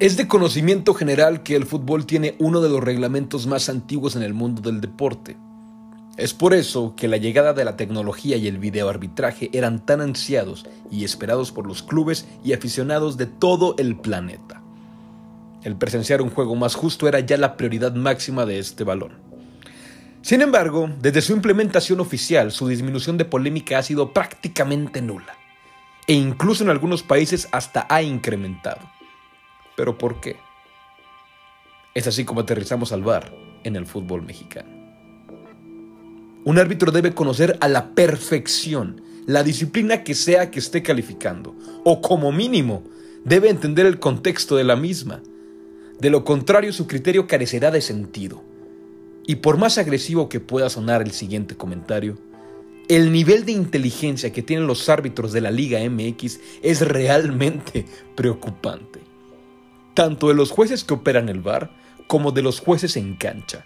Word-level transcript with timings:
Es 0.00 0.16
de 0.16 0.28
conocimiento 0.28 0.94
general 0.94 1.42
que 1.42 1.56
el 1.56 1.66
fútbol 1.66 2.06
tiene 2.06 2.36
uno 2.38 2.60
de 2.60 2.68
los 2.68 2.84
reglamentos 2.84 3.48
más 3.48 3.68
antiguos 3.68 4.14
en 4.14 4.22
el 4.22 4.32
mundo 4.32 4.62
del 4.62 4.80
deporte. 4.80 5.36
Es 6.16 6.32
por 6.34 6.54
eso 6.54 6.94
que 6.94 7.08
la 7.08 7.16
llegada 7.16 7.52
de 7.52 7.64
la 7.64 7.76
tecnología 7.76 8.36
y 8.36 8.46
el 8.46 8.58
videoarbitraje 8.58 9.50
eran 9.52 9.84
tan 9.84 10.00
ansiados 10.00 10.66
y 10.88 11.02
esperados 11.02 11.50
por 11.50 11.66
los 11.66 11.82
clubes 11.82 12.28
y 12.44 12.52
aficionados 12.52 13.16
de 13.16 13.26
todo 13.26 13.74
el 13.76 13.96
planeta. 13.96 14.62
El 15.64 15.74
presenciar 15.74 16.22
un 16.22 16.30
juego 16.30 16.54
más 16.54 16.76
justo 16.76 17.08
era 17.08 17.18
ya 17.18 17.36
la 17.36 17.56
prioridad 17.56 17.92
máxima 17.96 18.46
de 18.46 18.60
este 18.60 18.84
balón. 18.84 19.14
Sin 20.22 20.42
embargo, 20.42 20.88
desde 21.00 21.22
su 21.22 21.32
implementación 21.32 21.98
oficial, 21.98 22.52
su 22.52 22.68
disminución 22.68 23.16
de 23.16 23.24
polémica 23.24 23.78
ha 23.78 23.82
sido 23.82 24.12
prácticamente 24.12 25.02
nula, 25.02 25.36
e 26.06 26.12
incluso 26.12 26.62
en 26.62 26.70
algunos 26.70 27.02
países 27.02 27.48
hasta 27.50 27.88
ha 27.90 28.00
incrementado. 28.00 28.97
¿Pero 29.78 29.96
por 29.96 30.20
qué? 30.20 30.34
Es 31.94 32.08
así 32.08 32.24
como 32.24 32.40
aterrizamos 32.40 32.90
al 32.90 33.04
bar 33.04 33.32
en 33.62 33.76
el 33.76 33.86
fútbol 33.86 34.22
mexicano. 34.22 34.68
Un 36.44 36.58
árbitro 36.58 36.90
debe 36.90 37.14
conocer 37.14 37.56
a 37.60 37.68
la 37.68 37.94
perfección 37.94 39.00
la 39.26 39.44
disciplina 39.44 40.02
que 40.02 40.16
sea 40.16 40.50
que 40.50 40.58
esté 40.58 40.82
calificando, 40.82 41.54
o 41.84 42.00
como 42.00 42.32
mínimo, 42.32 42.82
debe 43.24 43.50
entender 43.50 43.86
el 43.86 44.00
contexto 44.00 44.56
de 44.56 44.64
la 44.64 44.74
misma. 44.74 45.22
De 46.00 46.10
lo 46.10 46.24
contrario, 46.24 46.72
su 46.72 46.88
criterio 46.88 47.28
carecerá 47.28 47.70
de 47.70 47.80
sentido. 47.80 48.42
Y 49.28 49.36
por 49.36 49.58
más 49.58 49.78
agresivo 49.78 50.28
que 50.28 50.40
pueda 50.40 50.70
sonar 50.70 51.02
el 51.02 51.12
siguiente 51.12 51.56
comentario, 51.56 52.18
el 52.88 53.12
nivel 53.12 53.44
de 53.44 53.52
inteligencia 53.52 54.32
que 54.32 54.42
tienen 54.42 54.66
los 54.66 54.88
árbitros 54.88 55.32
de 55.32 55.40
la 55.40 55.52
Liga 55.52 55.78
MX 55.88 56.40
es 56.62 56.80
realmente 56.80 57.86
preocupante 58.16 59.07
tanto 59.98 60.28
de 60.28 60.34
los 60.34 60.52
jueces 60.52 60.84
que 60.84 60.94
operan 60.94 61.28
el 61.28 61.40
VAR 61.40 61.70
como 62.06 62.30
de 62.30 62.40
los 62.40 62.60
jueces 62.60 62.96
en 62.96 63.16
cancha. 63.16 63.64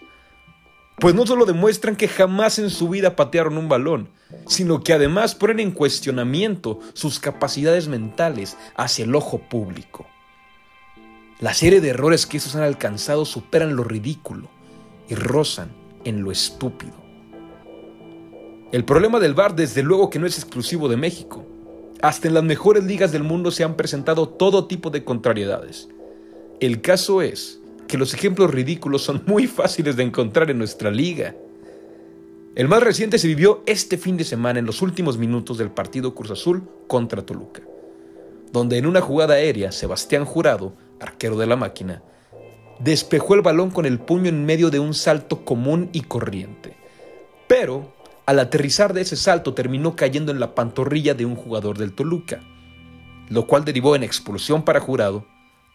Pues 0.99 1.15
no 1.15 1.27
solo 1.27 1.45
demuestran 1.45 1.95
que 1.95 2.09
jamás 2.09 2.59
en 2.59 2.71
su 2.71 2.89
vida 2.89 3.17
patearon 3.17 3.59
un 3.59 3.69
balón, 3.69 4.09
sino 4.47 4.83
que 4.83 4.95
además 4.95 5.35
ponen 5.35 5.61
en 5.61 5.73
cuestionamiento 5.73 6.81
sus 6.95 7.21
capacidades 7.21 7.87
mentales 7.87 8.57
hacia 8.77 9.05
el 9.05 9.15
ojo 9.15 9.41
público. 9.41 10.07
La 11.39 11.53
serie 11.53 11.83
de 11.83 11.91
errores 11.91 12.25
que 12.25 12.39
esos 12.39 12.57
han 12.57 12.63
alcanzado 12.63 13.27
superan 13.27 13.77
lo 13.77 13.85
ridículo 13.85 14.49
y 15.11 15.15
rozan 15.15 15.71
en 16.07 16.23
lo 16.23 16.33
estúpido. 16.33 16.95
El 18.73 18.87
problema 18.87 19.21
del 19.21 19.35
VAR 19.35 19.55
desde 19.55 19.83
luego 19.83 20.09
que 20.09 20.19
no 20.19 20.27
es 20.27 20.39
exclusivo 20.39 20.89
de 20.89 20.97
México. 20.97 21.45
Hasta 22.01 22.27
en 22.27 22.33
las 22.33 22.43
mejores 22.43 22.85
ligas 22.85 23.13
del 23.13 23.23
mundo 23.23 23.51
se 23.51 23.65
han 23.65 23.77
presentado 23.77 24.31
todo 24.31 24.67
tipo 24.67 24.89
de 24.89 25.05
contrariedades. 25.05 25.91
El 26.63 26.81
caso 26.81 27.23
es 27.23 27.59
que 27.89 27.99
los 27.99 28.15
ejemplos 28.15 28.53
ridículos 28.53 29.03
son 29.03 29.25
muy 29.27 29.49
fáciles 29.49 29.97
de 29.97 30.05
encontrar 30.05 30.49
en 30.49 30.59
nuestra 30.59 30.93
liga. 30.93 31.35
El 32.55 32.69
más 32.69 32.85
reciente 32.85 33.19
se 33.19 33.27
vivió 33.27 33.65
este 33.67 33.99
fin 33.99 34.17
de 34.17 34.23
semana 34.23 34.61
en 34.61 34.67
los 34.67 34.81
últimos 34.81 35.19
minutos 35.19 35.59
del 35.59 35.73
partido 35.73 36.15
Cruz 36.15 36.31
Azul 36.31 36.63
contra 36.87 37.27
Toluca, 37.27 37.63
donde 38.53 38.79
en 38.79 38.87
una 38.87 39.01
jugada 39.01 39.35
aérea 39.35 39.73
Sebastián 39.73 40.25
Jurado, 40.25 40.73
arquero 41.01 41.37
de 41.37 41.49
la 41.49 41.57
máquina, 41.57 42.01
despejó 42.79 43.35
el 43.35 43.43
balón 43.43 43.73
con 43.73 43.85
el 43.85 43.99
puño 43.99 44.29
en 44.29 44.47
medio 44.47 44.71
de 44.71 44.79
un 44.79 44.95
salto 44.95 45.45
común 45.45 45.91
y 45.93 46.03
corriente. 46.03 46.77
Pero, 47.49 47.93
al 48.25 48.39
aterrizar 48.39 48.95
de 48.95 49.01
ese 49.01 49.17
salto 49.17 49.53
terminó 49.53 49.97
cayendo 49.97 50.31
en 50.31 50.39
la 50.39 50.55
pantorrilla 50.55 51.15
de 51.15 51.27
un 51.27 51.35
jugador 51.35 51.77
del 51.77 51.93
Toluca, 51.93 52.39
lo 53.31 53.49
cual 53.49 53.65
derivó 53.65 53.97
en 53.97 54.05
expulsión 54.05 54.65
para 54.65 54.79
Jurado 54.79 55.27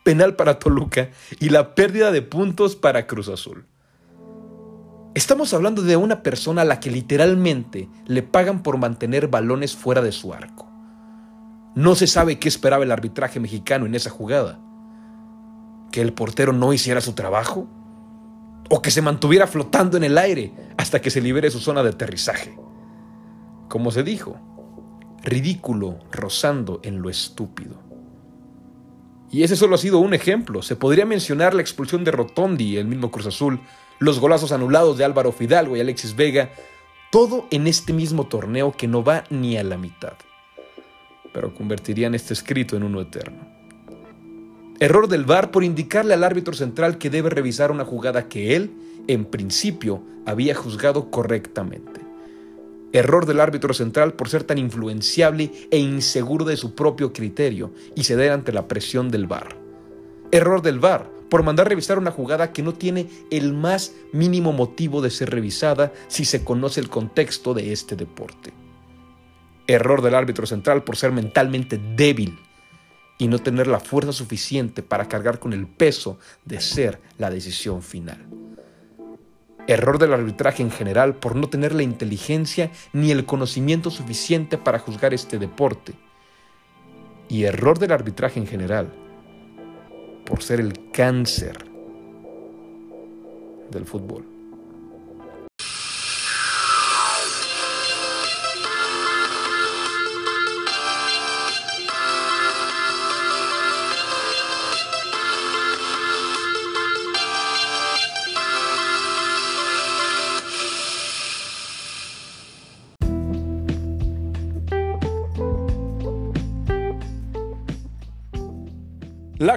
penal 0.08 0.38
para 0.38 0.58
Toluca 0.58 1.09
y 1.38 1.50
la 1.50 1.75
pérdida 1.75 2.13
de 2.13 2.22
puntos 2.22 2.77
para 2.77 3.08
Cruz 3.08 3.27
Azul. 3.27 3.66
Estamos 5.15 5.54
hablando 5.54 5.81
de 5.81 5.98
una 5.98 6.23
persona 6.23 6.61
a 6.61 6.64
la 6.64 6.80
que 6.80 6.89
literalmente 6.89 7.89
le 8.05 8.23
pagan 8.23 8.64
por 8.64 8.77
mantener 8.77 9.27
balones 9.27 9.76
fuera 9.76 10.02
de 10.02 10.14
su 10.14 10.33
arco. 10.33 10.65
No 11.76 11.93
se 11.95 12.08
sabe 12.08 12.39
qué 12.39 12.48
esperaba 12.48 12.86
el 12.86 12.93
arbitraje 12.93 13.42
mexicano 13.42 13.86
en 13.86 13.95
esa 13.95 14.09
jugada. 14.09 14.61
¿Que 15.92 15.99
el 15.99 16.14
portero 16.14 16.54
no 16.54 16.71
hiciera 16.71 17.02
su 17.02 17.11
trabajo? 17.11 17.67
¿O 18.70 18.81
que 18.81 18.92
se 18.92 19.02
mantuviera 19.02 19.45
flotando 19.45 19.98
en 19.98 20.05
el 20.05 20.17
aire 20.17 20.54
hasta 20.77 21.02
que 21.02 21.10
se 21.10 21.20
libere 21.20 21.52
su 21.52 21.60
zona 21.60 21.83
de 21.83 21.89
aterrizaje? 21.89 22.58
Como 23.67 23.92
se 23.92 24.04
dijo, 24.04 24.37
ridículo 25.21 25.99
rozando 26.14 26.80
en 26.83 27.02
lo 27.02 27.10
estúpido. 27.10 27.86
Y 29.32 29.43
ese 29.43 29.55
solo 29.55 29.76
ha 29.76 29.77
sido 29.77 29.99
un 29.99 30.14
ejemplo. 30.14 30.61
Se 30.61 30.76
podría 30.76 31.05
mencionar 31.05 31.54
la 31.54 31.61
expulsión 31.61 32.04
de 32.04 32.11
Rotondi, 32.11 32.77
el 32.77 32.88
mismo 32.88 33.11
Cruz 33.11 33.27
Azul, 33.27 33.60
los 33.99 34.20
golazos 34.20 34.52
anulados 34.52 34.98
de 34.98 35.05
Álvaro 35.05 35.32
Fidalgo 35.32 35.76
y 35.76 35.82
Alexis 35.82 36.15
Vega, 36.15 36.52
todo 37.11 37.48
en 37.52 37.67
este 37.67 37.93
mismo 37.93 38.27
torneo 38.27 38.71
que 38.71 38.87
no 38.87 39.04
va 39.04 39.23
ni 39.30 39.58
a 39.58 39.64
la 39.64 39.77
mitad. 39.77 40.14
Pero 41.33 41.54
convertirían 41.54 42.16
este 42.16 42.33
escrito 42.33 42.77
en 42.77 42.83
uno 42.83 43.02
eterno. 43.02 43.58
Error 44.80 45.08
del 45.08 45.26
VAR 45.26 45.52
por 45.52 45.64
indicarle 45.64 46.14
al 46.14 46.23
árbitro 46.23 46.54
central 46.54 46.98
que 46.99 47.10
debe 47.10 47.30
revisar 47.30 47.71
una 47.71 47.83
jugada 47.83 48.30
que 48.30 48.55
él, 48.55 48.71
en 49.08 49.26
principio, 49.26 50.04
había 50.26 50.54
juzgado 50.54 51.10
correctamente. 51.10 51.96
Error 52.97 53.27
del 53.27 53.39
árbitro 53.39 53.75
central 53.75 54.13
por 54.13 54.27
ser 54.27 54.43
tan 54.43 54.58
influenciable 54.58 55.52
e 55.69 55.77
inseguro 55.77 56.45
de 56.45 56.58
su 56.58 56.73
propio 56.73 57.13
criterio 57.13 57.71
y 57.95 58.03
ceder 58.05 58.31
ante 58.31 58.52
la 58.52 58.67
presión 58.67 59.11
del 59.11 59.27
VAR. 59.27 59.55
Error 60.31 60.63
del 60.63 60.80
VAR 60.80 61.07
por 61.30 61.43
mandar 61.43 61.69
revisar 61.69 61.99
una 61.99 62.09
jugada 62.09 62.52
que 62.52 62.63
no 62.63 62.73
tiene 62.73 63.07
el 63.30 63.53
más 63.53 63.93
mínimo 64.13 64.52
motivo 64.52 65.03
de 65.03 65.11
ser 65.11 65.30
revisada 65.30 65.93
si 66.07 66.25
se 66.25 66.43
conoce 66.43 66.80
el 66.80 66.89
contexto 66.89 67.53
de 67.53 67.71
este 67.71 67.95
deporte. 67.95 68.52
Error 69.67 70.02
del 70.02 70.15
árbitro 70.15 70.47
central 70.47 70.83
por 70.83 70.97
ser 70.97 71.11
mentalmente 71.11 71.80
débil 71.95 72.39
y 73.19 73.27
no 73.27 73.37
tener 73.37 73.67
la 73.67 73.80
fuerza 73.80 74.11
suficiente 74.11 74.81
para 74.81 75.07
cargar 75.07 75.37
con 75.37 75.53
el 75.53 75.67
peso 75.67 76.17
de 76.45 76.59
ser 76.61 76.99
la 77.19 77.30
decisión 77.30 77.83
final. 77.83 78.46
Error 79.67 80.00
del 80.00 80.14
arbitraje 80.14 80.64
en 80.64 80.72
general 80.72 81.16
por 81.16 81.36
no 81.36 81.50
tener 81.50 81.76
la 81.76 81.83
inteligencia 81.83 82.72
ni 82.94 83.11
el 83.11 83.26
conocimiento 83.26 83.92
suficiente 83.92 84.58
para 84.58 84.80
juzgar 84.80 85.14
este 85.14 85.38
deporte. 85.38 85.94
Y 87.30 87.44
error 87.44 87.78
del 87.78 87.92
arbitraje 87.92 88.39
en 88.39 88.48
general 88.48 88.94
por 90.26 90.42
ser 90.42 90.61
el 90.61 90.92
cáncer 90.92 91.58
del 93.70 93.86
fútbol. 93.86 94.36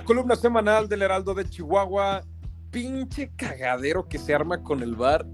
La 0.00 0.06
columna 0.06 0.34
semanal 0.34 0.88
del 0.88 1.02
Heraldo 1.02 1.34
de 1.34 1.44
Chihuahua, 1.44 2.22
pinche 2.70 3.30
cagadero 3.36 4.08
que 4.08 4.16
se 4.16 4.34
arma 4.34 4.62
con 4.62 4.82
el 4.82 4.96
bar. 4.96 5.26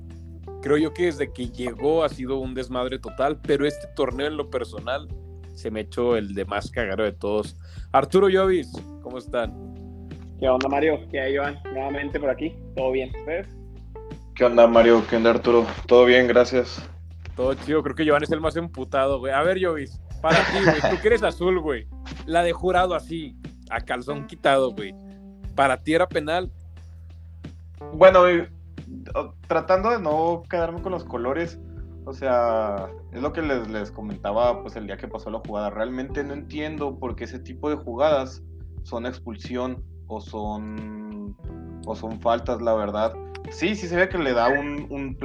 Creo 0.61 0.77
yo 0.77 0.93
que 0.93 1.05
desde 1.05 1.33
que 1.33 1.49
llegó 1.51 2.03
ha 2.03 2.09
sido 2.09 2.39
un 2.41 2.53
desmadre 2.53 2.99
total, 2.99 3.41
pero 3.41 3.65
este 3.65 3.87
torneo 3.95 4.27
en 4.27 4.37
lo 4.37 4.51
personal 4.51 5.07
se 5.55 5.71
me 5.71 5.83
echó 5.83 6.17
el 6.17 6.35
de 6.35 6.45
más 6.47 6.69
cagadero 6.73 7.05
de 7.05 7.13
todos. 7.13 7.57
Arturo 7.93 8.29
Llovis, 8.29 8.73
¿cómo 9.03 9.19
están? 9.19 9.55
¿Qué 10.41 10.49
onda, 10.49 10.69
Mario? 10.69 10.99
¿Qué 11.13 11.21
hay, 11.21 11.37
Joan? 11.37 11.61
Nuevamente 11.73 12.19
por 12.19 12.31
aquí. 12.31 12.53
¿Todo 12.75 12.91
bien? 12.91 13.13
¿Ves? 13.25 13.47
¿Qué 14.35 14.45
onda, 14.47 14.67
Mario? 14.67 15.05
¿Qué 15.09 15.15
onda, 15.15 15.31
Arturo? 15.31 15.65
Todo 15.87 16.07
bien, 16.07 16.27
gracias. 16.27 16.85
Todo 17.37 17.55
chido. 17.55 17.85
Creo 17.85 17.95
que 17.95 18.07
Joan 18.07 18.25
es 18.25 18.33
el 18.33 18.41
más 18.41 18.57
emputado, 18.57 19.21
güey. 19.21 19.33
A 19.33 19.45
ver, 19.45 19.59
Llovis, 19.59 20.01
para 20.21 20.39
ti, 20.39 20.59
güey. 20.65 20.81
Tú 20.91 21.01
que 21.01 21.07
eres 21.07 21.23
azul, 21.23 21.61
güey. 21.61 21.87
La 22.27 22.43
de 22.43 22.53
jurado 22.53 22.97
así 22.97 23.37
a 23.71 23.81
calzón 23.81 24.27
quitado, 24.27 24.73
güey. 24.73 24.95
¿Para 25.55 25.77
ti 25.83 25.95
era 25.95 26.09
penal? 26.09 26.51
Bueno, 27.93 28.23
tratando 29.49 29.91
de 29.91 30.01
no 30.01 30.43
quedarme 30.49 30.83
con 30.83 30.93
los 30.93 31.05
colores, 31.05 31.59
o 32.05 32.13
sea, 32.13 32.89
es 33.13 33.21
lo 33.21 33.33
que 33.33 33.43
les, 33.43 33.69
les, 33.69 33.91
comentaba 33.91 34.63
pues 34.63 34.77
el 34.77 34.87
día 34.87 34.97
que 34.97 35.09
pasó 35.09 35.31
la 35.31 35.41
jugada. 35.41 35.71
Realmente 35.71 36.23
no 36.23 36.35
entiendo 36.35 36.99
por 36.99 37.17
qué 37.17 37.25
ese 37.25 37.39
tipo 37.39 37.69
de 37.69 37.77
jugadas 37.77 38.43
son 38.85 39.07
expulsión 39.07 39.83
o 40.07 40.21
son 40.21 41.37
o 41.87 41.95
son 41.97 42.21
faltas, 42.21 42.61
la 42.63 42.75
verdad. 42.75 43.15
Sí, 43.51 43.75
sí 43.75 43.87
se 43.87 43.97
ve 43.97 44.09
que 44.09 44.19
le 44.19 44.33
da 44.33 44.49
un, 44.49 44.87
un, 44.91 45.17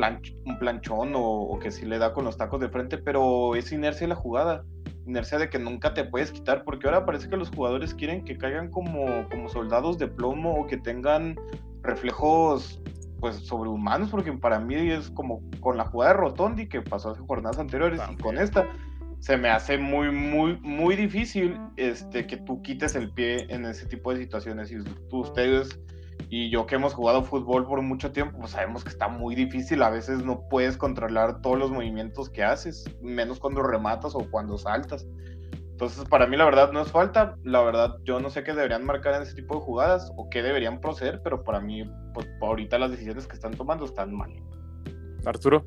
un 0.45 0.59
planchón 0.59 1.15
o, 1.15 1.21
o, 1.21 1.59
que 1.59 1.71
sí 1.71 1.85
le 1.85 1.97
da 1.97 2.13
con 2.13 2.23
los 2.23 2.37
tacos 2.37 2.61
de 2.61 2.69
frente, 2.69 2.97
pero 2.97 3.55
es 3.55 3.71
inercia 3.71 4.07
la 4.07 4.15
jugada. 4.15 4.63
Inercia 5.05 5.37
de 5.37 5.49
que 5.49 5.59
nunca 5.59 5.93
te 5.93 6.03
puedes 6.03 6.31
quitar, 6.31 6.63
porque 6.63 6.87
ahora 6.87 7.05
parece 7.05 7.29
que 7.29 7.37
los 7.37 7.49
jugadores 7.49 7.93
quieren 7.93 8.23
que 8.23 8.37
caigan 8.37 8.69
como, 8.69 9.27
como 9.29 9.49
soldados 9.49 9.97
de 9.97 10.07
plomo 10.07 10.53
o 10.53 10.67
que 10.67 10.77
tengan 10.77 11.35
reflejos 11.81 12.81
pues 13.19 13.35
sobrehumanos, 13.35 14.09
porque 14.09 14.33
para 14.33 14.59
mí 14.59 14.75
es 14.89 15.11
como 15.11 15.41
con 15.59 15.77
la 15.77 15.85
jugada 15.85 16.13
de 16.13 16.19
Rotondi 16.19 16.67
que 16.67 16.81
pasó 16.81 17.11
hace 17.11 17.21
jornadas 17.21 17.59
anteriores 17.59 18.01
y 18.11 18.15
con 18.17 18.37
esta 18.37 18.67
se 19.21 19.37
me 19.37 19.49
hace 19.49 19.77
muy, 19.77 20.11
muy, 20.11 20.57
muy 20.61 20.95
difícil 20.95 21.55
este, 21.77 22.25
que 22.25 22.37
tú 22.37 22.61
quites 22.63 22.95
el 22.95 23.11
pie 23.11 23.45
en 23.49 23.65
ese 23.65 23.85
tipo 23.85 24.11
de 24.11 24.19
situaciones. 24.19 24.71
Y 24.71 24.83
tú, 25.09 25.19
ustedes 25.19 25.79
y 26.29 26.49
yo 26.49 26.65
que 26.65 26.75
hemos 26.75 26.93
jugado 26.93 27.23
fútbol 27.23 27.67
por 27.67 27.81
mucho 27.81 28.11
tiempo, 28.11 28.39
pues 28.39 28.51
sabemos 28.51 28.83
que 28.83 28.89
está 28.89 29.09
muy 29.09 29.35
difícil. 29.35 29.83
A 29.83 29.89
veces 29.89 30.23
no 30.23 30.47
puedes 30.47 30.77
controlar 30.77 31.41
todos 31.41 31.59
los 31.59 31.71
movimientos 31.71 32.29
que 32.29 32.43
haces, 32.43 32.85
menos 33.01 33.39
cuando 33.39 33.61
rematas 33.61 34.15
o 34.15 34.25
cuando 34.31 34.57
saltas. 34.57 35.05
Entonces, 35.71 36.07
para 36.07 36.27
mí 36.27 36.37
la 36.37 36.45
verdad 36.45 36.71
no 36.71 36.81
es 36.81 36.91
falta. 36.91 37.35
La 37.43 37.61
verdad, 37.63 37.97
yo 38.03 38.19
no 38.19 38.29
sé 38.29 38.43
qué 38.43 38.53
deberían 38.53 38.85
marcar 38.85 39.15
en 39.15 39.23
ese 39.23 39.35
tipo 39.35 39.55
de 39.55 39.61
jugadas 39.61 40.11
o 40.15 40.29
qué 40.29 40.41
deberían 40.41 40.79
proceder, 40.79 41.21
pero 41.23 41.43
para 41.43 41.59
mí, 41.59 41.83
pues 42.13 42.29
ahorita 42.39 42.77
las 42.79 42.91
decisiones 42.91 43.27
que 43.27 43.35
están 43.35 43.51
tomando 43.51 43.83
están 43.85 44.15
mal. 44.15 44.31
Arturo. 45.25 45.65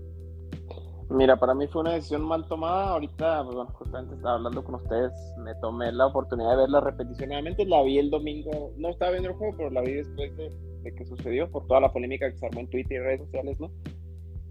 Mira, 1.10 1.36
para 1.36 1.54
mí 1.54 1.66
fue 1.66 1.82
una 1.82 1.92
decisión 1.92 2.22
mal 2.22 2.46
tomada. 2.48 2.90
Ahorita, 2.90 3.42
pues, 3.44 3.56
bueno, 3.56 3.70
justamente 3.74 4.14
estaba 4.14 4.36
hablando 4.36 4.64
con 4.64 4.76
ustedes, 4.76 5.12
me 5.38 5.54
tomé 5.56 5.92
la 5.92 6.06
oportunidad 6.06 6.50
de 6.50 6.56
ver 6.56 6.70
la 6.70 6.80
repetición 6.80 7.28
nuevamente. 7.28 7.66
La 7.66 7.82
vi 7.82 7.98
el 7.98 8.10
domingo, 8.10 8.72
no 8.76 8.88
estaba 8.88 9.12
viendo 9.12 9.30
el 9.30 9.36
juego, 9.36 9.54
pero 9.56 9.70
la 9.70 9.82
vi 9.82 9.92
después 9.94 10.36
de, 10.36 10.50
de 10.82 10.94
que 10.94 11.04
sucedió, 11.04 11.50
por 11.50 11.66
toda 11.66 11.80
la 11.80 11.92
polémica 11.92 12.30
que 12.30 12.38
se 12.38 12.46
armó 12.46 12.60
en 12.60 12.70
Twitter 12.70 13.00
y 13.00 13.04
redes 13.04 13.20
sociales, 13.20 13.60
¿no? 13.60 13.70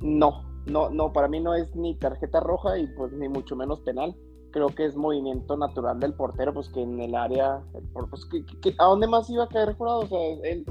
No, 0.02 0.44
no, 0.66 0.90
no, 0.90 1.12
para 1.12 1.28
mí 1.28 1.40
no 1.40 1.56
es 1.56 1.76
ni 1.76 1.96
tarjeta 1.96 2.40
roja 2.40 2.78
y 2.78 2.88
pues 2.88 3.12
ni 3.14 3.30
mucho 3.30 3.56
menos 3.56 3.80
penal 3.82 4.16
creo 4.54 4.68
que 4.70 4.86
es 4.86 4.96
movimiento 4.96 5.58
natural 5.58 6.00
del 6.00 6.14
portero, 6.14 6.54
pues 6.54 6.70
que 6.70 6.82
en 6.82 7.02
el 7.02 7.16
área, 7.16 7.62
pues, 7.94 8.28
¿a 8.78 8.86
dónde 8.86 9.08
más 9.08 9.30
iba 9.30 9.44
a 9.44 9.50
caer 9.50 9.74
jurado? 9.74 10.00
O 10.00 10.08
sea, 10.08 10.20
él 10.44 10.64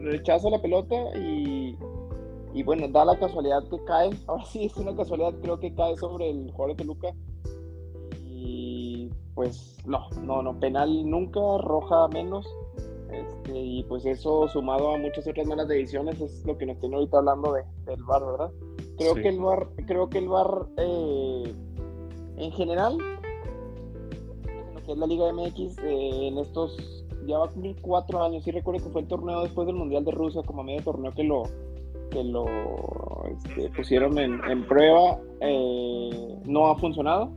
rechaza 0.00 0.50
la 0.50 0.60
pelota 0.60 0.96
y, 1.16 1.59
y 2.52 2.62
bueno, 2.62 2.88
da 2.88 3.04
la 3.04 3.18
casualidad 3.18 3.62
que 3.68 3.82
cae, 3.84 4.10
ahora 4.26 4.44
sí 4.44 4.64
es 4.64 4.76
una 4.76 4.94
casualidad, 4.94 5.34
creo 5.40 5.58
que 5.58 5.74
cae 5.74 5.96
sobre 5.96 6.30
el 6.30 6.50
jugador 6.50 6.76
de 6.76 6.82
Toluca 6.84 7.14
y 8.24 9.10
pues 9.34 9.78
no, 9.86 10.08
no, 10.22 10.42
no, 10.42 10.58
penal 10.58 11.08
nunca, 11.08 11.40
roja 11.58 12.08
menos. 12.08 12.46
Este, 13.10 13.58
y 13.58 13.82
pues 13.84 14.06
eso 14.06 14.46
sumado 14.46 14.94
a 14.94 14.98
muchas 14.98 15.26
otras 15.26 15.44
malas 15.44 15.66
decisiones 15.66 16.20
es 16.20 16.46
lo 16.46 16.56
que 16.56 16.64
nos 16.64 16.78
tiene 16.78 16.94
ahorita 16.94 17.18
hablando 17.18 17.52
de, 17.54 17.64
del 17.84 18.04
VAR, 18.04 18.24
¿verdad? 18.24 18.50
Creo 18.98 19.14
que 19.16 19.28
el 19.28 19.40
VAR, 19.40 19.68
creo 19.86 20.08
que 20.08 20.18
el 20.18 20.28
VAR 20.28 20.68
eh, 20.76 21.54
en 22.36 22.52
general 22.52 22.98
es 24.90 24.98
la 24.98 25.06
Liga 25.06 25.32
MX, 25.32 25.78
eh, 25.78 26.28
en 26.28 26.38
estos, 26.38 27.04
ya 27.26 27.38
va 27.38 27.46
a 27.46 27.48
cumplir 27.48 27.76
cuatro 27.80 28.22
años, 28.22 28.44
sí 28.44 28.50
recuerdo 28.50 28.84
que 28.84 28.90
fue 28.90 29.02
el 29.02 29.08
torneo 29.08 29.42
después 29.42 29.66
del 29.66 29.76
Mundial 29.76 30.04
de 30.04 30.10
Rusia, 30.10 30.42
como 30.44 30.64
medio 30.64 30.82
torneo 30.82 31.12
que 31.12 31.24
lo, 31.24 31.44
que 32.10 32.22
lo 32.24 32.44
este, 33.30 33.70
pusieron 33.70 34.18
en, 34.18 34.66
prueba, 34.66 35.18
eh, 35.40 36.38
no 36.44 36.66
ha 36.66 36.76
funcionado, 36.76 37.32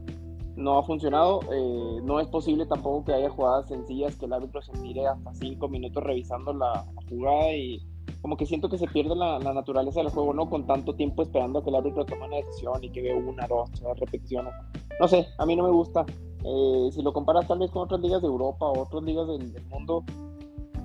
no 0.55 0.77
ha 0.77 0.83
funcionado, 0.83 1.39
eh, 1.51 2.01
no 2.03 2.19
es 2.19 2.27
posible 2.27 2.65
tampoco 2.65 3.05
que 3.05 3.13
haya 3.13 3.29
jugadas 3.29 3.67
sencillas 3.67 4.15
que 4.15 4.25
el 4.25 4.33
árbitro 4.33 4.61
se 4.61 4.71
tire 4.73 5.07
hasta 5.07 5.33
cinco 5.35 5.67
minutos 5.67 6.03
revisando 6.03 6.53
la, 6.53 6.85
jugada 7.09 7.53
y 7.53 7.81
como 8.21 8.37
que 8.37 8.45
siento 8.45 8.69
que 8.69 8.77
se 8.77 8.87
pierde 8.87 9.15
la, 9.15 9.39
naturaleza 9.39 10.01
del 10.01 10.09
juego, 10.09 10.33
¿no? 10.33 10.49
Con 10.49 10.65
tanto 10.65 10.95
tiempo 10.95 11.23
esperando 11.23 11.59
a 11.59 11.63
que 11.63 11.69
el 11.69 11.75
árbitro 11.75 12.05
tome 12.05 12.25
una 12.25 12.37
decisión 12.37 12.83
y 12.83 12.89
que 12.89 13.01
vea 13.01 13.15
una, 13.15 13.47
dos, 13.47 13.69
tres 13.71 13.99
repeticiones. 13.99 14.53
No 14.99 15.07
sé, 15.07 15.27
a 15.37 15.45
mí 15.45 15.55
no 15.55 15.63
me 15.63 15.71
gusta. 15.71 16.05
Eh, 16.45 16.89
si 16.91 17.01
lo 17.01 17.13
comparas 17.13 17.47
tal 17.47 17.59
vez 17.59 17.71
con 17.71 17.83
otras 17.83 18.01
ligas 18.01 18.21
de 18.21 18.27
Europa 18.27 18.65
o 18.65 18.81
otras 18.81 19.03
ligas 19.03 19.27
del, 19.27 19.63
mundo, 19.69 20.01
mm, 20.01 20.32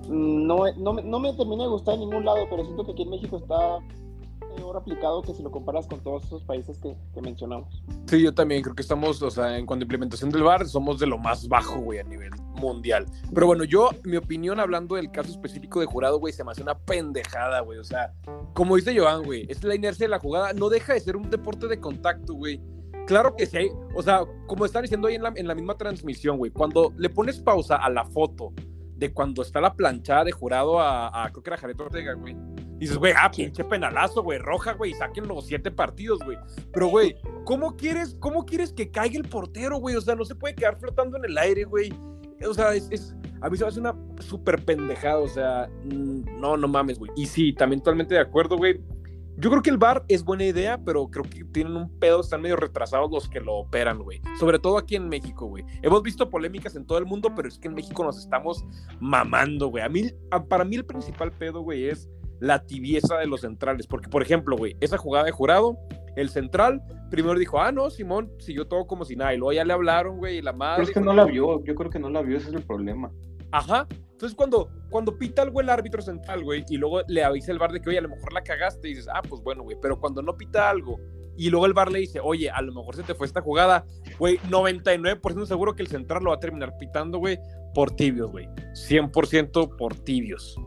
no, 0.09 0.63
no, 0.77 0.93
no, 0.93 1.19
me 1.19 1.33
termina 1.33 1.63
de 1.63 1.69
gustar 1.69 1.93
en 1.93 2.01
ningún 2.01 2.25
lado, 2.25 2.47
pero 2.49 2.63
siento 2.63 2.83
que 2.85 2.91
aquí 2.93 3.03
en 3.03 3.11
México 3.11 3.37
está 3.37 3.79
peor 4.55 4.75
aplicado 4.75 5.21
que 5.21 5.33
si 5.33 5.43
lo 5.43 5.51
comparas 5.51 5.85
con 5.85 5.99
todos 5.99 6.23
esos 6.25 6.41
países 6.43 6.79
que, 6.79 6.95
mencionamos. 7.21 7.83
Sí, 8.07 8.21
yo 8.23 8.33
también 8.33 8.63
creo 8.63 8.73
que 8.73 8.81
estamos, 8.81 9.21
o 9.21 9.29
sea, 9.29 9.57
en 9.57 9.65
cuanto 9.67 9.83
a 9.83 9.85
implementación 9.85 10.31
del 10.31 10.41
VAR, 10.41 10.67
somos 10.67 10.99
de 10.99 11.05
lo 11.05 11.19
más 11.19 11.47
bajo, 11.47 11.79
güey, 11.79 11.99
a 11.99 12.03
nivel 12.03 12.31
mundial. 12.55 13.05
Pero 13.33 13.45
bueno, 13.45 13.63
yo, 13.63 13.89
mi 14.03 14.17
opinión 14.17 14.59
hablando 14.59 14.95
del 14.95 15.11
caso 15.11 15.29
específico 15.29 15.79
de 15.79 15.85
jurado, 15.85 16.19
güey, 16.19 16.33
se 16.33 16.43
me 16.43 16.51
hace 16.51 16.63
una 16.63 16.77
pendejada, 16.77 17.59
güey. 17.59 17.77
O 17.77 17.83
sea, 17.83 18.13
como 18.53 18.75
dice 18.75 18.97
Joan, 18.97 19.23
güey, 19.23 19.45
es 19.47 19.63
la 19.63 19.75
inercia 19.75 20.05
de 20.05 20.09
la 20.09 20.19
jugada, 20.19 20.53
no 20.53 20.69
deja 20.69 20.93
de 20.93 20.99
ser 20.99 21.15
un 21.15 21.29
deporte 21.29 21.67
de 21.67 21.79
contacto, 21.79 22.33
güey 22.33 22.59
Claro 23.09 23.35
que 23.35 23.47
sí, 23.47 23.71
o 23.95 24.03
sea, 24.03 24.21
como 24.45 24.65
están 24.65 24.83
diciendo 24.83 25.07
ahí 25.07 25.15
en 25.15 25.23
la, 25.23 25.33
en 25.35 25.47
la 25.47 25.55
misma 25.55 25.75
transmisión, 25.75 26.37
güey, 26.37 26.51
cuando 26.51 26.93
le 26.95 27.09
pones 27.09 27.39
pausa 27.39 27.77
a 27.77 27.89
la 27.89 28.05
foto 28.05 28.53
de 28.99 29.13
cuando 29.13 29.41
está 29.41 29.61
la 29.61 29.73
planchada 29.73 30.25
de 30.25 30.31
jurado 30.31 30.79
a, 30.79 31.29
creo 31.31 31.41
que 31.41 31.49
era 31.49 31.57
Jared 31.57 31.79
Ortega, 31.79 32.13
güey. 32.13 32.35
Dices, 32.77 32.97
güey, 32.97 33.13
ah, 33.17 33.31
pinche 33.31 33.63
penalazo, 33.63 34.23
güey, 34.23 34.39
roja, 34.39 34.73
güey, 34.73 34.93
saquen 34.93 35.27
los 35.27 35.47
siete 35.47 35.71
partidos, 35.71 36.19
güey. 36.23 36.37
Pero, 36.71 36.87
güey, 36.87 37.15
¿cómo 37.45 37.75
quieres, 37.75 38.15
¿cómo 38.19 38.45
quieres 38.45 38.71
que 38.71 38.89
caiga 38.89 39.17
el 39.17 39.27
portero, 39.27 39.77
güey? 39.77 39.95
O 39.95 40.01
sea, 40.01 40.15
no 40.15 40.23
se 40.23 40.35
puede 40.35 40.55
quedar 40.55 40.77
flotando 40.79 41.17
en 41.17 41.25
el 41.25 41.37
aire, 41.37 41.63
güey. 41.63 41.93
O 42.47 42.53
sea, 42.53 42.73
es, 42.73 43.15
a 43.41 43.49
mí 43.49 43.57
se 43.57 43.63
me 43.63 43.69
hace 43.69 43.79
una 43.79 43.95
súper 44.19 44.63
pendejada, 44.63 45.19
o 45.19 45.27
sea, 45.27 45.69
no, 45.83 46.55
no 46.55 46.67
mames, 46.67 46.99
güey. 46.99 47.11
Y 47.15 47.25
sí, 47.25 47.53
también 47.53 47.81
totalmente 47.81 48.15
de 48.15 48.21
acuerdo, 48.21 48.57
güey. 48.57 48.81
Yo 49.39 49.49
creo 49.49 49.61
que 49.61 49.69
el 49.69 49.77
bar 49.77 50.03
es 50.09 50.25
buena 50.25 50.43
idea, 50.43 50.77
pero 50.83 51.07
creo 51.07 51.23
que 51.23 51.45
tienen 51.45 51.77
un 51.77 51.97
pedo, 51.97 52.19
están 52.19 52.41
medio 52.41 52.57
retrasados 52.57 53.09
los 53.09 53.29
que 53.29 53.39
lo 53.39 53.55
operan, 53.55 53.99
güey. 53.99 54.21
Sobre 54.37 54.59
todo 54.59 54.77
aquí 54.77 54.97
en 54.97 55.07
México, 55.07 55.45
güey. 55.45 55.63
Hemos 55.81 56.03
visto 56.03 56.29
polémicas 56.29 56.75
en 56.75 56.85
todo 56.85 56.97
el 56.97 57.05
mundo, 57.05 57.31
pero 57.33 57.47
es 57.47 57.57
que 57.57 57.69
en 57.69 57.73
México 57.73 58.03
nos 58.03 58.19
estamos 58.19 58.65
mamando, 58.99 59.67
güey. 59.67 59.81
A 59.81 59.87
mí, 59.87 60.11
para 60.49 60.65
mí 60.65 60.75
el 60.75 60.85
principal 60.85 61.31
pedo, 61.31 61.61
güey, 61.61 61.87
es 61.87 62.09
la 62.41 62.65
tibieza 62.65 63.17
de 63.17 63.27
los 63.27 63.41
centrales. 63.41 63.87
Porque, 63.87 64.09
por 64.09 64.21
ejemplo, 64.21 64.57
güey, 64.57 64.75
esa 64.81 64.97
jugada 64.97 65.23
de 65.23 65.31
jurado, 65.31 65.77
el 66.17 66.27
central 66.29 66.83
primero 67.09 67.39
dijo, 67.39 67.61
ah, 67.61 67.71
no, 67.71 67.89
Simón 67.89 68.29
siguió 68.39 68.67
todo 68.67 68.87
como 68.87 69.05
si 69.05 69.15
nada. 69.15 69.33
Y 69.33 69.37
luego 69.37 69.53
ya 69.53 69.63
le 69.63 69.71
hablaron, 69.71 70.17
güey, 70.17 70.39
y 70.39 70.41
la 70.41 70.51
madre. 70.51 70.83
Pero 70.83 70.87
es 70.89 70.93
que 70.93 70.99
no 70.99 71.13
la 71.13 71.23
vio, 71.23 71.63
yo 71.63 71.75
creo 71.75 71.89
que 71.89 71.99
no 71.99 72.09
la 72.09 72.21
vio, 72.21 72.35
ese 72.35 72.49
es 72.49 72.55
el 72.55 72.63
problema. 72.63 73.09
Ajá. 73.51 73.87
Entonces, 74.19 74.35
cuando, 74.35 74.69
cuando 74.89 75.17
pita 75.17 75.43
algo 75.43 75.61
el 75.61 75.69
árbitro 75.69 76.01
central, 76.01 76.43
güey, 76.43 76.65
y 76.67 76.75
luego 76.75 77.03
le 77.07 77.23
avisa 77.23 77.53
el 77.53 77.57
bar 77.57 77.71
de 77.71 77.79
que, 77.79 77.87
oye, 77.87 77.99
a 77.99 78.01
lo 78.01 78.09
mejor 78.09 78.33
la 78.33 78.43
cagaste, 78.43 78.89
y 78.89 78.91
dices, 78.91 79.07
ah, 79.07 79.21
pues 79.21 79.41
bueno, 79.41 79.63
güey, 79.63 79.77
pero 79.81 79.97
cuando 79.97 80.21
no 80.21 80.35
pita 80.35 80.69
algo, 80.69 80.99
y 81.37 81.49
luego 81.49 81.65
el 81.65 81.73
bar 81.73 81.89
le 81.89 81.99
dice, 81.99 82.19
oye, 82.21 82.49
a 82.49 82.61
lo 82.61 82.73
mejor 82.73 82.97
se 82.97 83.03
te 83.03 83.15
fue 83.15 83.27
esta 83.27 83.39
jugada, 83.39 83.85
güey, 84.17 84.37
99% 84.49 85.45
seguro 85.45 85.73
que 85.73 85.83
el 85.83 85.87
central 85.87 86.25
lo 86.25 86.31
va 86.31 86.35
a 86.35 86.39
terminar 86.41 86.75
pitando, 86.77 87.17
güey, 87.17 87.39
por 87.73 87.91
tibios, 87.91 88.29
güey. 88.29 88.49
100% 88.73 89.77
por 89.77 89.95
tibios. 89.95 90.59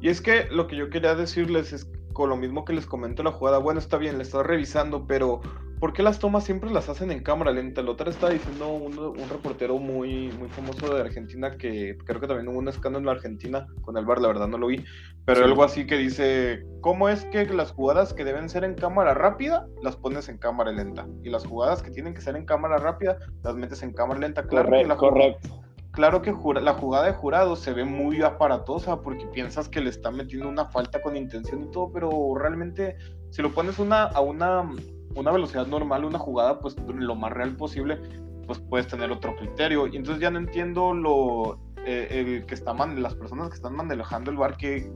Y 0.00 0.08
es 0.08 0.20
que 0.20 0.46
lo 0.50 0.66
que 0.66 0.74
yo 0.74 0.90
quería 0.90 1.14
decirles 1.14 1.72
es 1.72 1.88
con 2.12 2.28
lo 2.28 2.36
mismo 2.36 2.64
que 2.64 2.72
les 2.72 2.86
comento 2.86 3.22
la 3.22 3.30
jugada, 3.30 3.58
bueno, 3.58 3.78
está 3.78 3.98
bien, 3.98 4.16
le 4.18 4.24
estoy 4.24 4.42
revisando, 4.42 5.06
pero 5.06 5.42
¿por 5.78 5.92
qué 5.92 6.02
las 6.02 6.18
tomas 6.18 6.44
siempre 6.44 6.70
las 6.70 6.88
hacen 6.88 7.10
en 7.10 7.22
cámara 7.22 7.50
lenta? 7.50 7.80
El 7.80 7.88
otro 7.88 8.10
está 8.10 8.30
diciendo 8.30 8.68
un, 8.68 8.98
un, 8.98 9.28
reportero 9.28 9.78
muy, 9.78 10.30
muy 10.32 10.48
famoso 10.48 10.94
de 10.94 11.00
Argentina 11.00 11.56
que 11.56 11.96
creo 12.04 12.20
que 12.20 12.26
también 12.26 12.48
hubo 12.48 12.58
un 12.58 12.68
escándalo 12.68 13.00
en 13.00 13.06
la 13.06 13.12
Argentina 13.12 13.66
con 13.82 13.96
el 13.96 14.04
bar, 14.04 14.20
la 14.20 14.28
verdad 14.28 14.48
no 14.48 14.58
lo 14.58 14.68
vi, 14.68 14.84
pero 15.24 15.44
algo 15.44 15.64
así 15.64 15.86
que 15.86 15.96
dice, 15.96 16.64
¿cómo 16.80 17.08
es 17.08 17.24
que 17.26 17.44
las 17.46 17.72
jugadas 17.72 18.14
que 18.14 18.24
deben 18.24 18.48
ser 18.48 18.64
en 18.64 18.74
cámara 18.74 19.14
rápida 19.14 19.66
las 19.82 19.96
pones 19.96 20.28
en 20.28 20.38
cámara 20.38 20.72
lenta? 20.72 21.06
Y 21.22 21.30
las 21.30 21.46
jugadas 21.46 21.82
que 21.82 21.90
tienen 21.90 22.14
que 22.14 22.20
ser 22.20 22.36
en 22.36 22.46
cámara 22.46 22.78
rápida 22.78 23.18
las 23.42 23.54
metes 23.54 23.82
en 23.82 23.92
cámara 23.92 24.20
lenta. 24.20 24.46
Claro 24.46 24.68
correcto, 24.68 24.88
la 24.88 24.96
correcto 24.96 25.66
claro 25.96 26.20
que 26.20 26.32
la 26.60 26.74
jugada 26.74 27.06
de 27.06 27.12
jurado 27.12 27.56
se 27.56 27.72
ve 27.72 27.84
muy 27.84 28.22
aparatosa 28.22 29.00
porque 29.00 29.26
piensas 29.28 29.68
que 29.68 29.80
le 29.80 29.88
está 29.88 30.10
metiendo 30.10 30.46
una 30.46 30.66
falta 30.66 31.00
con 31.00 31.16
intención 31.16 31.64
y 31.64 31.70
todo, 31.70 31.90
pero 31.90 32.34
realmente 32.36 32.96
si 33.30 33.42
lo 33.42 33.52
pones 33.52 33.78
una, 33.78 34.04
a 34.04 34.20
una, 34.20 34.70
una 35.16 35.32
velocidad 35.32 35.66
normal, 35.66 36.04
una 36.04 36.18
jugada, 36.18 36.60
pues 36.60 36.76
lo 36.94 37.14
más 37.14 37.32
real 37.32 37.56
posible, 37.56 37.98
pues 38.46 38.60
puedes 38.60 38.86
tener 38.86 39.10
otro 39.10 39.34
criterio. 39.36 39.86
Y 39.86 39.96
entonces 39.96 40.22
ya 40.22 40.30
no 40.30 40.38
entiendo 40.38 40.94
lo 40.94 41.58
eh, 41.84 42.08
el 42.10 42.46
que 42.46 42.54
está 42.54 42.74
las 42.74 43.14
personas 43.14 43.48
que 43.48 43.54
están 43.54 43.74
manejando 43.74 44.30
el 44.30 44.36
bar 44.36 44.56
que 44.56 44.90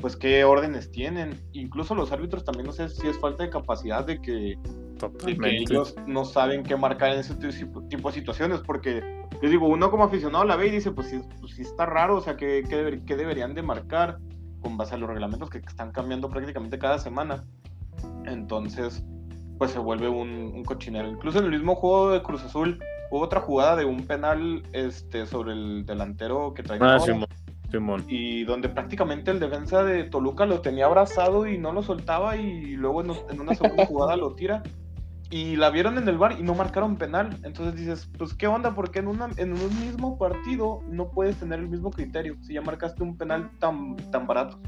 pues 0.00 0.16
qué 0.16 0.44
órdenes 0.44 0.90
tienen. 0.90 1.38
Incluso 1.52 1.94
los 1.94 2.12
árbitros 2.12 2.44
también 2.44 2.66
no 2.66 2.72
sé 2.72 2.88
si 2.88 3.06
es 3.06 3.18
falta 3.18 3.44
de 3.44 3.50
capacidad 3.50 4.04
de 4.04 4.20
que, 4.20 4.58
ellos 5.44 5.94
no 6.06 6.24
saben 6.24 6.62
qué 6.62 6.76
marcar 6.76 7.12
en 7.12 7.20
ese 7.20 7.34
tipo 7.34 8.08
de 8.08 8.12
situaciones, 8.12 8.60
porque 8.60 9.02
yo 9.42 9.48
digo, 9.48 9.66
uno 9.66 9.90
como 9.90 10.04
aficionado 10.04 10.44
la 10.44 10.56
ve 10.56 10.68
y 10.68 10.70
dice, 10.70 10.90
pues 10.90 11.08
sí, 11.08 11.20
pues 11.40 11.58
está 11.58 11.86
raro, 11.86 12.16
o 12.16 12.20
sea, 12.20 12.36
¿qué, 12.36 12.62
qué, 12.68 13.16
deberían 13.16 13.54
de 13.54 13.62
marcar 13.62 14.18
con 14.60 14.76
base 14.76 14.94
a 14.94 14.98
los 14.98 15.08
reglamentos 15.08 15.48
que 15.48 15.58
están 15.58 15.92
cambiando 15.92 16.28
prácticamente 16.28 16.78
cada 16.78 16.98
semana? 16.98 17.44
Entonces, 18.26 19.04
pues 19.60 19.72
se 19.72 19.78
vuelve 19.78 20.08
un, 20.08 20.64
cochinero. 20.64 21.06
Incluso 21.06 21.38
en 21.38 21.44
el 21.44 21.50
mismo 21.50 21.74
juego 21.74 22.12
de 22.12 22.22
Cruz 22.22 22.42
Azul 22.42 22.82
hubo 23.10 23.20
otra 23.20 23.42
jugada 23.42 23.76
de 23.76 23.84
un 23.84 24.06
penal 24.06 24.62
este, 24.72 25.26
sobre 25.26 25.52
el 25.52 25.84
delantero 25.84 26.54
que 26.54 26.62
trae. 26.62 26.78
Ah, 26.80 26.98
y 28.08 28.44
donde 28.44 28.70
prácticamente 28.70 29.30
el 29.30 29.38
defensa 29.38 29.84
de 29.84 30.04
Toluca 30.04 30.46
lo 30.46 30.62
tenía 30.62 30.86
abrazado 30.86 31.46
y 31.46 31.58
no 31.58 31.72
lo 31.72 31.82
soltaba 31.82 32.38
y 32.38 32.70
luego 32.70 33.02
en, 33.02 33.38
una 33.38 33.54
segunda 33.54 33.84
jugada 33.84 34.16
lo 34.16 34.34
tira. 34.34 34.62
y 35.30 35.56
la 35.56 35.68
vieron 35.68 35.98
en 35.98 36.08
el 36.08 36.16
bar 36.16 36.36
y 36.40 36.42
no 36.42 36.54
marcaron 36.54 36.96
penal. 36.96 37.36
Entonces 37.44 37.76
dices, 37.76 38.10
pues 38.16 38.32
qué 38.32 38.46
onda, 38.46 38.74
porque 38.74 39.00
en, 39.00 39.08
una, 39.08 39.28
en 39.36 39.52
un 39.52 39.80
mismo 39.80 40.16
partido 40.16 40.80
no 40.88 41.10
puedes 41.10 41.36
tener 41.36 41.58
el 41.58 41.68
mismo 41.68 41.90
criterio 41.90 42.34
si 42.40 42.54
ya 42.54 42.62
marcaste 42.62 43.02
un 43.02 43.18
penal 43.18 43.50
tan, 43.58 43.96
tan 44.10 44.26
barato. 44.26 44.58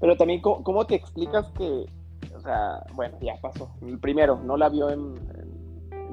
Pero 0.00 0.16
también, 0.16 0.40
¿cómo, 0.40 0.86
te 0.86 0.94
explicas 0.94 1.52
que, 1.58 1.84
sea, 2.44 2.84
bueno, 2.94 3.16
ya 3.20 3.34
pasó. 3.40 3.70
El 3.82 3.98
primero, 3.98 4.36
no 4.36 4.56
la 4.56 4.68
vio 4.68 4.90
en, 4.90 5.14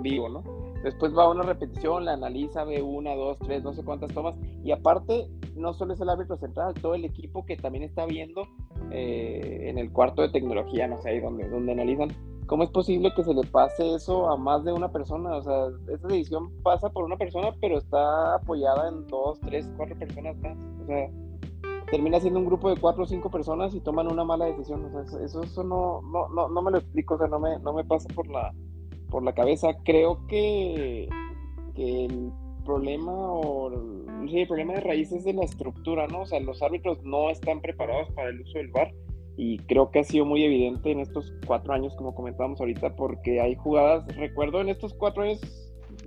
vivo, 0.02 0.30
¿no? 0.30 0.44
Después 0.84 1.16
va 1.16 1.26
a 1.26 1.30
una 1.30 1.44
repetición, 1.44 2.06
la 2.06 2.14
analiza, 2.14 2.64
ve 2.64 2.82
una, 2.82 3.14
dos, 3.14 3.38
tres, 3.40 3.64
no 3.64 3.74
sé 3.74 3.84
cuántas 3.84 4.12
tomas. 4.14 4.36
Y 4.64 4.72
aparte, 4.72 5.28
no 5.56 5.74
solo 5.74 5.94
es 5.94 6.02
el 6.02 6.10
árbitro 6.10 6.38
central, 6.38 6.74
todo 6.74 6.96
el 6.96 7.06
equipo 7.06 7.46
que 7.46 7.56
también 7.56 7.84
está 7.84 8.06
viendo 8.06 8.48
eh, 8.92 9.70
en 9.70 9.78
el 9.78 9.92
cuarto 9.92 10.24
de 10.24 10.30
tecnología, 10.30 10.88
no 10.88 11.00
sé, 11.02 11.10
ahí 11.10 11.20
donde, 11.20 11.48
donde 11.50 11.74
analizan. 11.74 12.10
¿Cómo 12.48 12.64
es 12.64 12.70
posible 12.72 13.14
que 13.16 13.24
se 13.24 13.34
le 13.34 13.44
pase 13.44 13.96
eso 13.96 14.30
a 14.30 14.36
más 14.36 14.66
de 14.66 14.74
una 14.74 14.92
persona? 14.92 15.38
O 15.38 15.42
sea, 15.42 15.68
esa 15.94 16.08
decisión 16.08 16.52
pasa 16.64 16.90
por 16.90 17.06
una 17.06 17.16
persona, 17.16 17.56
pero 17.62 17.78
está 17.78 18.36
apoyada 18.36 18.90
en 18.90 19.08
dos, 19.08 19.40
tres, 19.42 19.70
cuatro 19.78 19.98
personas 19.98 20.36
más. 20.40 20.58
O 20.82 20.86
sea, 20.86 21.10
termina 21.92 22.20
siendo 22.22 22.40
un 22.40 22.46
grupo 22.46 22.70
de 22.70 22.80
cuatro 22.80 23.04
o 23.04 23.06
cinco 23.06 23.30
personas 23.30 23.76
y 23.76 23.82
toman 23.82 24.12
una 24.12 24.24
mala 24.24 24.46
decisión. 24.46 24.86
O 24.86 25.06
sea, 25.06 25.24
eso, 25.24 25.64
no, 25.64 26.02
no, 26.02 26.30
no, 26.30 26.48
no 26.48 26.62
me 26.62 26.72
lo 26.72 26.78
explico, 26.78 27.16
o 27.16 27.18
sea, 27.18 27.28
no 27.28 27.40
me, 27.40 27.60
no 27.60 27.74
me 27.74 27.84
pasa 27.84 28.08
por 28.16 28.28
la, 28.28 28.54
por 29.10 29.24
la 29.24 29.34
cabeza. 29.34 29.76
Creo 29.84 30.26
que, 30.28 31.10
que 31.76 32.06
el 32.06 32.32
problema 32.64 33.12
o 33.12 33.72
el 33.72 34.48
problema 34.48 34.74
de 34.74 34.80
raíz 34.80 35.12
es 35.12 35.26
de 35.26 35.34
la 35.34 35.44
estructura, 35.44 36.08
¿no? 36.08 36.22
O 36.22 36.26
sea, 36.26 36.40
los 36.40 36.62
árbitros 36.64 37.04
no 37.04 37.30
están 37.30 37.60
preparados 37.60 38.10
para 38.12 38.30
el 38.30 38.42
uso 38.42 38.58
del 38.58 38.70
VAR 38.70 38.94
y 39.36 39.58
creo 39.60 39.92
que 39.92 40.00
ha 40.00 40.04
sido 40.04 40.26
muy 40.26 40.44
evidente 40.44 40.92
en 40.92 41.00
estos 41.00 41.34
cuatro 41.46 41.74
años, 41.74 41.94
como 41.96 42.16
comentábamos 42.16 42.60
ahorita, 42.62 42.96
porque 42.96 43.42
hay 43.42 43.56
jugadas, 43.56 44.16
recuerdo 44.16 44.62
en 44.62 44.70
estos 44.70 44.94
cuatro 44.94 45.24
años, 45.24 45.42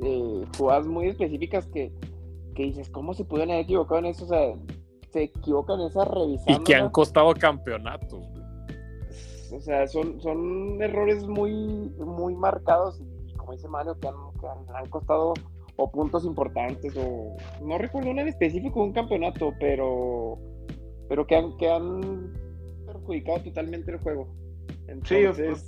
eh, 0.02 0.44
jugadas 0.56 0.86
muy 0.86 1.08
específicas 1.08 1.66
que, 1.66 1.92
que 2.54 2.62
dices, 2.62 2.88
¿cómo 2.90 3.12
se 3.12 3.24
pueden 3.24 3.50
haber 3.50 3.64
equivocado 3.64 3.98
en 3.98 4.06
eso? 4.06 4.24
O 4.24 4.28
sea, 4.28 4.54
se 5.14 5.22
equivocan 5.22 5.80
en 5.80 5.86
esa 5.86 6.04
revisión. 6.04 6.60
Y 6.60 6.64
que 6.64 6.74
han 6.74 6.90
costado 6.90 7.32
campeonatos. 7.34 8.28
O 9.52 9.60
sea, 9.60 9.86
son, 9.86 10.20
son 10.20 10.82
errores 10.82 11.24
muy, 11.28 11.54
muy 11.98 12.34
marcados 12.34 13.00
y 13.00 13.32
como 13.36 13.52
dice 13.52 13.68
Mario, 13.68 13.96
que 14.00 14.08
han, 14.08 14.16
han, 14.74 14.90
costado 14.90 15.34
o 15.76 15.90
puntos 15.90 16.24
importantes 16.24 16.96
o 16.96 17.36
no 17.62 17.78
recuerdo 17.78 18.10
en 18.10 18.20
específico 18.20 18.82
un 18.82 18.92
campeonato, 18.92 19.52
pero 19.60 20.38
pero 21.08 21.26
que 21.26 21.36
han, 21.36 21.56
que 21.58 21.70
han 21.70 22.32
perjudicado 22.86 23.40
totalmente 23.42 23.92
el 23.92 23.98
juego. 23.98 24.26
Sí, 25.04 25.16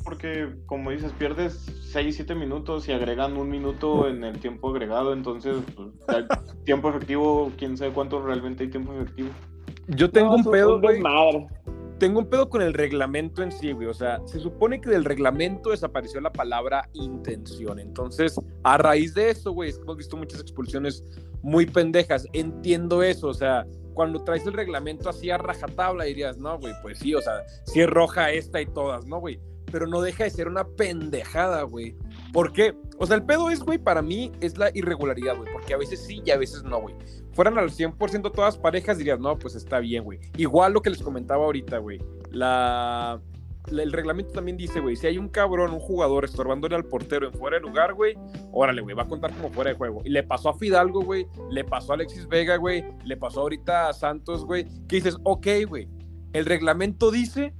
porque 0.04 0.54
como 0.66 0.90
dices, 0.90 1.12
pierdes 1.12 1.54
6, 1.92 2.16
7 2.16 2.34
minutos 2.34 2.88
y 2.88 2.92
agregan 2.92 3.36
un 3.36 3.48
minuto 3.48 4.08
en 4.08 4.24
el 4.24 4.38
tiempo 4.38 4.70
agregado, 4.70 5.12
entonces 5.12 5.56
pues, 5.74 5.88
tiempo 6.64 6.90
efectivo, 6.90 7.50
quién 7.56 7.76
sabe 7.76 7.92
cuánto 7.92 8.22
realmente 8.22 8.64
hay 8.64 8.70
tiempo 8.70 8.92
efectivo. 8.92 9.30
Yo 9.88 10.10
tengo 10.10 10.34
un 10.34 10.44
pedo, 10.44 10.80
güey. 10.80 11.02
Tengo 11.98 12.18
un 12.18 12.26
pedo 12.26 12.50
con 12.50 12.60
el 12.60 12.74
reglamento 12.74 13.42
en 13.42 13.50
sí, 13.50 13.72
güey. 13.72 13.88
O 13.88 13.94
sea, 13.94 14.20
se 14.26 14.38
supone 14.38 14.80
que 14.80 14.90
del 14.90 15.04
reglamento 15.04 15.70
desapareció 15.70 16.20
la 16.20 16.30
palabra 16.30 16.90
intención. 16.92 17.78
Entonces, 17.78 18.38
a 18.64 18.76
raíz 18.76 19.14
de 19.14 19.30
eso, 19.30 19.52
güey, 19.52 19.70
hemos 19.70 19.96
visto 19.96 20.16
muchas 20.16 20.40
expulsiones 20.40 21.02
muy 21.42 21.64
pendejas. 21.64 22.26
Entiendo 22.34 23.02
eso, 23.02 23.28
o 23.28 23.34
sea, 23.34 23.64
cuando 23.96 24.22
traes 24.22 24.46
el 24.46 24.52
reglamento 24.52 25.08
así 25.08 25.30
a 25.30 25.38
rajatabla 25.38 26.04
dirías, 26.04 26.36
no, 26.36 26.58
güey, 26.58 26.74
pues 26.82 26.98
sí, 26.98 27.14
o 27.14 27.22
sea, 27.22 27.44
si 27.64 27.80
es 27.80 27.88
roja 27.88 28.30
esta 28.30 28.60
y 28.60 28.66
todas, 28.66 29.06
¿no, 29.06 29.18
güey? 29.18 29.40
Pero 29.72 29.86
no 29.86 30.02
deja 30.02 30.24
de 30.24 30.30
ser 30.30 30.48
una 30.48 30.64
pendejada, 30.64 31.62
güey. 31.62 31.96
¿Por 32.30 32.52
qué? 32.52 32.76
O 32.98 33.06
sea, 33.06 33.16
el 33.16 33.24
pedo 33.24 33.48
es, 33.48 33.60
güey, 33.60 33.78
para 33.78 34.02
mí 34.02 34.30
es 34.42 34.58
la 34.58 34.70
irregularidad, 34.74 35.34
güey, 35.36 35.50
porque 35.50 35.72
a 35.72 35.78
veces 35.78 36.04
sí 36.04 36.20
y 36.24 36.30
a 36.30 36.36
veces 36.36 36.62
no, 36.62 36.82
güey. 36.82 36.94
Fueran 37.32 37.56
al 37.58 37.70
100% 37.70 38.32
todas 38.32 38.58
parejas, 38.58 38.98
dirías, 38.98 39.18
no, 39.18 39.38
pues 39.38 39.54
está 39.54 39.78
bien, 39.78 40.04
güey. 40.04 40.20
Igual 40.36 40.74
lo 40.74 40.82
que 40.82 40.90
les 40.90 41.02
comentaba 41.02 41.46
ahorita, 41.46 41.78
güey. 41.78 41.98
La 42.30 43.18
el 43.70 43.92
reglamento 43.92 44.32
también 44.32 44.56
dice, 44.56 44.80
güey, 44.80 44.96
si 44.96 45.06
hay 45.06 45.18
un 45.18 45.28
cabrón, 45.28 45.72
un 45.72 45.80
jugador 45.80 46.24
estorbándole 46.24 46.76
al 46.76 46.84
portero 46.84 47.26
en 47.26 47.32
fuera 47.32 47.56
de 47.56 47.62
lugar, 47.62 47.94
güey, 47.94 48.14
órale, 48.52 48.82
güey, 48.82 48.94
va 48.94 49.02
a 49.04 49.08
contar 49.08 49.32
como 49.34 49.50
fuera 49.50 49.70
de 49.70 49.76
juego. 49.76 50.02
Y 50.04 50.10
le 50.10 50.22
pasó 50.22 50.50
a 50.50 50.54
Fidalgo, 50.54 51.02
güey, 51.02 51.26
le 51.50 51.64
pasó 51.64 51.92
a 51.92 51.94
Alexis 51.94 52.28
Vega, 52.28 52.56
güey, 52.56 52.84
le 53.04 53.16
pasó 53.16 53.40
ahorita 53.40 53.88
a 53.88 53.92
Santos, 53.92 54.44
güey, 54.44 54.64
que 54.88 54.96
dices, 54.96 55.16
ok, 55.24 55.46
güey, 55.68 55.88
el 56.32 56.44
reglamento 56.44 57.10
dice 57.10 57.54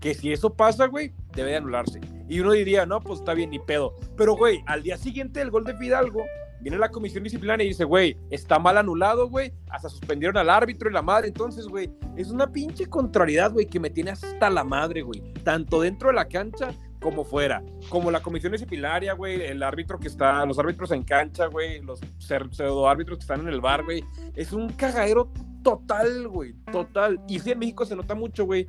que 0.00 0.14
si 0.14 0.32
eso 0.32 0.54
pasa, 0.54 0.86
güey, 0.86 1.14
debe 1.34 1.50
de 1.50 1.56
anularse. 1.56 2.00
Y 2.28 2.40
uno 2.40 2.52
diría, 2.52 2.84
no, 2.86 3.00
pues 3.00 3.20
está 3.20 3.34
bien, 3.34 3.50
ni 3.50 3.58
pedo. 3.58 3.94
Pero, 4.16 4.36
güey, 4.36 4.62
al 4.66 4.82
día 4.82 4.98
siguiente 4.98 5.40
del 5.40 5.50
gol 5.50 5.64
de 5.64 5.74
Fidalgo, 5.76 6.24
viene 6.64 6.78
la 6.78 6.88
comisión 6.88 7.22
disciplinaria 7.22 7.62
y 7.62 7.68
dice, 7.68 7.84
güey, 7.84 8.16
está 8.30 8.58
mal 8.58 8.78
anulado, 8.78 9.28
güey, 9.28 9.52
hasta 9.68 9.90
suspendieron 9.90 10.38
al 10.38 10.48
árbitro 10.48 10.88
y 10.88 10.94
la 10.94 11.02
madre. 11.02 11.28
Entonces, 11.28 11.66
güey, 11.66 11.92
es 12.16 12.30
una 12.30 12.50
pinche 12.50 12.86
contrariedad, 12.86 13.52
güey, 13.52 13.66
que 13.66 13.78
me 13.78 13.90
tiene 13.90 14.12
hasta 14.12 14.48
la 14.48 14.64
madre, 14.64 15.02
güey, 15.02 15.22
tanto 15.44 15.82
dentro 15.82 16.08
de 16.08 16.14
la 16.14 16.26
cancha 16.26 16.72
como 17.02 17.22
fuera, 17.22 17.62
como 17.90 18.10
la 18.10 18.22
comisión 18.22 18.52
disciplinaria, 18.52 19.12
güey, 19.12 19.42
el 19.42 19.62
árbitro 19.62 19.98
que 19.98 20.08
está, 20.08 20.46
los 20.46 20.58
árbitros 20.58 20.90
en 20.92 21.02
cancha, 21.02 21.46
güey, 21.46 21.82
los 21.82 22.00
pseudo 22.18 22.88
árbitros 22.88 23.18
que 23.18 23.22
están 23.24 23.40
en 23.42 23.48
el 23.48 23.60
bar, 23.60 23.84
güey, 23.84 24.02
es 24.34 24.54
un 24.54 24.70
cagadero 24.70 25.30
total, 25.62 26.28
güey, 26.28 26.54
total. 26.72 27.20
Y 27.28 27.40
sí, 27.40 27.50
en 27.50 27.58
México 27.58 27.84
se 27.84 27.94
nota 27.94 28.14
mucho, 28.14 28.46
güey, 28.46 28.66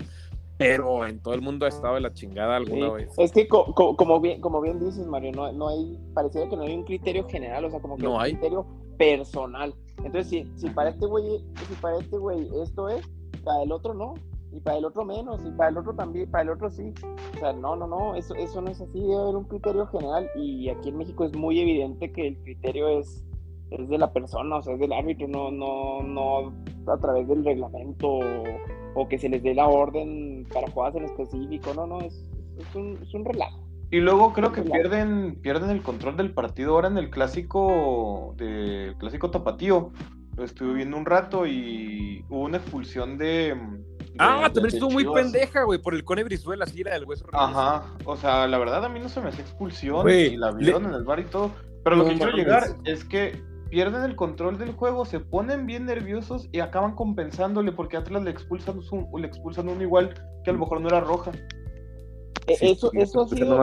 pero 0.58 1.06
en 1.06 1.20
todo 1.20 1.34
el 1.34 1.42
mundo 1.42 1.66
ha 1.66 1.70
estado 1.70 1.96
de 1.96 2.02
la 2.02 2.14
chingada 2.14 2.56
alguna 2.56 2.92
vez. 2.92 3.14
Es 3.18 3.32
que 3.32 3.48
como, 3.48 4.20
bien, 4.22 4.40
como 4.42 4.62
bien 4.62 4.80
dices, 4.80 5.06
Mario, 5.06 5.32
no, 5.34 5.52
no 5.52 5.68
hay, 5.70 6.00
pareciera 6.14 6.50
que 6.50 6.56
no 6.56 6.64
hay 6.64 6.74
un 6.74 6.84
criterio 6.84 7.28
general, 7.28 7.66
o 7.66 7.70
sea, 7.70 7.82
como 7.82 7.98
que 7.98 8.04
no 8.04 8.20
hay 8.20 8.34
un 8.34 8.40
criterio 8.40 8.66
personal. 8.98 9.74
Entonces, 9.98 10.30
si, 10.30 10.52
si 10.56 10.70
para 10.70 10.90
este 10.90 11.06
güey, 11.06 11.44
si 11.68 11.76
para 11.82 11.98
este 11.98 12.18
güey 12.18 12.50
esto 12.62 12.90
es, 12.90 13.06
para 13.44 13.64
el 13.64 13.72
otro 13.72 13.94
no, 13.94 14.14
y 14.52 14.62
para 14.62 14.78
el 14.78 14.86
otro 14.86 15.04
menos, 15.04 15.42
y 15.46 15.52
para 15.52 15.70
el 15.70 15.78
otro 15.78 15.94
también, 15.94 16.32
para 16.32 16.44
el 16.44 16.50
otro 16.52 16.70
sí. 16.70 16.94
O 17.36 17.40
sea, 17.40 17.52
no, 17.52 17.76
no, 17.76 17.88
no, 17.88 18.16
eso, 18.16 18.34
eso 18.36 18.62
no 18.62 18.72
es 18.72 18.80
así, 18.80 19.00
debe 19.00 19.16
haber 19.16 19.36
un 19.36 19.46
criterio 19.46 19.88
general, 19.88 20.30
y 20.36 20.70
aquí 20.70 20.90
en 20.90 20.98
México 20.98 21.26
es 21.26 21.36
muy 21.36 21.60
evidente 21.60 22.12
que 22.12 22.30
el 22.30 22.38
criterio 22.44 22.88
es, 22.88 23.26
es 23.84 23.90
de 23.90 23.98
la 23.98 24.12
persona, 24.12 24.58
o 24.58 24.62
sea, 24.62 24.74
es 24.74 24.80
del 24.80 24.94
árbitro, 24.94 25.28
no, 25.28 25.52
no, 25.52 26.02
no 26.02 26.54
a 26.92 26.98
través 26.98 27.28
del 27.28 27.44
reglamento 27.44 28.20
o 28.96 29.08
que 29.08 29.18
se 29.18 29.30
les 29.30 29.44
dé 29.44 29.54
la 29.54 29.68
orden 29.68 30.48
para 30.54 30.70
jugadas 30.72 30.96
en 30.96 31.06
específico, 31.06 31.74
no, 31.74 31.86
no, 31.86 32.02
es, 32.02 32.14
es, 32.58 32.76
un, 32.76 32.98
es 33.02 33.14
un 33.14 33.26
relajo. 33.26 33.66
Y 33.92 34.00
luego 34.00 34.34
creo 34.34 34.52
que 34.52 34.62
pierden, 34.62 35.40
pierden 35.42 35.70
el 35.70 35.82
control 35.82 36.18
del 36.18 36.34
partido 36.34 36.74
ahora 36.74 36.88
en 36.88 36.98
el 36.98 37.10
clásico 37.10 38.34
de 38.38 38.96
clásico 39.00 39.30
tapatío. 39.30 39.92
Lo 40.36 40.44
estuve 40.44 40.74
viendo 40.74 40.98
un 40.98 41.06
rato 41.06 41.46
y 41.46 42.26
hubo 42.30 42.42
una 42.42 42.58
expulsión 42.58 43.18
de. 43.18 43.56
ah, 44.18 44.50
también 44.54 44.74
estuvo 44.74 44.90
muy 44.90 45.06
pendeja, 45.06 45.64
güey, 45.64 45.82
por 45.82 45.94
el 45.94 46.04
Cone 46.04 46.24
Brizuela, 46.24 46.66
así 46.66 46.82
era 46.82 46.94
del 46.94 47.06
hueso. 47.06 47.26
Ajá, 47.32 47.86
o 48.04 48.18
sea, 48.18 48.48
la 48.48 48.58
verdad 48.58 48.84
a 48.84 48.90
mí 48.90 49.00
no 49.00 49.08
se 49.08 49.22
me 49.22 49.30
hacía 49.30 49.46
expulsión 49.46 50.10
y 50.10 50.36
la 50.36 50.52
vieron 50.52 50.86
en 50.86 50.94
el 50.94 51.04
bar 51.04 51.20
y 51.20 51.26
todo. 51.26 51.52
Pero 51.84 51.96
lo 51.96 52.06
que 52.06 52.16
quiero 52.16 52.36
llegar 52.36 52.64
es 52.84 53.06
que 53.06 53.42
pierden 53.76 54.04
el 54.04 54.16
control 54.16 54.58
del 54.58 54.72
juego, 54.72 55.04
se 55.04 55.20
ponen 55.20 55.66
bien 55.66 55.86
nerviosos 55.86 56.48
y 56.54 56.62
acaban 56.62 56.96
compensándole 56.96 57.74
porque 57.74 57.98
Atlas 57.98 58.24
le 58.24 58.32
expulsan, 58.32 58.80
un, 58.90 59.22
le 59.22 59.28
expulsan 59.28 59.68
uno 59.68 59.82
igual 59.82 60.14
que 60.46 60.50
a 60.50 60.54
lo 60.54 60.60
mejor 60.60 60.80
no 60.80 60.88
era 60.88 61.02
roja. 61.02 61.34
E, 62.48 62.54
eso, 62.62 62.90
eso, 62.94 63.24
ha 63.24 63.28
sido, 63.28 63.62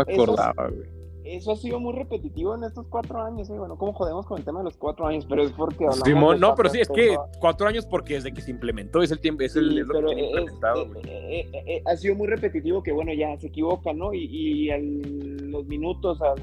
eso, 1.25 1.53
ha 1.53 1.57
sido 1.57 1.81
muy 1.81 1.95
repetitivo 1.95 2.55
en 2.55 2.65
estos 2.65 2.87
cuatro 2.89 3.23
años. 3.23 3.49
¿eh? 3.49 3.57
Bueno, 3.57 3.79
¿cómo 3.79 3.95
jodemos 3.95 4.27
con 4.27 4.37
el 4.37 4.45
tema 4.45 4.59
de 4.59 4.65
los 4.65 4.77
cuatro 4.77 5.07
años? 5.07 5.25
Pero 5.27 5.45
es 5.45 5.53
porque 5.53 5.87
hablamos 5.87 6.39
no, 6.39 6.55
pero 6.57 6.69
sí, 6.69 6.81
es 6.81 6.91
que 6.91 7.17
cuatro 7.41 7.67
años 7.67 7.87
porque 7.87 8.13
desde 8.13 8.35
que 8.35 8.43
se 8.43 8.51
implementó 8.51 9.03
es 9.03 9.13
el 9.13 9.19
tiempo, 9.19 9.45
es 9.45 9.57
el, 9.57 9.87
pero 9.91 10.13
eh, 10.13 11.49
eh, 11.55 11.83
ha 11.87 11.97
sido 11.97 12.17
muy 12.17 12.29
repetitivo 12.29 12.83
que, 12.83 12.93
bueno, 12.93 13.15
ya 13.15 13.35
se 13.39 13.47
equivoca, 13.47 13.95
¿no? 13.95 14.13
Y, 14.13 14.27
y 14.27 14.71
a 14.71 14.77
los 14.77 15.65
minutos, 15.65 16.21
al 16.21 16.35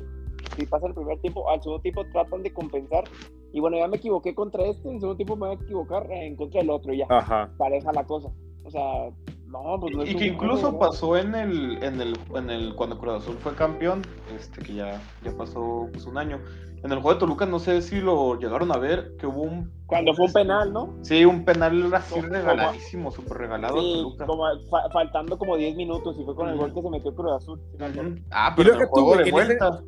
si 0.58 0.66
pasa 0.66 0.88
el 0.88 0.94
primer 0.94 1.20
tiempo, 1.20 1.50
al 1.50 1.62
segundo 1.62 1.82
tiempo 1.82 2.04
tratan 2.12 2.44
de 2.44 2.52
compensar. 2.52 3.04
Y 3.52 3.60
bueno, 3.60 3.78
ya 3.78 3.88
me 3.88 3.98
equivoqué 3.98 4.36
contra 4.36 4.64
este, 4.66 4.88
en 4.88 4.96
el 4.96 5.00
segundo 5.02 5.18
tiempo 5.18 5.36
me 5.36 5.48
voy 5.48 5.58
a 5.58 5.62
equivocar 5.62 6.12
en 6.12 6.36
contra 6.36 6.62
del 6.62 6.70
otro, 6.70 6.94
y 6.94 7.00
ya. 7.00 7.08
Pareja 7.58 7.92
la 7.92 8.06
cosa. 8.06 8.30
O 8.64 8.72
sea, 8.72 9.10
no, 9.48 9.80
pues 9.80 9.96
no 9.96 10.06
Y 10.06 10.16
que 10.16 10.28
incluso 10.28 10.78
pasó 10.78 11.18
en 11.18 11.34
el, 11.34 11.84
en 11.84 12.00
el, 12.00 12.18
en 12.36 12.50
el, 12.50 12.76
cuando 12.76 13.00
Cruz 13.00 13.24
Azul 13.24 13.38
fue 13.40 13.56
campeón, 13.56 14.04
este 14.36 14.62
que 14.62 14.76
ya, 14.76 15.02
ya 15.24 15.32
pasó 15.36 15.88
pues, 15.92 16.06
un 16.06 16.18
año. 16.18 16.40
En 16.84 16.92
el 16.92 17.00
juego 17.00 17.16
de 17.16 17.20
Toluca, 17.20 17.46
no 17.46 17.60
sé 17.60 17.82
si 17.82 18.00
lo 18.00 18.40
llegaron 18.40 18.72
a 18.72 18.78
ver, 18.78 19.16
que 19.18 19.28
hubo 19.28 19.42
un. 19.42 19.72
Cuando 19.88 20.14
fue 20.14 20.28
un 20.28 20.34
penal, 20.34 20.72
¿no? 20.72 20.94
Sí, 21.02 21.26
un 21.26 21.44
penal 21.44 21.94
así 21.94 22.22
regaladísimo, 22.22 23.12
súper 23.12 23.40
regalado. 23.40 23.82
Sí, 23.82 24.06
como, 24.26 24.46
faltando 24.94 25.38
como 25.38 25.58
10 25.58 25.76
minutos, 25.76 26.16
y 26.18 26.24
fue 26.24 26.36
con 26.36 26.48
el 26.48 26.58
gol 26.58 26.74
que 26.74 26.82
se 26.82 26.90
metió 26.90 27.14
Cruz 27.16 27.34
Azul. 27.34 27.60
Ah, 28.32 28.54
pero 28.56 28.76
el 28.76 28.86
juego 28.86 29.18
de 29.18 29.32
vuelta 29.32 29.82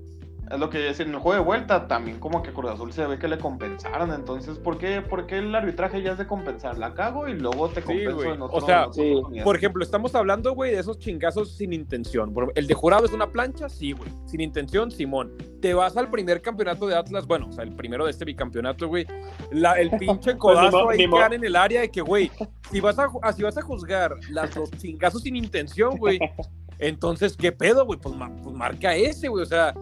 Es 0.51 0.59
lo 0.59 0.69
que 0.69 0.79
decir, 0.79 1.07
en 1.07 1.13
el 1.13 1.19
juego 1.19 1.37
de 1.39 1.43
vuelta 1.45 1.87
también 1.87 2.19
como 2.19 2.43
que 2.43 2.51
Cruz 2.51 2.71
Azul 2.71 2.91
se 2.91 3.05
ve 3.05 3.17
que 3.17 3.27
le 3.27 3.37
compensaron. 3.37 4.11
Entonces, 4.13 4.57
¿por 4.57 4.77
qué, 4.77 5.01
por 5.01 5.25
qué 5.25 5.37
el 5.39 5.53
arbitraje 5.55 6.01
ya 6.01 6.11
es 6.13 6.17
de 6.17 6.27
compensar? 6.27 6.77
La 6.77 6.93
cago 6.93 7.27
y 7.27 7.33
luego 7.33 7.69
te 7.69 7.81
compenso 7.81 8.23
en 8.33 8.41
otro 8.41 8.57
O 8.57 8.61
sea, 8.61 8.87
sí. 8.91 9.21
Por 9.43 9.55
ejemplo, 9.55 9.83
estamos 9.83 10.13
hablando, 10.15 10.53
güey, 10.53 10.71
de 10.71 10.79
esos 10.79 10.99
chingazos 10.99 11.55
sin 11.55 11.73
intención. 11.73 12.33
El 12.55 12.67
de 12.67 12.73
jurado 12.73 13.05
es 13.05 13.13
una 13.13 13.31
plancha, 13.31 13.69
sí, 13.69 13.93
güey. 13.93 14.09
Sin 14.25 14.41
intención, 14.41 14.91
Simón. 14.91 15.31
Te 15.61 15.73
vas 15.73 15.95
al 15.95 16.09
primer 16.09 16.41
campeonato 16.41 16.87
de 16.87 16.95
Atlas, 16.95 17.25
bueno, 17.27 17.47
o 17.49 17.51
sea, 17.51 17.63
el 17.63 17.75
primero 17.75 18.05
de 18.05 18.11
este 18.11 18.25
bicampeonato, 18.25 18.87
güey. 18.87 19.05
La- 19.51 19.73
el 19.79 19.89
pinche 19.97 20.37
codazo 20.37 20.83
mo- 20.83 20.89
ahí 20.89 20.97
quedan 21.09 21.33
en 21.33 21.43
el 21.45 21.55
área 21.55 21.81
de 21.81 21.89
que, 21.91 22.01
güey, 22.01 22.31
si 22.71 22.79
vas 22.81 22.97
a, 22.99 23.07
ah, 23.21 23.31
si 23.31 23.43
vas 23.43 23.57
a 23.57 23.61
juzgar 23.61 24.15
las, 24.31 24.55
los 24.55 24.71
chingazos 24.71 25.21
sin 25.21 25.35
intención, 25.35 25.97
güey, 25.97 26.19
entonces, 26.79 27.37
¿qué 27.37 27.51
pedo, 27.51 27.85
güey? 27.85 27.99
Pues, 27.99 28.15
ma- 28.15 28.35
pues 28.43 28.55
marca 28.55 28.95
ese, 28.95 29.27
güey. 29.27 29.43
O 29.43 29.45
sea, 29.47 29.73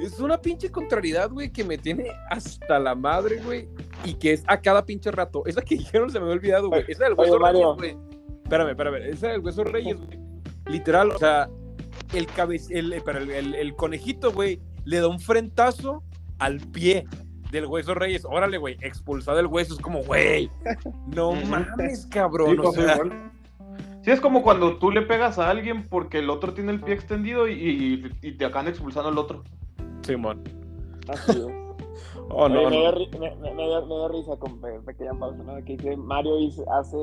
es 0.00 0.18
una 0.20 0.38
pinche 0.40 0.70
contrariedad, 0.70 1.30
güey, 1.30 1.50
que 1.50 1.64
me 1.64 1.78
tiene 1.78 2.06
hasta 2.30 2.78
la 2.78 2.94
madre, 2.94 3.40
güey. 3.44 3.68
Y 4.04 4.14
que 4.14 4.32
es 4.32 4.44
a 4.46 4.60
cada 4.60 4.84
pinche 4.84 5.10
rato. 5.10 5.42
Esa 5.46 5.62
que 5.62 5.76
dijeron 5.78 6.10
se 6.10 6.18
me 6.18 6.24
había 6.24 6.36
olvidado, 6.36 6.68
güey. 6.68 6.84
Esa 6.88 7.04
del 7.04 7.12
Oye, 7.14 7.22
hueso 7.30 7.38
Mario. 7.40 7.76
Reyes, 7.78 7.96
güey. 7.96 8.14
Espérame, 8.44 8.70
espérame. 8.70 8.94
Esa 9.10 9.28
del 9.28 9.40
hueso 9.40 9.64
Reyes, 9.64 9.96
güey. 10.00 10.18
Literal, 10.66 11.10
o 11.10 11.18
sea, 11.18 11.48
el, 12.12 12.26
cabe... 12.26 12.60
el, 12.70 12.92
espera, 12.92 13.18
el, 13.20 13.30
el- 13.30 13.54
el 13.54 13.74
conejito, 13.76 14.32
güey, 14.32 14.60
le 14.84 15.00
da 15.00 15.08
un 15.08 15.20
frentazo 15.20 16.02
al 16.38 16.58
pie 16.58 17.06
del 17.50 17.66
hueso 17.66 17.94
Reyes. 17.94 18.24
Órale, 18.24 18.58
güey, 18.58 18.76
expulsado 18.80 19.38
el 19.40 19.46
hueso. 19.46 19.74
Es 19.74 19.80
como, 19.80 20.02
güey, 20.02 20.50
no 21.06 21.32
mames, 21.32 22.02
Sí, 22.02 22.08
cabrón. 22.10 22.58
o 22.58 22.62
pasó 22.64 22.82
sea, 22.82 22.94
igual. 22.94 23.30
Sí, 24.02 24.10
es 24.10 24.20
como 24.20 24.42
cuando 24.42 24.76
tú 24.78 24.90
le 24.90 25.00
pegas 25.02 25.38
a 25.38 25.48
alguien 25.48 25.84
porque 25.88 26.18
el 26.18 26.28
otro 26.28 26.52
tiene 26.52 26.72
el 26.72 26.80
pie 26.80 26.94
extendido 26.94 27.48
y, 27.48 27.52
y- 27.54 28.10
y 28.28 28.32
te 28.32 28.44
acaban 28.44 28.68
expulsando 28.68 29.08
al 29.08 29.16
otro. 29.18 29.44
Simón. 30.04 30.42
Así 31.08 31.32
es. 31.32 31.38
Oh, 32.30 32.48
no, 32.48 32.62
Oye, 32.62 32.70
me, 32.70 32.76
no. 32.84 32.92
dio, 32.92 33.08
me, 33.20 33.36
me- 33.36 33.54
me 33.54 33.62
dio- 33.66 33.82
me 33.86 33.94
dio 33.94 34.08
risa 34.08 34.36
con 34.38 34.58
pe- 34.60 34.80
pequeña 34.86 35.12
pausa, 35.12 35.42
¿no? 35.44 35.54
Que 35.56 35.76
dice 35.76 35.94
Mario 35.96 36.38
hizo- 36.38 36.64
hace 36.72 36.96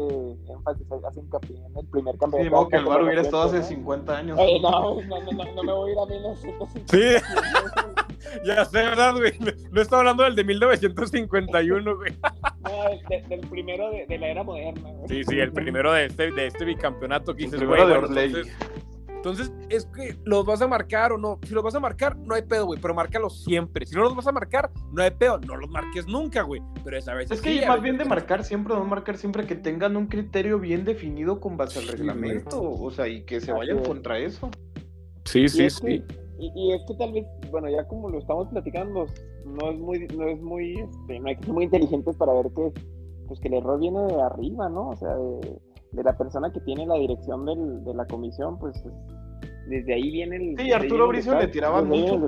énfasis, 0.51 0.88
hace 1.08 1.20
hincapié 1.20 1.58
en 1.58 1.77
el 1.77 1.86
primer 1.88 2.15
Sí, 2.15 2.20
campeonato. 2.20 2.55
modo 2.55 2.67
que 2.70 2.75
el 2.77 2.86
bar 2.86 3.03
hubiera 3.03 3.22
estado 3.22 3.43
hace 3.43 3.58
¿no? 3.60 3.63
50 3.63 4.17
años. 4.17 4.39
Oye, 4.39 4.60
no, 4.60 4.72
no, 4.72 5.01
no, 5.03 5.31
no, 5.31 5.43
no 5.53 5.63
me 5.63 5.72
voy 5.74 5.89
a 5.89 5.93
ir 5.93 6.00
a 6.00 6.05
1950. 6.08 6.98
Sí. 6.98 7.25
Ya 8.46 8.63
sé, 8.65 8.77
¿verdad, 8.77 9.13
güey? 9.15 9.34
No, 9.72 9.81
estaba 9.81 10.01
hablando 10.01 10.24
del 10.24 10.36
de 10.36 10.43
1951, 10.43 11.96
güey. 11.98 12.13
No, 12.63 12.70
de- 13.10 13.22
del 13.27 13.41
primero 13.41 13.89
de, 13.91 14.05
de 14.08 14.17
la 14.17 14.27
era 14.29 14.43
moderna. 14.43 14.89
güey. 14.91 15.08
Sí, 15.10 15.24
sí, 15.25 15.39
el 15.39 15.51
primero 15.51 15.91
de 15.93 16.05
este, 16.05 16.31
de 16.31 16.48
este 16.48 16.63
bicampeonato 16.65 17.36
que 17.36 17.46
El 17.46 17.51
dices, 17.51 17.60
primero 17.60 17.84
güey. 17.84 17.93
de 17.93 18.00
bueno, 18.08 18.22
entonces, 18.22 18.58
entonces, 19.22 19.51
es 19.70 19.86
que 19.86 20.18
los 20.25 20.44
vas 20.46 20.62
a 20.63 20.68
marcar 20.68 21.12
o 21.12 21.18
no. 21.18 21.38
Si 21.44 21.54
los 21.54 21.63
vas 21.63 21.75
a 21.75 21.80
marcar, 21.80 22.18
no 22.18 22.34
hay 22.34 22.42
pedo, 22.42 22.66
güey, 22.66 22.80
pero 22.82 22.96
márcalos 22.96 23.44
siempre. 23.44 23.86
Si 23.86 23.94
no 23.96 24.01
los 24.01 24.16
vas 24.16 24.25
a 24.25 24.32
marcar, 24.32 24.72
no 24.92 25.04
hay 25.04 25.12
pedo. 25.12 25.38
No 25.40 25.56
los 25.58 25.70
marques 25.70 26.08
nunca, 26.08 26.42
güey. 26.42 26.60
Pero 26.84 26.98
esa 26.98 27.13
vez 27.13 27.30
Es 27.30 27.40
que 27.40 27.66
más 27.68 27.82
bien 27.84 27.98
de 28.00 28.06
marcar 28.06 28.44
siempre, 28.44 28.74
no 28.74 28.84
marcar 28.84 29.18
siempre 29.18 29.46
que 29.46 29.54
tengan 29.56 29.96
un 29.96 30.08
criterio 30.08 30.58
bien 30.60 30.86
definido 30.86 31.40
con 31.40 31.56
base 31.56 31.78
al 31.78 31.86
Sí, 31.86 31.92
reglamento. 31.92 32.60
O 32.62 32.90
sea, 32.90 33.08
y 33.08 33.24
que 33.24 33.40
se 33.40 33.51
vayan 33.51 33.78
es. 33.80 33.88
contra 33.88 34.18
eso. 34.18 34.50
Sí, 35.25 35.42
Y 35.42 35.50
sí, 35.50 35.63
es 35.66 35.75
sí. 35.75 35.86
que- 35.86 36.22
y, 36.40 36.51
y 36.56 36.74
es 36.74 36.82
que 36.88 36.96
tal 36.96 37.13
vez, 37.13 37.24
bueno, 37.51 37.70
ya 37.70 37.88
como 37.88 38.10
lo 38.10 38.18
estamos 38.18 38.48
platicando, 38.48 39.06
no 39.46 39.70
es 39.72 39.78
muy, 39.80 40.08
no 40.18 40.28
es 40.28 40.42
muy, 40.42 40.80
este, 40.80 41.20
no 41.20 41.28
hay 41.28 41.36
que 41.36 41.44
ser 41.44 41.54
muy 41.54 41.66
inteligentes 41.66 42.16
para 42.18 42.34
ver 42.34 42.48
que, 42.56 42.72
pues 43.28 43.40
que 43.40 43.50
el 43.50 43.54
error 43.54 43.80
viene 43.80 44.01
de 44.08 44.20
arriba, 44.20 44.68
¿no? 44.68 44.90
O 44.90 44.96
sea, 44.96 45.13
de, 45.16 45.60
de 45.91 46.03
la 46.03 46.17
persona 46.17 46.51
que 46.51 46.60
tiene 46.62 46.86
la 46.86 46.95
dirección 46.95 47.45
del, 47.45 47.83
de 47.83 47.93
la 47.93 48.05
comisión, 48.05 48.57
pues 48.60 48.75
es- 48.77 48.91
desde 49.67 49.93
ahí 49.93 50.12
viene 50.12 50.36
el. 50.38 50.55
Sí, 50.57 50.71
Arturo 50.71 51.07
Bricio 51.07 51.38
le 51.39 51.48
tiraban 51.48 51.88
mucho, 51.88 52.27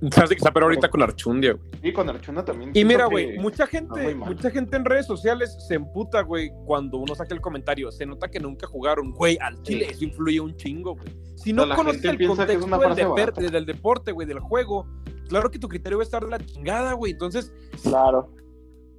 detalle. 0.00 0.10
Sabes 0.12 0.30
de 0.30 0.36
que 0.36 0.38
está 0.40 0.52
pero 0.52 0.66
ahorita 0.66 0.88
con 0.90 1.02
Archundia, 1.02 1.52
güey. 1.54 1.64
Y 1.82 1.92
con 1.92 2.08
Archuna 2.08 2.44
también. 2.44 2.70
Y 2.74 2.84
mira, 2.84 3.06
güey, 3.06 3.38
mucha 3.38 3.66
gente, 3.66 4.14
mucha 4.14 4.50
gente 4.50 4.76
en 4.76 4.84
redes 4.84 5.06
sociales 5.06 5.56
se 5.66 5.74
emputa, 5.74 6.22
güey, 6.22 6.50
cuando 6.66 6.98
uno 6.98 7.14
saca 7.14 7.34
el 7.34 7.40
comentario. 7.40 7.90
Se 7.90 8.06
nota 8.06 8.28
que 8.28 8.38
nunca 8.38 8.66
jugaron, 8.66 9.12
güey, 9.12 9.38
al 9.40 9.60
Chile. 9.62 9.86
Eso 9.90 10.04
influye 10.04 10.40
un 10.40 10.54
chingo, 10.56 10.94
güey. 10.94 11.06
Si 11.36 11.52
no 11.52 11.62
O 11.62 11.66
sea, 11.66 11.70
la 11.70 11.76
conoces 11.76 12.04
el 12.04 12.26
contexto 12.26 13.40
del, 13.40 13.50
del 13.52 13.66
deporte, 13.66 14.12
güey, 14.12 14.26
del 14.26 14.40
juego, 14.40 14.86
claro 15.28 15.50
que 15.50 15.58
tu 15.58 15.68
criterio 15.68 15.98
va 15.98 16.02
a 16.02 16.04
estar 16.06 16.22
de 16.24 16.30
la 16.30 16.38
chingada, 16.38 16.92
güey. 16.92 17.12
Entonces, 17.12 17.52
Claro. 17.82 18.30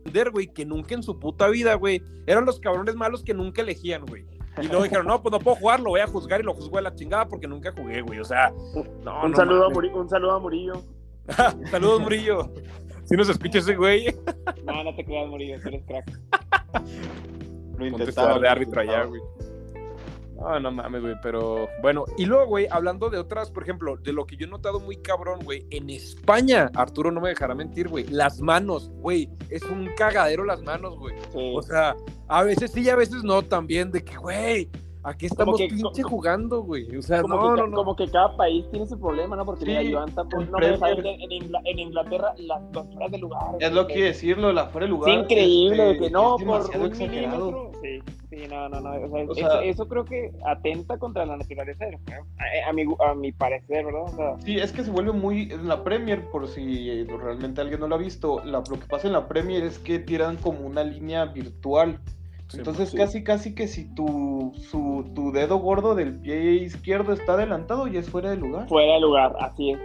Entender, 0.10 0.32
güey, 0.32 0.48
que 0.48 0.66
nunca 0.66 0.96
en 0.96 1.04
su 1.04 1.20
puta 1.20 1.48
vida, 1.48 1.75
güey, 1.75 2.01
eran 2.28 2.46
los 2.46 2.60
cabrones 2.60 2.96
malos 2.96 3.24
que 3.24 3.34
nunca 3.34 3.62
elegían, 3.62 4.06
güey. 4.06 4.26
Y 4.62 4.67
luego 4.67 4.84
dijeron, 4.84 5.08
no, 5.08 5.22
pues 5.22 5.32
no 5.32 5.39
puedo 5.39 5.56
jugar, 5.56 5.80
lo 5.80 5.91
voy 5.91 6.02
a 6.02 6.08
juzgar 6.08 6.41
y 6.41 6.43
lo 6.43 6.54
juzgo 6.54 6.76
de 6.78 6.82
la 6.84 6.93
chingada 6.93 7.28
porque 7.28 7.48
nunca 7.48 7.72
jugué, 7.72 8.02
güey. 8.02 8.19
O 8.19 8.26
sea, 8.26 8.52
no, 9.04 9.24
un, 9.24 9.32
no 9.32 9.36
saludo 9.38 9.65
a 9.65 9.69
mames. 9.69 9.78
Muri- 9.78 9.93
un 9.93 10.10
saludo 10.10 10.32
a 10.34 10.39
Murillo. 10.39 10.74
Saludos, 11.72 12.02
Murillo. 12.02 12.52
Si 13.06 13.15
nos 13.15 13.30
escucha 13.30 13.60
ese 13.60 13.76
güey, 13.76 14.13
No, 14.65 14.84
no 14.84 14.95
te 14.95 15.06
creas, 15.06 15.30
Murillo, 15.30 15.60
tú 15.62 15.67
eres 15.69 15.84
crack. 15.86 16.19
Lo 17.78 17.86
intentaba. 17.86 18.39
de 18.39 18.48
árbitro 18.48 18.82
allá, 18.82 19.04
güey. 19.06 19.22
No, 20.39 20.60
no 20.60 20.71
mames, 20.71 21.02
güey, 21.02 21.15
pero 21.21 21.67
bueno. 21.82 22.06
Y 22.17 22.25
luego, 22.25 22.45
güey, 22.47 22.67
hablando 22.71 23.10
de 23.10 23.17
otras, 23.17 23.52
por 23.52 23.63
ejemplo, 23.63 23.97
de 23.97 24.13
lo 24.13 24.25
que 24.25 24.38
yo 24.38 24.45
he 24.45 24.49
notado 24.49 24.80
muy 24.80 24.97
cabrón, 24.97 25.39
güey, 25.43 25.65
en 25.69 25.89
España, 25.89 26.69
Arturo 26.75 27.12
no 27.12 27.19
me 27.21 27.30
dejará 27.30 27.56
mentir, 27.56 27.88
güey, 27.89 28.06
las 28.08 28.39
manos, 28.39 28.89
güey, 29.02 29.30
es 29.49 29.63
un 29.63 29.89
cagadero 29.97 30.43
las 30.45 30.62
manos, 30.62 30.97
güey. 30.97 31.15
Sí. 31.34 31.54
O 31.56 31.62
sea, 31.62 31.95
a 32.28 32.43
veces 32.43 32.71
sí 32.71 32.82
y 32.82 32.89
a 32.89 32.95
veces 32.95 33.23
no 33.23 33.41
también, 33.41 33.91
de 33.91 34.04
que, 34.04 34.15
güey, 34.17 34.69
aquí 35.04 35.25
estamos 35.25 35.58
que- 35.58 35.67
pinche 35.67 36.04
jugando, 36.04 36.62
güey. 36.62 36.95
O 36.95 37.02
sea, 37.02 37.21
como, 37.21 37.36
no, 37.36 37.56
que, 37.56 37.62
no, 37.62 37.67
no. 37.67 37.75
como 37.78 37.95
que 37.95 38.08
cada 38.10 38.36
país 38.38 38.65
tiene 38.71 38.86
su 38.88 38.99
problema, 38.99 39.36
¿no? 39.36 39.45
Porque 39.45 39.62
Sí, 39.65 39.67
mira, 39.71 39.84
Iván 39.84 40.13
tampoco- 40.15 40.45
no 40.45 40.58
que 40.58 40.67
en, 40.67 41.32
Ingla- 41.32 41.62
en 41.65 41.80
Inglaterra 41.80 42.34
las 42.38 42.62
fueras 42.71 43.12
de 43.12 43.17
lugar. 43.17 43.41
Es 43.60 43.71
lo 43.73 43.88
que 43.88 44.04
decirlo, 44.04 44.54
la 44.54 44.67
fuera 44.67 44.88
de 44.88 44.93
Es 44.93 44.97
lugar. 44.99 45.13
increíble 45.19 45.84
de 45.84 45.91
este, 45.91 46.04
que 46.06 46.12
no, 46.12 46.38
es 46.38 46.43
por 46.45 46.82
un 46.82 46.86
exagerado. 46.88 47.45
milímetro. 47.45 47.68
Sí, 47.82 48.02
sí, 48.30 48.48
no, 48.50 48.68
no, 48.68 48.82
no. 48.82 48.89
O 48.92 49.08
sea, 49.10 49.20
O 49.26 49.32
eso, 49.32 49.34
sea- 49.36 49.63
eso 49.63 49.88
creo 49.88 50.04
que 50.06 50.32
atenta 50.46 50.98
contra 50.98 51.26
la 51.26 51.38
naturaleza 51.38 51.86
del 51.86 51.96
juego. 52.06 52.26
A, 52.65 52.70
a 52.70 52.74
mi, 52.74 52.84
a 52.84 53.13
mi 53.15 53.32
parecer, 53.32 53.86
¿verdad? 53.86 54.04
O 54.04 54.15
sea, 54.15 54.38
Sí, 54.44 54.58
es 54.58 54.72
que 54.72 54.84
se 54.84 54.92
vuelve 54.92 55.12
muy. 55.13 55.52
En 55.52 55.68
la 55.68 55.84
Premier, 55.84 56.26
por 56.30 56.48
si 56.48 57.04
realmente 57.06 57.62
alguien 57.62 57.80
no 57.80 57.88
lo 57.88 57.96
ha 57.96 58.00
visto, 58.00 58.44
la- 58.44 58.60
lo 58.70 58.80
que 58.80 58.86
pasa 58.88 59.08
en 59.08 59.13
la 59.13 59.28
Premier 59.28 59.63
es 59.63 59.80
que 59.80 60.00
tiran 60.00 60.36
como 60.38 60.60
una 60.68 60.84
línea 60.84 61.26
virtual. 61.26 62.00
Entonces, 62.52 62.89
sí. 62.89 62.98
casi, 62.98 63.24
casi 63.24 63.54
que 63.54 63.68
si 63.68 63.86
tu, 63.94 64.54
su, 64.58 65.06
tu 65.13 65.32
dedo 65.32 65.58
gordo 65.60 65.94
del 65.94 66.15
pie 66.15 66.54
izquierdo 66.56 67.13
está 67.13 67.34
adelantado, 67.34 67.86
ya 67.88 68.00
es 68.00 68.10
fuera 68.10 68.32
de 68.32 68.38
lugar. 68.38 68.68
fuera 68.68 68.94
de 68.94 69.00
lugar, 69.02 69.36
así 69.39 69.72
es. 69.72 69.80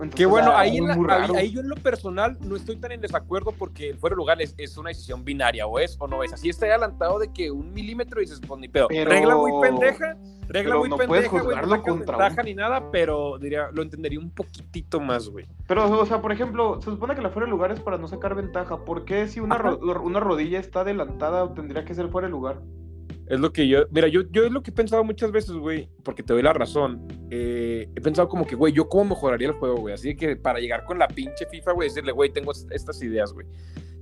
Entonces, 0.00 0.14
Que 0.16 0.26
bueno, 0.26 0.52
ah, 0.52 0.60
ahí, 0.60 0.76
en 0.78 0.86
la- 0.86 0.94
ahí, 1.38 1.50
yo 1.50 1.60
en 1.60 1.68
lo 1.68 1.74
personal 1.74 2.36
no 2.40 2.54
estoy 2.54 2.76
tan 2.76 2.92
en 2.92 3.00
desacuerdo 3.00 3.52
porque 3.52 3.90
el 3.90 3.98
fuera 3.98 4.14
de 4.14 4.18
lugar 4.18 4.40
es, 4.40 4.54
es 4.56 4.76
una 4.78 4.90
decisión 4.90 5.24
binaria, 5.24 5.66
o 5.66 5.78
es 5.80 5.96
o 5.98 6.06
no 6.06 6.22
es. 6.22 6.32
Así 6.32 6.48
está 6.48 6.66
adelantado 6.66 7.18
de 7.18 7.32
que 7.32 7.50
un 7.50 7.72
milímetro 7.74 8.20
y 8.20 8.24
dices, 8.24 8.40
pues 8.46 8.60
ni 8.60 8.68
pedo. 8.68 8.86
Pero- 8.88 9.10
regla 9.10 9.34
muy 9.36 9.50
pendeja, 9.60 10.16
regla 10.48 10.70
pero 10.70 10.78
muy 10.78 10.88
no 10.88 10.96
puedes 10.96 11.08
pendeja, 11.28 11.30
güey. 11.30 11.40
No 11.40 11.44
juzgarlo 11.62 11.70
sacas 11.70 11.88
contra 11.92 12.16
ventaja 12.18 12.40
un- 12.42 12.46
ni 12.46 12.54
nada, 12.54 12.90
pero 12.92 13.38
diría, 13.38 13.70
lo 13.72 13.82
entendería 13.82 14.20
un 14.20 14.30
poquitito 14.30 15.00
más, 15.00 15.28
güey. 15.28 15.46
Pero, 15.66 15.90
o 16.00 16.06
sea, 16.06 16.20
por 16.22 16.30
ejemplo, 16.32 16.80
se 16.80 16.90
supone 16.90 17.14
que 17.16 17.22
la 17.22 17.30
fuera 17.30 17.46
de 17.46 17.50
lugar 17.50 17.72
es 17.72 17.80
para 17.80 17.98
no 17.98 18.06
sacar 18.08 18.34
ventaja. 18.34 18.84
¿Por 18.84 19.04
qué 19.04 19.26
si 19.26 19.40
una, 19.40 19.58
ro- 19.58 19.78
una 20.02 20.20
rodilla 20.20 20.58
está 20.60 20.80
adelantada 20.80 21.52
tendría 21.54 21.84
que 21.84 21.94
ser 21.94 22.08
fuera 22.08 22.28
de 22.28 22.32
lugar? 22.32 22.60
Es 23.28 23.40
lo 23.40 23.52
que 23.52 23.68
yo, 23.68 23.80
mira, 23.90 24.08
yo, 24.08 24.22
yo 24.30 24.44
es 24.44 24.50
lo 24.52 24.62
que 24.62 24.70
he 24.70 24.74
pensado 24.74 25.04
muchas 25.04 25.30
veces, 25.32 25.54
güey, 25.54 25.88
porque 26.02 26.22
te 26.22 26.32
doy 26.32 26.42
la 26.42 26.52
razón. 26.54 27.06
Eh, 27.30 27.88
he 27.94 28.00
pensado 28.00 28.28
como 28.28 28.46
que, 28.46 28.54
güey, 28.56 28.72
yo 28.72 28.88
cómo 28.88 29.04
mejoraría 29.10 29.48
el 29.48 29.54
juego, 29.54 29.76
güey. 29.76 29.94
Así 29.94 30.16
que 30.16 30.34
para 30.36 30.60
llegar 30.60 30.84
con 30.84 30.98
la 30.98 31.08
pinche 31.08 31.46
FIFA, 31.50 31.72
güey, 31.72 31.88
decirle, 31.88 32.12
güey, 32.12 32.32
tengo 32.32 32.52
est- 32.52 32.70
estas 32.72 33.02
ideas, 33.02 33.32
güey. 33.34 33.46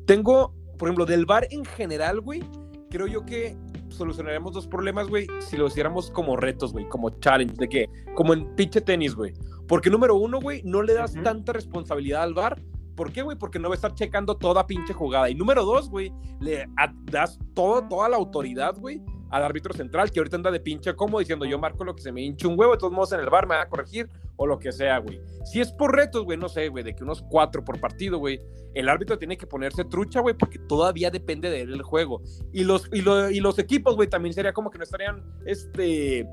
Tengo, 0.04 0.54
por 0.78 0.88
ejemplo, 0.88 1.06
del 1.06 1.26
bar 1.26 1.46
en 1.50 1.64
general, 1.64 2.20
güey, 2.20 2.44
creo 2.90 3.06
yo 3.08 3.26
que 3.26 3.56
solucionaríamos 3.88 4.52
dos 4.52 4.66
problemas, 4.68 5.08
güey, 5.08 5.26
si 5.40 5.56
lo 5.56 5.66
hiciéramos 5.66 6.10
como 6.10 6.36
retos, 6.36 6.72
güey, 6.72 6.88
como 6.88 7.10
challenge, 7.18 7.54
de 7.56 7.68
que, 7.68 7.88
como 8.14 8.32
en 8.34 8.54
pinche 8.54 8.80
tenis, 8.80 9.14
güey. 9.14 9.32
Porque 9.66 9.90
número 9.90 10.14
uno, 10.14 10.40
güey, 10.40 10.62
no 10.64 10.82
le 10.82 10.94
das 10.94 11.14
Ujú. 11.14 11.22
tanta 11.24 11.52
responsabilidad 11.52 12.22
al 12.22 12.34
bar. 12.34 12.62
¿Por 12.96 13.12
qué, 13.12 13.22
güey? 13.22 13.36
Porque 13.38 13.58
no 13.58 13.68
va 13.68 13.74
a 13.74 13.76
estar 13.76 13.94
checando 13.94 14.36
toda 14.36 14.66
pinche 14.66 14.92
jugada. 14.94 15.28
Y 15.30 15.34
número 15.34 15.64
dos, 15.64 15.90
güey, 15.90 16.12
le 16.40 16.66
das 17.04 17.38
todo, 17.54 17.86
toda 17.86 18.08
la 18.08 18.16
autoridad, 18.16 18.74
güey, 18.78 19.02
al 19.30 19.42
árbitro 19.44 19.74
central, 19.74 20.10
que 20.10 20.20
ahorita 20.20 20.36
anda 20.36 20.50
de 20.50 20.60
pinche 20.60 20.94
como 20.94 21.18
diciendo 21.18 21.44
yo 21.44 21.58
marco 21.58 21.84
lo 21.84 21.94
que 21.94 22.02
se 22.02 22.12
me 22.12 22.22
hinche 22.22 22.46
un 22.46 22.58
huevo, 22.58 22.72
de 22.72 22.78
todos 22.78 22.92
modos 22.92 23.12
en 23.12 23.20
el 23.20 23.28
bar 23.28 23.46
me 23.46 23.56
va 23.56 23.62
a 23.62 23.68
corregir 23.68 24.08
o 24.36 24.46
lo 24.46 24.58
que 24.58 24.70
sea, 24.72 24.98
güey. 24.98 25.20
Si 25.44 25.60
es 25.60 25.72
por 25.72 25.94
retos, 25.94 26.24
güey, 26.24 26.38
no 26.38 26.48
sé, 26.48 26.68
güey, 26.68 26.84
de 26.84 26.94
que 26.94 27.02
unos 27.04 27.22
cuatro 27.22 27.64
por 27.64 27.80
partido, 27.80 28.18
güey, 28.18 28.40
el 28.74 28.88
árbitro 28.88 29.18
tiene 29.18 29.36
que 29.36 29.46
ponerse 29.46 29.84
trucha, 29.84 30.20
güey, 30.20 30.34
porque 30.36 30.58
todavía 30.58 31.10
depende 31.10 31.50
de 31.50 31.62
él 31.62 31.72
el 31.74 31.82
juego. 31.82 32.22
Y 32.52 32.64
los, 32.64 32.88
y 32.92 33.00
lo- 33.02 33.30
y 33.30 33.40
los 33.40 33.58
equipos, 33.58 33.96
güey, 33.96 34.08
también 34.08 34.32
sería 34.32 34.52
como 34.52 34.70
que 34.70 34.78
no 34.78 34.84
estarían, 34.84 35.22
este, 35.44 36.26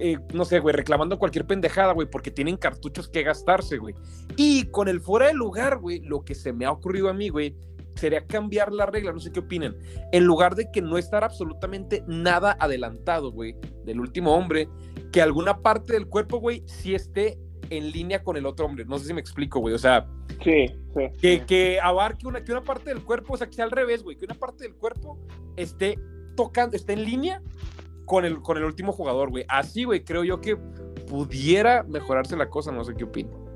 eh, 0.00 0.18
no 0.32 0.44
sé, 0.44 0.58
güey, 0.60 0.74
reclamando 0.74 1.18
cualquier 1.18 1.46
pendejada, 1.46 1.92
güey, 1.92 2.08
porque 2.10 2.30
tienen 2.30 2.56
cartuchos 2.56 3.08
que 3.08 3.22
gastarse, 3.22 3.78
güey. 3.78 3.94
Y 4.36 4.66
con 4.66 4.88
el 4.88 5.00
fuera 5.00 5.26
de 5.28 5.34
lugar, 5.34 5.78
güey, 5.78 6.00
lo 6.00 6.24
que 6.24 6.34
se 6.34 6.52
me 6.52 6.64
ha 6.64 6.72
ocurrido 6.72 7.08
a 7.08 7.14
mí, 7.14 7.28
güey, 7.28 7.56
sería 7.94 8.26
cambiar 8.26 8.72
la 8.72 8.86
regla, 8.86 9.12
no 9.12 9.20
sé 9.20 9.32
qué 9.32 9.40
opinen. 9.40 9.76
En 10.12 10.24
lugar 10.24 10.54
de 10.54 10.70
que 10.70 10.80
no 10.80 10.98
estar 10.98 11.24
absolutamente 11.24 12.04
nada 12.06 12.56
adelantado, 12.60 13.32
güey, 13.32 13.56
del 13.84 14.00
último 14.00 14.34
hombre, 14.34 14.68
que 15.12 15.20
alguna 15.20 15.58
parte 15.58 15.94
del 15.94 16.06
cuerpo, 16.06 16.38
güey, 16.38 16.62
sí 16.66 16.94
esté 16.94 17.38
en 17.70 17.90
línea 17.90 18.22
con 18.22 18.36
el 18.36 18.46
otro 18.46 18.66
hombre. 18.66 18.84
No 18.84 18.98
sé 18.98 19.06
si 19.06 19.14
me 19.14 19.20
explico, 19.20 19.60
güey. 19.60 19.74
O 19.74 19.78
sea, 19.78 20.06
Sí, 20.44 20.66
sí. 20.94 21.02
que, 21.20 21.44
que 21.44 21.80
abarque 21.80 22.26
una, 22.26 22.44
que 22.44 22.52
una 22.52 22.62
parte 22.62 22.90
del 22.90 23.02
cuerpo, 23.02 23.34
o 23.34 23.36
sea, 23.36 23.46
que 23.48 23.54
sea 23.54 23.64
al 23.64 23.70
revés, 23.72 24.02
güey. 24.02 24.16
Que 24.16 24.24
una 24.24 24.34
parte 24.34 24.64
del 24.64 24.74
cuerpo 24.74 25.18
esté 25.56 25.98
tocando, 26.36 26.76
esté 26.76 26.92
en 26.92 27.04
línea 27.04 27.42
con 28.08 28.24
el, 28.24 28.42
con 28.42 28.56
el 28.56 28.64
último 28.64 28.92
jugador, 28.92 29.30
güey. 29.30 29.44
Así, 29.48 29.84
güey, 29.84 30.02
creo 30.02 30.24
yo 30.24 30.40
que 30.40 30.56
pudiera 31.06 31.84
mejorarse 31.84 32.36
la 32.36 32.50
cosa. 32.50 32.72
No 32.72 32.82
sé 32.82 32.94
qué 32.96 33.04
opino. 33.04 33.47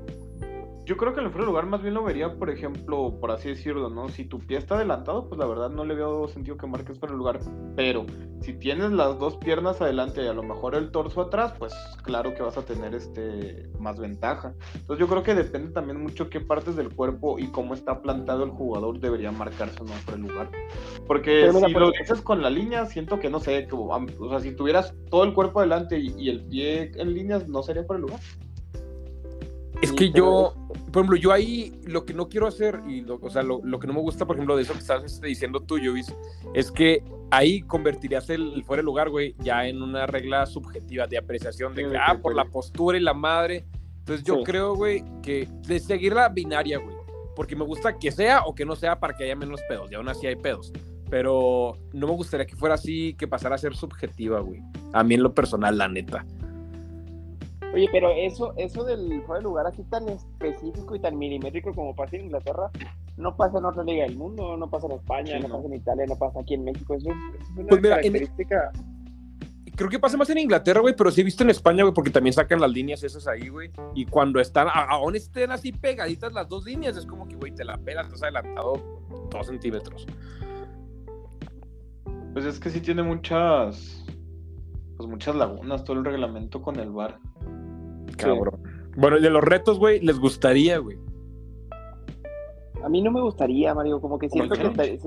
Yo 0.85 0.97
creo 0.97 1.13
que 1.13 1.21
en 1.21 1.27
el 1.27 1.31
fuera 1.31 1.45
de 1.45 1.51
lugar 1.51 1.65
más 1.65 1.81
bien 1.81 1.93
lo 1.93 2.03
vería, 2.03 2.35
por 2.35 2.49
ejemplo, 2.49 3.17
por 3.21 3.31
así 3.31 3.47
decirlo, 3.47 3.89
¿no? 3.89 4.09
Si 4.09 4.25
tu 4.25 4.39
pie 4.39 4.57
está 4.57 4.75
adelantado, 4.75 5.29
pues 5.29 5.39
la 5.39 5.45
verdad 5.45 5.69
no 5.69 5.85
le 5.85 5.95
veo 5.95 6.27
sentido 6.27 6.57
que 6.57 6.67
marques 6.67 6.99
fuera 6.99 7.13
de 7.13 7.17
lugar. 7.17 7.39
Pero 7.77 8.05
si 8.41 8.51
tienes 8.51 8.91
las 8.91 9.17
dos 9.17 9.37
piernas 9.37 9.81
adelante 9.81 10.21
y 10.21 10.27
a 10.27 10.33
lo 10.33 10.43
mejor 10.43 10.75
el 10.75 10.91
torso 10.91 11.21
atrás, 11.21 11.53
pues 11.57 11.73
claro 12.03 12.33
que 12.33 12.41
vas 12.41 12.57
a 12.57 12.65
tener 12.65 12.93
este 12.95 13.69
más 13.79 13.97
ventaja. 13.97 14.53
Entonces 14.75 14.99
yo 14.99 15.07
creo 15.07 15.23
que 15.23 15.35
depende 15.35 15.71
también 15.71 16.01
mucho 16.01 16.29
qué 16.29 16.41
partes 16.41 16.75
del 16.75 16.93
cuerpo 16.93 17.39
y 17.39 17.47
cómo 17.47 17.73
está 17.73 18.01
plantado 18.01 18.43
el 18.43 18.51
jugador 18.51 18.99
debería 18.99 19.31
marcarse 19.31 19.81
o 19.81 19.85
no 19.85 19.93
fuera 19.93 20.21
de 20.21 20.27
lugar. 20.27 20.51
Porque 21.07 21.47
Pero 21.47 21.59
si 21.65 21.71
lo 21.71 21.91
dices 21.91 22.21
con 22.21 22.41
la 22.41 22.49
línea, 22.49 22.85
siento 22.87 23.19
que 23.19 23.29
no 23.29 23.39
sé, 23.39 23.67
que, 23.67 23.75
o 23.75 24.29
sea, 24.29 24.41
si 24.41 24.53
tuvieras 24.53 24.93
todo 25.09 25.23
el 25.23 25.33
cuerpo 25.33 25.61
adelante 25.61 25.97
y, 25.97 26.13
y 26.17 26.29
el 26.29 26.43
pie 26.43 26.91
en 26.95 27.13
líneas, 27.13 27.47
no 27.47 27.63
sería 27.63 27.85
fuera 27.85 28.01
de 28.01 28.07
lugar. 28.07 28.19
Es 29.83 29.91
que 29.91 30.11
yo, 30.11 30.53
por 30.91 31.01
ejemplo, 31.03 31.15
yo 31.17 31.31
ahí 31.31 31.79
lo 31.85 32.05
que 32.05 32.13
no 32.13 32.29
quiero 32.29 32.47
hacer, 32.47 32.79
y 32.87 33.01
lo, 33.01 33.15
o 33.21 33.29
sea, 33.29 33.43
lo, 33.43 33.59
lo 33.63 33.79
que 33.79 33.87
no 33.87 33.93
me 33.93 33.99
gusta, 33.99 34.25
por 34.25 34.35
ejemplo, 34.35 34.55
de 34.55 34.63
eso 34.63 34.73
que 34.73 34.79
estás 34.79 35.03
este, 35.03 35.27
diciendo 35.27 35.59
tú, 35.59 35.77
Jovis, 35.83 36.13
es 36.53 36.71
que 36.71 37.03
ahí 37.31 37.61
convertirías 37.61 38.29
el, 38.29 38.53
el 38.53 38.63
fuera 38.63 38.81
de 38.81 38.85
lugar, 38.85 39.09
güey, 39.09 39.35
ya 39.39 39.67
en 39.67 39.81
una 39.81 40.05
regla 40.05 40.45
subjetiva 40.45 41.07
de 41.07 41.17
apreciación 41.17 41.75
de 41.75 41.83
Sí, 41.89 41.95
ah, 41.99 42.17
por 42.21 42.35
la 42.35 42.45
postura 42.45 42.97
y 42.97 43.01
la 43.01 43.13
madre. 43.13 43.65
Entonces 43.99 44.25
yo 44.25 44.37
Sí. 44.37 44.43
creo, 44.43 44.75
güey, 44.75 45.03
que 45.21 45.47
de 45.67 45.79
seguir 45.79 46.13
la 46.13 46.29
binaria, 46.29 46.77
güey, 46.77 46.95
porque 47.35 47.55
me 47.55 47.63
gusta 47.65 47.97
que 47.97 48.11
sea 48.11 48.43
o 48.45 48.53
que 48.55 48.65
no 48.65 48.75
sea 48.75 48.99
para 48.99 49.15
que 49.15 49.23
haya 49.23 49.35
menos 49.35 49.61
pedos, 49.67 49.91
y 49.91 49.95
aún 49.95 50.07
así 50.09 50.27
hay 50.27 50.35
pedos. 50.35 50.71
Pero 51.09 51.77
no 51.93 52.07
me 52.07 52.13
gustaría 52.13 52.45
que 52.45 52.55
fuera 52.55 52.75
así, 52.75 53.13
que 53.15 53.27
pasara 53.27 53.55
a 53.55 53.57
ser 53.57 53.75
subjetiva, 53.75 54.39
güey. 54.39 54.61
A 54.93 55.03
mí 55.03 55.15
en 55.15 55.23
lo 55.23 55.33
personal, 55.33 55.77
la 55.77 55.87
neta. 55.87 56.25
Oye, 57.73 57.89
pero 57.91 58.11
eso, 58.11 58.53
eso 58.57 58.83
del 58.83 59.21
fuera 59.23 59.39
de 59.39 59.43
lugar 59.43 59.65
así 59.67 59.83
tan 59.85 60.07
específico 60.09 60.95
y 60.95 60.99
tan 60.99 61.17
milimétrico 61.17 61.73
como 61.73 61.95
pasa 61.95 62.15
en 62.17 62.25
Inglaterra, 62.25 62.69
no 63.17 63.35
pasa 63.35 63.57
en 63.57 63.65
otra 63.65 63.83
liga 63.83 64.03
del 64.05 64.15
mundo, 64.15 64.55
no 64.57 64.69
pasa 64.69 64.85
en 64.87 64.93
España, 64.93 65.37
Sí, 65.37 65.41
no, 65.41 65.47
no. 65.47 65.55
pasa 65.55 65.67
en 65.67 65.73
Italia, 65.73 66.05
no 66.07 66.15
pasa 66.15 66.39
aquí 66.39 66.53
en 66.53 66.63
México. 66.65 66.93
Eso 66.93 67.09
es, 67.09 67.15
eso 67.41 67.51
es 67.51 67.57
una 67.57 67.67
Pues 67.67 67.81
mira, 67.81 67.95
en- 67.95 68.01
característica. 68.13 68.71
Creo 69.75 69.89
que 69.89 69.97
pasa 69.97 70.17
más 70.17 70.29
en 70.29 70.37
Inglaterra, 70.37 70.81
güey, 70.81 70.95
pero 70.95 71.09
sí 71.09 71.21
he 71.21 71.23
visto 71.23 71.41
en 71.43 71.49
España, 71.49 71.81
güey, 71.83 71.95
porque 71.95 72.11
también 72.11 72.33
sacan 72.33 72.61
las 72.61 72.69
líneas 72.69 73.03
esas 73.03 73.25
ahí, 73.27 73.49
güey. 73.49 73.71
Y 73.95 74.05
cuando 74.05 74.39
están, 74.39 74.67
aún 74.71 75.15
estén 75.15 75.49
así 75.51 75.71
pegaditas 75.71 76.31
las 76.31 76.47
dos 76.47 76.65
líneas, 76.65 76.95
es 76.95 77.07
como 77.07 77.27
que, 77.27 77.35
güey, 77.35 77.55
te 77.55 77.65
la 77.65 77.75
pelas, 77.79 78.05
estás 78.05 78.21
adelantado 78.21 78.73
dos 79.31 79.47
centímetros. 79.47 80.05
Pues 82.33 82.45
es 82.45 82.59
que 82.59 82.69
sí 82.69 82.81
tiene 82.81 83.01
muchas, 83.01 84.05
pues 84.97 85.09
muchas 85.09 85.35
lagunas 85.35 85.83
todo 85.83 85.97
el 85.97 86.05
reglamento 86.05 86.61
con 86.61 86.79
el 86.79 86.91
VAR. 86.91 87.19
Cabrón. 88.17 88.61
Bueno, 88.95 89.17
y 89.17 89.21
de 89.21 89.29
los 89.29 89.43
retos, 89.43 89.79
güey, 89.79 89.99
les 90.01 90.19
gustaría, 90.19 90.77
güey. 90.77 90.97
A 92.83 92.89
mí 92.89 93.01
no 93.01 93.11
me 93.11 93.21
gustaría, 93.21 93.73
Mario, 93.73 94.01
como 94.01 94.19
que 94.19 94.27
¿Como 94.27 94.43
siento 94.53 94.55
que, 94.73 94.99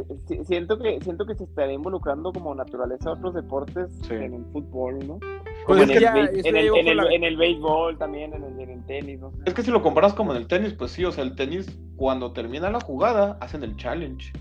siento 0.46 0.78
que 0.78 0.98
siento 1.02 1.26
que 1.26 1.34
se 1.34 1.44
estaría 1.44 1.74
involucrando 1.74 2.32
como 2.32 2.54
naturaleza 2.54 3.10
a 3.10 3.12
otros 3.12 3.34
deportes 3.34 3.90
Sí. 4.08 4.14
en 4.14 4.32
el 4.32 4.44
fútbol, 4.46 5.06
¿no? 5.06 5.18
Pues 5.66 5.82
en, 5.82 5.88
que 5.88 5.94
el, 5.96 6.00
ya, 6.00 6.12
en, 6.16 6.56
el, 6.56 6.68
en, 6.74 6.88
el, 6.88 6.96
la- 6.96 7.12
en 7.12 7.24
el 7.24 7.36
béisbol 7.36 7.98
también, 7.98 8.32
en 8.32 8.44
el, 8.44 8.58
en 8.60 8.70
el 8.70 8.86
tenis, 8.86 9.20
no. 9.20 9.30
Es 9.44 9.52
que 9.52 9.62
si 9.62 9.70
lo 9.70 9.82
comparas 9.82 10.14
como 10.14 10.30
en 10.32 10.38
el 10.38 10.46
tenis, 10.46 10.72
pues 10.72 10.92
sí, 10.92 11.04
o 11.04 11.12
sea, 11.12 11.22
el 11.22 11.34
tenis, 11.34 11.66
cuando 11.96 12.32
termina 12.32 12.70
la 12.70 12.80
jugada, 12.80 13.36
hacen 13.42 13.62
el 13.62 13.76
challenge. 13.76 14.32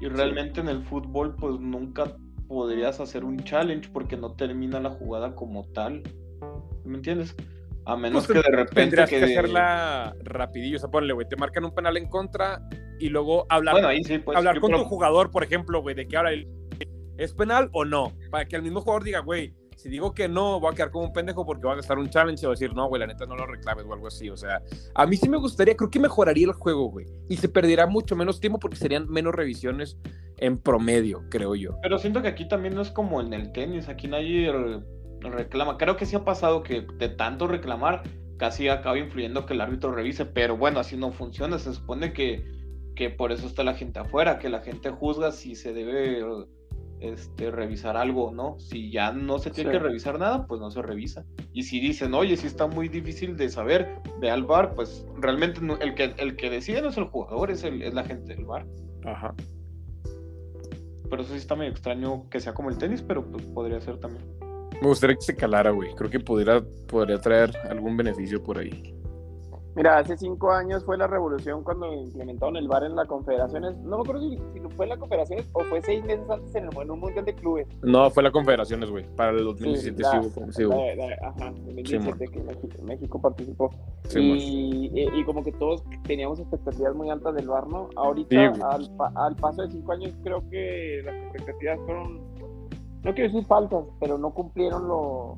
Y 0.00 0.08
realmente 0.08 0.60
en 0.60 0.68
el 0.68 0.82
fútbol, 0.82 1.36
pues 1.36 1.60
nunca 1.60 2.16
podrías 2.48 2.98
hacer 3.00 3.24
un 3.24 3.40
challenge 3.40 3.90
porque 3.92 4.16
no 4.16 4.32
termina 4.32 4.80
la 4.80 4.88
jugada 4.90 5.34
como 5.34 5.64
tal. 5.74 6.02
¿Me 6.86 6.96
entiendes? 6.96 7.36
A 7.92 7.96
menos 7.96 8.26
Pues 8.26 8.38
que 8.42 8.50
de 8.50 8.56
repente 8.56 8.74
Tendrías 8.96 9.10
que 9.10 9.24
hacerla 9.24 10.14
rapidillo. 10.22 10.76
O 10.76 10.80
sea, 10.80 10.90
ponle, 10.90 11.12
güey, 11.12 11.26
te 11.28 11.36
marcan 11.36 11.64
un 11.64 11.74
penal 11.74 11.96
en 11.96 12.08
contra 12.08 12.60
y 12.98 13.08
luego 13.08 13.46
hablar, 13.48 13.74
Bueno, 13.74 13.88
ahí 13.88 14.04
sí, 14.04 14.18
pues. 14.18 14.36
hablar 14.36 14.60
con 14.60 14.70
creo- 14.70 14.82
tu 14.82 14.88
jugador, 14.88 15.30
por 15.30 15.42
ejemplo, 15.42 15.82
güey, 15.82 15.94
de 15.96 16.06
que 16.06 16.16
ahora 16.16 16.30
es 17.18 17.34
penal 17.34 17.68
o 17.72 17.84
no. 17.84 18.12
Para 18.30 18.46
que 18.46 18.56
el 18.56 18.62
mismo 18.62 18.80
jugador 18.80 19.02
diga, 19.04 19.20
güey, 19.20 19.54
si 19.76 19.88
digo 19.88 20.12
que 20.12 20.28
no, 20.28 20.60
voy 20.60 20.72
a 20.72 20.74
quedar 20.76 20.90
como 20.90 21.06
un 21.06 21.12
pendejo 21.12 21.44
porque 21.46 21.66
va 21.66 21.72
a 21.72 21.76
gastar 21.76 21.98
un 21.98 22.10
challenge 22.10 22.46
o 22.46 22.50
decir, 22.50 22.74
no, 22.74 22.86
güey, 22.88 23.00
la 23.00 23.06
neta 23.06 23.24
no 23.26 23.34
lo 23.34 23.46
reclames 23.46 23.84
o 23.86 23.92
algo 23.94 24.06
así. 24.08 24.28
O 24.28 24.36
sea, 24.36 24.60
a 24.94 25.06
mí 25.06 25.16
sí 25.16 25.28
me 25.28 25.38
gustaría, 25.38 25.74
creo 25.74 25.90
que 25.90 25.98
mejoraría 25.98 26.46
el 26.46 26.52
juego, 26.52 26.90
güey. 26.90 27.06
Y 27.28 27.36
se 27.38 27.48
perderá 27.48 27.86
mucho 27.86 28.14
menos 28.14 28.40
tiempo 28.40 28.58
porque 28.58 28.76
serían 28.76 29.08
menos 29.08 29.34
revisiones 29.34 29.96
en 30.36 30.58
promedio, 30.58 31.24
creo 31.30 31.54
yo. 31.54 31.78
Pero 31.82 31.98
siento 31.98 32.20
que 32.22 32.28
aquí 32.28 32.46
también 32.46 32.74
no 32.74 32.82
es 32.82 32.90
como 32.90 33.20
en 33.20 33.32
el 33.32 33.52
tenis, 33.52 33.88
aquí 33.88 34.06
nadie 34.06 34.52
reclama. 35.28 35.76
Creo 35.76 35.96
que 35.96 36.06
sí 36.06 36.16
ha 36.16 36.24
pasado 36.24 36.62
que 36.62 36.82
de 36.98 37.08
tanto 37.10 37.46
reclamar 37.46 38.02
casi 38.38 38.68
acaba 38.68 38.98
influyendo 38.98 39.44
que 39.44 39.52
el 39.52 39.60
árbitro 39.60 39.92
revise, 39.92 40.24
pero 40.24 40.56
bueno, 40.56 40.80
así 40.80 40.96
no 40.96 41.12
funciona. 41.12 41.58
Se 41.58 41.74
supone 41.74 42.12
que, 42.14 42.44
que 42.96 43.10
por 43.10 43.32
eso 43.32 43.46
está 43.46 43.62
la 43.64 43.74
gente 43.74 43.98
afuera, 43.98 44.38
que 44.38 44.48
la 44.48 44.60
gente 44.60 44.90
juzga 44.90 45.30
si 45.32 45.54
se 45.56 45.74
debe 45.74 46.24
este, 47.00 47.50
revisar 47.50 47.96
algo 47.98 48.28
o 48.28 48.34
no. 48.34 48.58
Si 48.58 48.90
ya 48.90 49.12
no 49.12 49.38
se 49.38 49.50
tiene 49.50 49.70
Sí. 49.70 49.76
que 49.76 49.82
revisar 49.82 50.18
nada, 50.18 50.46
pues 50.46 50.60
no 50.60 50.70
se 50.70 50.80
revisa. 50.80 51.24
Y 51.52 51.64
si 51.64 51.80
dicen, 51.80 52.14
oye, 52.14 52.36
si 52.36 52.46
está 52.46 52.66
muy 52.66 52.88
difícil 52.88 53.36
de 53.36 53.48
saber, 53.50 54.00
ve 54.20 54.30
al 54.30 54.44
bar, 54.44 54.74
pues 54.74 55.06
realmente 55.18 55.60
no- 55.60 55.76
el 55.78 55.94
que, 55.94 56.14
el 56.16 56.36
que 56.36 56.48
decide 56.50 56.80
no 56.82 56.88
es 56.88 56.96
el 56.96 57.04
jugador, 57.04 57.50
es, 57.50 57.62
el, 57.64 57.82
es 57.82 57.92
la 57.94 58.04
gente 58.04 58.34
del 58.34 58.44
bar. 58.46 58.66
Ajá. 59.04 59.34
Pero 61.10 61.22
eso 61.22 61.32
sí 61.32 61.38
está 61.38 61.56
medio 61.56 61.72
extraño 61.72 62.28
que 62.30 62.38
sea 62.40 62.54
como 62.54 62.70
el 62.70 62.78
tenis, 62.78 63.02
pero 63.02 63.24
pues 63.30 63.44
podría 63.46 63.80
ser 63.80 63.98
también. 63.98 64.24
Me 64.80 64.88
gustaría 64.88 65.16
que 65.16 65.22
se 65.22 65.36
calara, 65.36 65.70
güey. 65.70 65.94
Creo 65.94 66.10
que 66.10 66.20
pudiera, 66.20 66.62
podría 66.88 67.18
traer 67.20 67.50
algún 67.68 67.96
beneficio 67.96 68.42
por 68.42 68.58
ahí. 68.58 68.94
Mira, 69.76 69.98
hace 69.98 70.16
cinco 70.16 70.50
años 70.50 70.84
fue 70.84 70.98
la 70.98 71.06
revolución 71.06 71.62
cuando 71.62 71.92
implementaron 71.94 72.56
el 72.56 72.66
VAR 72.66 72.82
en 72.84 72.96
las 72.96 73.06
confederaciones. 73.06 73.76
No 73.78 73.98
me 73.98 74.02
acuerdo 74.02 74.20
si, 74.28 74.36
si 74.36 74.60
fue 74.76 74.86
en 74.86 74.88
las 74.90 74.98
confederaciones 74.98 75.46
o 75.52 75.60
fue 75.64 75.80
seis 75.80 76.04
meses 76.04 76.28
antes 76.28 76.52
en, 76.56 76.64
el, 76.64 76.70
en 76.82 76.90
un 76.90 76.98
mundial 76.98 77.24
de 77.24 77.34
clubes. 77.36 77.68
No, 77.82 78.10
fue 78.10 78.24
la 78.24 78.32
Confederaciones, 78.32 78.90
güey. 78.90 79.06
Para 79.14 79.30
el 79.30 79.44
2017 79.44 79.96
sí, 79.96 80.02
la- 80.02 80.20
hubo. 80.20 80.52
Sí, 80.52 80.64
la- 80.64 80.96
la- 80.96 81.28
ajá, 81.28 81.46
en 81.46 81.54
2017 81.66 82.26
que 82.26 82.42
México, 82.42 82.82
México 82.82 83.20
participó. 83.22 83.70
Sí, 84.08 84.18
y, 84.20 84.90
y- 85.00 85.20
y 85.20 85.24
como 85.24 85.44
que 85.44 85.52
todos 85.52 85.84
teníamos 86.02 86.40
expectativas 86.40 86.94
muy 86.96 87.08
altas 87.08 87.34
del 87.36 87.46
VAR, 87.48 87.68
¿no? 87.68 87.88
Ahorita, 87.94 88.28
Sí, 88.54 88.60
al, 88.68 88.90
al 89.14 89.36
paso 89.36 89.62
de 89.62 89.70
cinco 89.70 89.92
años, 89.92 90.12
creo 90.24 90.42
que 90.50 91.00
las 91.04 91.14
expectativas 91.14 91.78
fueron, 91.86 92.20
no 93.04 93.14
quiero 93.14 93.30
decir 93.32 93.46
falsas, 93.46 93.84
pero 94.00 94.18
no 94.18 94.30
cumplieron 94.32 94.86
lo, 94.88 95.34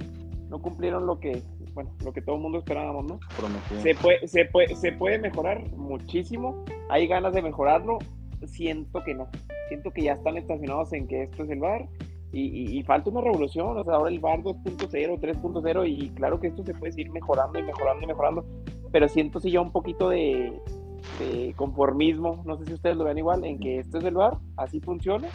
no 0.49 0.61
cumplieron 0.61 1.07
lo 1.07 1.19
que, 1.21 1.43
bueno, 1.75 1.91
lo 2.05 2.13
que 2.13 2.23
todo 2.23 2.37
el 2.37 2.43
mundo 2.43 2.59
esperábamos, 2.59 3.05
¿no? 3.05 3.21
Prometido. 3.37 3.81
Se 3.83 3.95
puede, 3.95 4.27
se 4.29 4.45
puede, 4.47 4.75
se 4.77 4.93
puede 4.93 5.19
mejorar 5.19 5.65
muchísimo. 5.77 6.65
Hay 6.91 7.07
ganas 7.07 7.33
de 7.35 7.43
mejorarlo. 7.43 7.99
Siento 8.47 9.03
que 9.05 9.15
no. 9.15 9.29
Siento 9.69 9.91
que 9.93 10.03
ya 10.03 10.13
están 10.15 10.37
estacionados 10.37 10.93
en 10.93 11.07
que 11.07 11.23
esto 11.23 11.45
es 11.45 11.51
el 11.51 11.61
bar. 11.61 11.89
Y, 12.33 12.41
y- 12.47 12.79
y 12.79 12.83
falta 12.83 13.11
una 13.11 13.21
revolución. 13.21 13.77
O 13.79 13.85
sea, 13.85 13.95
ahora 13.95 14.11
el 14.11 14.19
bar 14.19 14.41
2.0, 14.43 15.21
3.0. 15.21 15.87
Y 15.89 16.09
claro 16.11 16.41
que 16.41 16.49
esto 16.49 16.65
se 16.65 16.75
puede 16.75 16.93
seguir 16.93 17.11
mejorando 17.13 17.59
y 17.59 17.63
mejorando 17.63 18.03
y 18.05 18.07
mejorando. 18.09 18.45
Pero 18.91 19.09
siento 19.09 19.39
sí 19.39 19.51
ya 19.53 19.61
un 19.61 19.71
poquito 19.71 20.09
de, 20.09 20.53
de 21.21 21.55
conformismo. 21.57 22.43
No 22.45 22.57
sé 22.59 22.67
si 22.67 22.75
ustedes 22.75 22.97
lo 22.97 23.05
ven 23.05 23.19
igual. 23.19 23.45
En 23.45 23.59
que 23.61 23.79
esto 23.79 23.99
es 23.99 24.05
el 24.05 24.15
bar. 24.15 24.39
Así 24.57 24.81
funciona. 24.81 25.29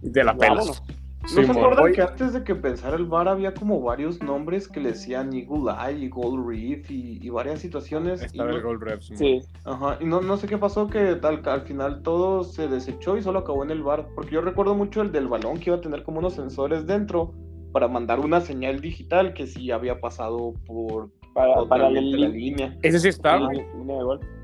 De 0.00 0.24
la 0.24 0.34
pelas. 0.36 0.82
¿No 1.24 1.42
se 1.42 1.50
acuerdan 1.50 1.92
que 1.92 2.02
antes 2.02 2.32
de 2.34 2.44
que 2.44 2.52
empezara 2.52 2.96
el 2.96 3.06
bar 3.06 3.28
había 3.28 3.54
como 3.54 3.80
varios 3.80 4.22
nombres 4.22 4.68
que 4.68 4.80
le 4.80 4.90
decían 4.90 5.32
Eagle 5.32 5.72
Eye 5.72 6.04
y 6.04 6.08
Gold 6.08 6.46
Reef 6.46 6.90
y, 6.90 7.18
y 7.22 7.28
varias 7.30 7.60
situaciones? 7.60 8.20
Y 8.22 8.26
Estaba 8.26 8.50
no, 8.50 8.56
el 8.56 8.62
Gold 8.62 8.82
Rep. 8.82 9.00
sí, 9.00 9.16
Sí. 9.16 9.40
ajá, 9.64 9.98
y 10.00 10.04
no, 10.04 10.20
no 10.20 10.36
sé 10.36 10.46
qué 10.46 10.58
pasó 10.58 10.88
que 10.88 11.14
tal, 11.16 11.40
al 11.46 11.62
final 11.62 12.02
todo 12.02 12.44
se 12.44 12.68
desechó 12.68 13.16
y 13.16 13.22
solo 13.22 13.38
acabó 13.38 13.64
en 13.64 13.70
el 13.70 13.82
bar. 13.82 14.06
Porque 14.14 14.32
yo 14.34 14.42
recuerdo 14.42 14.74
mucho 14.74 15.00
el 15.00 15.12
del 15.12 15.28
balón 15.28 15.58
que 15.58 15.70
iba 15.70 15.76
a 15.76 15.80
tener 15.80 16.02
como 16.02 16.18
unos 16.18 16.34
sensores 16.34 16.86
dentro 16.86 17.32
para 17.72 17.88
mandar 17.88 18.20
una 18.20 18.40
señal 18.40 18.80
digital 18.80 19.32
que 19.34 19.46
sí 19.46 19.70
había 19.70 20.00
pasado 20.00 20.52
por 20.66 21.10
Para, 21.32 21.64
para 21.64 21.90
la 21.90 22.00
línea. 22.00 22.76
Ese 22.82 23.00
sí 23.00 23.08
está, 23.08 23.40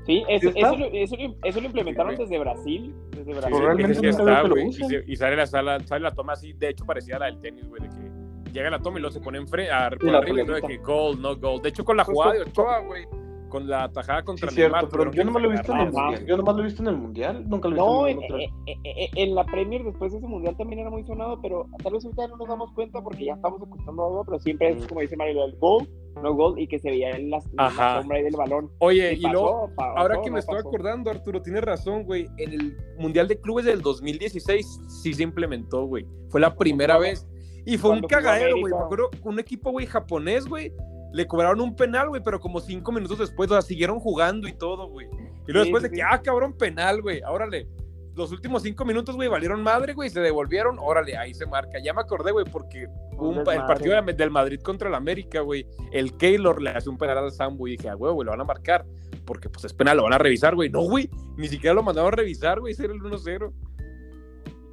Sí, 0.11 0.23
eso, 0.27 0.51
¿Sí 0.51 0.59
está? 0.59 0.67
eso, 0.73 0.77
lo- 0.77 0.85
eso, 0.91 1.15
lo- 1.15 1.35
eso 1.43 1.59
lo 1.61 1.65
implementaron 1.67 2.15
Sí, 2.15 2.21
desde 2.23 2.39
Brasil. 2.39 2.95
Desde 3.11 3.33
Brasil. 3.33 3.57
Realmente 3.59 3.93
sí 3.93 3.95
sabía 3.95 4.09
está, 4.11 4.41
que 4.41 4.47
lo 4.49 4.55
güey. 4.55 4.67
Y, 4.67 4.73
se- 4.73 5.03
y 5.07 5.15
sale 5.15 5.35
la 5.35 5.45
sala, 5.47 5.79
sale 5.81 6.01
la 6.03 6.11
toma 6.11 6.33
así, 6.33 6.53
de 6.53 6.69
hecho 6.69 6.85
parecía 6.85 7.17
la 7.19 7.27
del 7.27 7.39
tenis, 7.39 7.67
güey, 7.69 7.81
de 7.81 7.89
que 7.89 8.51
llega 8.51 8.69
la 8.69 8.79
toma 8.79 8.97
y 8.97 9.01
luego 9.01 9.13
se 9.13 9.21
pone 9.21 9.37
en 9.37 9.47
frente, 9.47 9.71
por 9.71 10.15
arriba 10.15 10.41
y 10.41 10.45
de 10.45 10.61
que 10.61 10.77
gold, 10.77 11.19
no 11.21 11.35
gold. 11.37 11.63
De 11.63 11.69
hecho, 11.69 11.85
con 11.85 11.95
la 11.97 12.03
Pues, 12.03 12.13
jugada 12.15 12.33
de 12.33 12.41
Ochoa, 12.41 12.79
güey, 12.79 13.05
con 13.51 13.67
la 13.69 13.91
tajada 13.91 14.21
Sí, 14.21 14.25
contra 14.25 14.49
cierto, 14.49 14.75
Neymar, 14.75 14.89
pero 14.89 15.03
tuvieron 15.03 15.13
yo 15.13 15.21
que 15.21 15.25
no 15.25 15.31
me 15.31 15.39
lo 15.41 15.49
he 15.49 15.51
visto 15.51 15.71
en 15.73 15.79
el 15.81 15.91
mundial. 15.91 16.25
Yo 16.25 16.37
nomás 16.37 16.55
lo 16.55 16.61
he 16.61 16.65
visto 16.65 16.81
en 16.81 16.87
el 16.87 16.97
mundial, 16.97 17.49
nunca 17.49 17.67
lo 17.69 17.75
he 17.75 17.77
visto 17.77 17.91
No, 17.91 18.07
en 18.07 18.11
en, 18.13 18.19
ningún 18.19 18.33
otro. 18.33 18.63
en- 18.65 18.79
en- 18.83 19.17
en 19.29 19.35
la 19.35 19.43
Premier 19.45 19.83
después 19.83 20.11
de 20.11 20.17
ese 20.17 20.27
mundial 20.27 20.57
también 20.57 20.79
era 20.79 20.89
muy 20.89 21.03
sonado, 21.03 21.39
pero 21.41 21.67
tal 21.83 21.93
vez 21.93 22.03
ahorita 22.05 22.27
no 22.29 22.37
nos 22.37 22.47
damos 22.47 22.71
cuenta 22.73 23.01
porque 23.03 23.25
ya 23.25 23.33
estamos 23.33 23.61
acostumbrados 23.61 23.99
a 23.99 24.13
algo, 24.13 24.25
pero 24.25 24.39
siempre 24.39 24.69
es 24.71 24.83
Mm. 24.83 24.87
como 24.87 25.01
dice 25.01 25.15
Mario, 25.17 25.43
el 25.45 25.55
gol 25.59 25.87
no 26.21 26.33
gol 26.35 26.59
y 26.59 26.67
que 26.67 26.77
se 26.79 26.89
veía 26.89 27.11
en, 27.11 27.29
las, 27.29 27.45
en 27.45 27.55
la 27.55 27.67
Ajá. 27.67 27.99
sombra 28.01 28.17
ahí 28.17 28.23
del 28.23 28.35
balón. 28.35 28.69
Oye, 28.79 29.13
Y 29.13 29.19
y 29.19 29.21
pasó, 29.21 29.33
luego, 29.33 29.69
pasó, 29.77 29.97
ahora 29.97 30.21
que 30.21 30.29
no 30.29 30.33
me 30.33 30.39
estoy 30.39 30.55
pasó. 30.55 30.67
acordando, 30.67 31.09
Arturo, 31.09 31.41
tienes 31.41 31.61
razón, 31.63 32.03
güey. 32.03 32.27
En 32.37 32.51
el 32.53 32.77
Mundial 32.97 33.27
de 33.29 33.39
Clubes 33.39 33.63
del 33.65 33.81
2016 33.81 34.79
sí 34.87 35.13
se 35.13 35.23
implementó, 35.23 35.85
güey. 35.85 36.05
Fue 36.29 36.41
la 36.41 36.55
primera 36.55 36.97
vez. 36.97 37.27
Y 37.65 37.77
fue 37.77 37.91
un 37.91 37.99
¿Cuándo 38.01 38.07
jugó 38.07 38.21
cagadero, 38.23 38.59
güey. 38.59 38.73
Me 38.73 38.79
acuerdo, 38.79 39.09
un 39.23 39.39
equipo, 39.39 39.71
güey, 39.71 39.85
japonés, 39.85 40.47
güey. 40.47 40.73
Le 41.13 41.27
cobraron 41.27 41.59
un 41.61 41.75
penal, 41.75 42.09
güey, 42.09 42.21
pero 42.23 42.39
como 42.39 42.59
cinco 42.61 42.91
minutos 42.91 43.17
después, 43.19 43.49
o 43.51 43.53
sea, 43.53 43.61
siguieron 43.61 43.99
jugando 43.99 44.47
y 44.47 44.53
todo, 44.53 44.87
güey. 44.87 45.07
Y 45.47 45.51
luego 45.51 45.65
Sí, 45.65 45.71
después 45.71 45.83
sí, 45.83 45.89
de 45.89 45.95
que, 45.95 46.03
ah, 46.03 46.21
cabrón, 46.21 46.53
penal, 46.53 47.01
güey. 47.01 47.21
Órale. 47.27 47.67
Los 48.15 48.31
últimos 48.33 48.61
cinco 48.63 48.83
minutos, 48.83 49.15
güey, 49.15 49.29
valieron 49.29 49.63
madre, 49.63 49.93
güey, 49.93 50.09
se 50.09 50.19
devolvieron. 50.19 50.77
Órale, 50.79 51.15
ahí 51.17 51.33
se 51.33 51.45
marca. 51.45 51.79
Ya 51.83 51.93
me 51.93 52.01
acordé, 52.01 52.31
güey, 52.31 52.45
porque 52.45 52.87
Un 53.17 53.37
el 53.39 53.43
partido 53.65 54.01
de- 54.01 54.13
del 54.13 54.29
Madrid 54.31 54.59
contra 54.61 54.89
el 54.89 54.95
América, 54.95 55.39
güey. 55.41 55.65
El 55.91 56.15
Keylor 56.17 56.61
le 56.61 56.71
hace 56.71 56.89
un 56.89 56.97
penal 56.97 57.17
al 57.19 57.31
Sambo 57.31 57.67
y 57.67 57.71
dije, 57.77 57.89
ah, 57.89 57.93
güey, 57.93 58.13
güey, 58.13 58.25
lo 58.25 58.31
van 58.31 58.41
a 58.41 58.45
marcar. 58.45 58.85
Porque 59.25 59.47
pues 59.49 59.63
es 59.65 59.73
penal, 59.73 59.97
lo 59.97 60.03
van 60.03 60.13
a 60.13 60.17
revisar, 60.17 60.55
güey. 60.55 60.69
No, 60.69 60.81
güey, 60.81 61.09
ni 61.37 61.47
siquiera 61.47 61.73
lo 61.73 61.83
mandaron 61.83 62.11
a 62.13 62.15
revisar, 62.17 62.59
güey. 62.59 62.73
Ese 62.73 62.83
era 62.85 62.93
el 62.93 62.99
1-0. 63.01 63.53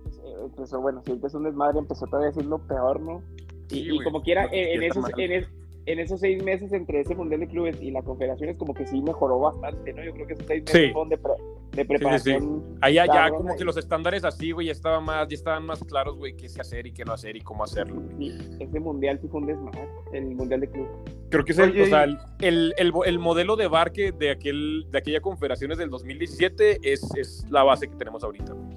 Pues, 0.02 0.18
eh, 0.18 0.34
Empezó, 0.44 0.80
bueno, 0.80 1.02
si 1.04 1.12
empezó 1.12 1.38
un 1.38 1.44
desmadre, 1.44 1.78
empezó 1.78 2.06
todavía 2.06 2.28
a 2.28 2.32
decir 2.32 2.46
lo 2.46 2.58
peor, 2.66 3.00
¿no? 3.00 3.22
Y, 3.70 3.74
Sí, 3.74 3.80
y 3.82 3.90
güey. 3.90 4.04
como 4.04 4.22
quiera, 4.22 4.44
No, 4.46 4.52
en, 4.52 4.68
en 4.76 4.82
esos, 4.82 5.04
en, 5.16 5.46
en 5.86 5.98
esos 6.00 6.20
seis 6.20 6.42
meses 6.44 6.72
entre 6.72 7.00
ese 7.00 7.14
Mundial 7.14 7.40
de 7.40 7.48
Clubes 7.48 7.80
y 7.80 7.90
la 7.90 8.02
Confederaciones, 8.02 8.56
como 8.56 8.74
que 8.74 8.86
sí 8.86 9.00
mejoró 9.00 9.38
bastante, 9.38 9.92
¿no? 9.94 10.04
Yo 10.04 10.12
creo 10.12 10.26
que 10.26 10.34
esos 10.34 10.46
seis 10.46 10.62
meses 10.64 10.80
Sí. 10.88 10.92
fueron 10.92 11.08
de, 11.08 11.18
pre- 11.18 11.32
de 11.72 11.84
preparación. 11.84 12.62
Allá 12.82 13.06
ya 13.06 13.30
como 13.30 13.56
que 13.56 13.64
los 13.64 13.76
estándares 13.76 14.24
así, 14.24 14.50
güey, 14.52 14.66
ya 14.66 14.72
estaban 14.72 15.04
más, 15.04 15.26
ya 15.28 15.34
estaban 15.34 15.64
más 15.64 15.82
claros, 15.84 16.16
güey, 16.18 16.36
qué 16.36 16.48
se 16.48 16.60
hacer 16.60 16.86
y 16.86 16.92
qué 16.92 17.04
no 17.04 17.12
hacer 17.14 17.36
y 17.36 17.40
cómo 17.40 17.64
hacerlo. 17.64 18.00
güey. 18.02 18.30
Sí, 18.30 18.56
ese 18.60 18.80
Mundial 18.80 19.18
sí 19.22 19.28
fue 19.28 19.40
un 19.40 19.46
desmadre, 19.46 19.88
el 20.12 20.26
Mundial 20.34 20.60
de 20.60 20.68
Clubes. 20.68 20.90
Creo 21.30 21.44
que 21.44 21.52
es 21.52 21.58
el, 21.58 21.70
Oye, 21.70 21.82
o 21.82 21.86
sea, 21.86 22.04
el, 22.04 22.18
el, 22.40 22.74
el- 22.76 22.92
el 23.06 23.18
modelo 23.18 23.56
de 23.56 23.68
bar 23.68 23.92
que 23.92 24.12
de, 24.12 24.30
aquel, 24.30 24.86
de 24.90 24.98
aquella 24.98 25.20
confederaciones 25.20 25.78
del 25.78 25.88
2017 25.90 26.78
es, 26.82 27.02
es 27.16 27.46
la 27.50 27.62
base 27.62 27.88
que 27.88 27.96
tenemos 27.96 28.22
ahorita, 28.24 28.52
güey. 28.52 28.68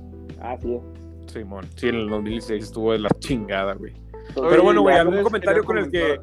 Así 0.41 0.73
es. 0.75 0.81
Simón. 1.31 1.65
Sí, 1.75 1.87
en 1.89 1.95
el 1.95 2.09
2016 2.09 2.63
estuvo 2.63 2.91
de 2.93 2.99
la 2.99 3.09
chingada, 3.19 3.73
güey. 3.75 3.93
Pero 4.35 4.63
bueno, 4.63 4.81
güey, 4.81 4.95
algún 4.97 5.23
comentario 5.23 5.63
con 5.63 5.77
el 5.77 5.89
que 5.91 6.19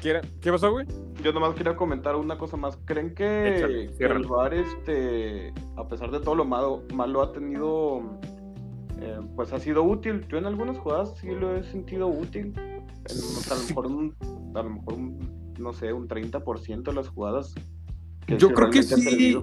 quieran. 0.00 0.24
¿Qué 0.40 0.50
pasó, 0.50 0.70
güey? 0.70 0.86
Yo 1.22 1.32
nomás 1.32 1.54
quería 1.54 1.76
comentar 1.76 2.16
una 2.16 2.38
cosa 2.38 2.56
más. 2.56 2.78
¿Creen 2.84 3.14
que, 3.14 3.56
Échale, 3.56 3.90
el 3.98 4.26
VAR, 4.26 4.54
este, 4.54 5.52
a 5.76 5.86
pesar 5.86 6.10
de 6.10 6.20
todo 6.20 6.34
lo 6.34 6.44
malo, 6.44 6.84
malo 6.94 7.22
ha 7.22 7.32
tenido, 7.32 8.18
eh, 9.00 9.18
pues 9.36 9.52
ha 9.52 9.58
sido 9.58 9.82
útil? 9.82 10.26
Yo 10.28 10.38
en 10.38 10.46
algunas 10.46 10.78
jugadas 10.78 11.14
sí 11.20 11.28
lo 11.28 11.56
he 11.56 11.62
sentido 11.64 12.08
útil. 12.08 12.52
En, 12.56 13.50
a 13.50 13.54
lo 13.54 13.62
mejor, 13.68 13.86
un, 13.86 14.16
a 14.54 14.62
lo 14.62 14.70
mejor 14.70 14.94
un, 14.94 15.54
no 15.58 15.72
sé, 15.72 15.92
un 15.92 16.08
30% 16.08 16.82
de 16.82 16.92
las 16.92 17.08
jugadas. 17.08 17.54
Yo 18.26 18.52
creo 18.52 18.70
que 18.70 18.82
sí. 18.82 19.36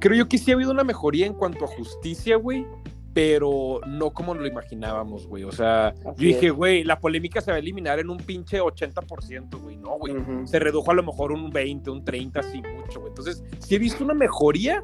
Creo 0.00 0.16
yo 0.16 0.28
que 0.28 0.38
sí 0.38 0.50
ha 0.50 0.54
habido 0.54 0.72
una 0.72 0.84
mejoría 0.84 1.26
en 1.26 1.34
cuanto 1.34 1.64
a 1.64 1.68
justicia, 1.68 2.36
güey. 2.36 2.66
Pero 3.14 3.80
no 3.86 4.10
como 4.10 4.34
lo 4.34 4.44
imaginábamos, 4.46 5.26
güey. 5.28 5.44
O 5.44 5.52
sea, 5.52 5.88
Así 5.88 6.02
yo 6.04 6.14
dije, 6.16 6.46
es. 6.48 6.52
güey, 6.52 6.82
la 6.84 6.98
polémica 6.98 7.40
se 7.40 7.52
va 7.52 7.56
a 7.56 7.60
eliminar 7.60 8.00
en 8.00 8.10
un 8.10 8.16
pinche 8.18 8.60
80%, 8.60 9.60
güey. 9.62 9.76
No, 9.76 9.98
güey. 9.98 10.16
Ujú. 10.16 10.46
Se 10.48 10.58
redujo 10.58 10.90
a 10.90 10.94
lo 10.94 11.04
mejor 11.04 11.30
un 11.30 11.50
20, 11.50 11.90
un 11.90 12.04
30, 12.04 12.40
así 12.40 12.60
mucho, 12.60 12.98
güey. 13.00 13.10
Entonces, 13.10 13.42
sí 13.60 13.76
he 13.76 13.78
visto 13.78 14.02
una 14.02 14.14
mejoría, 14.14 14.82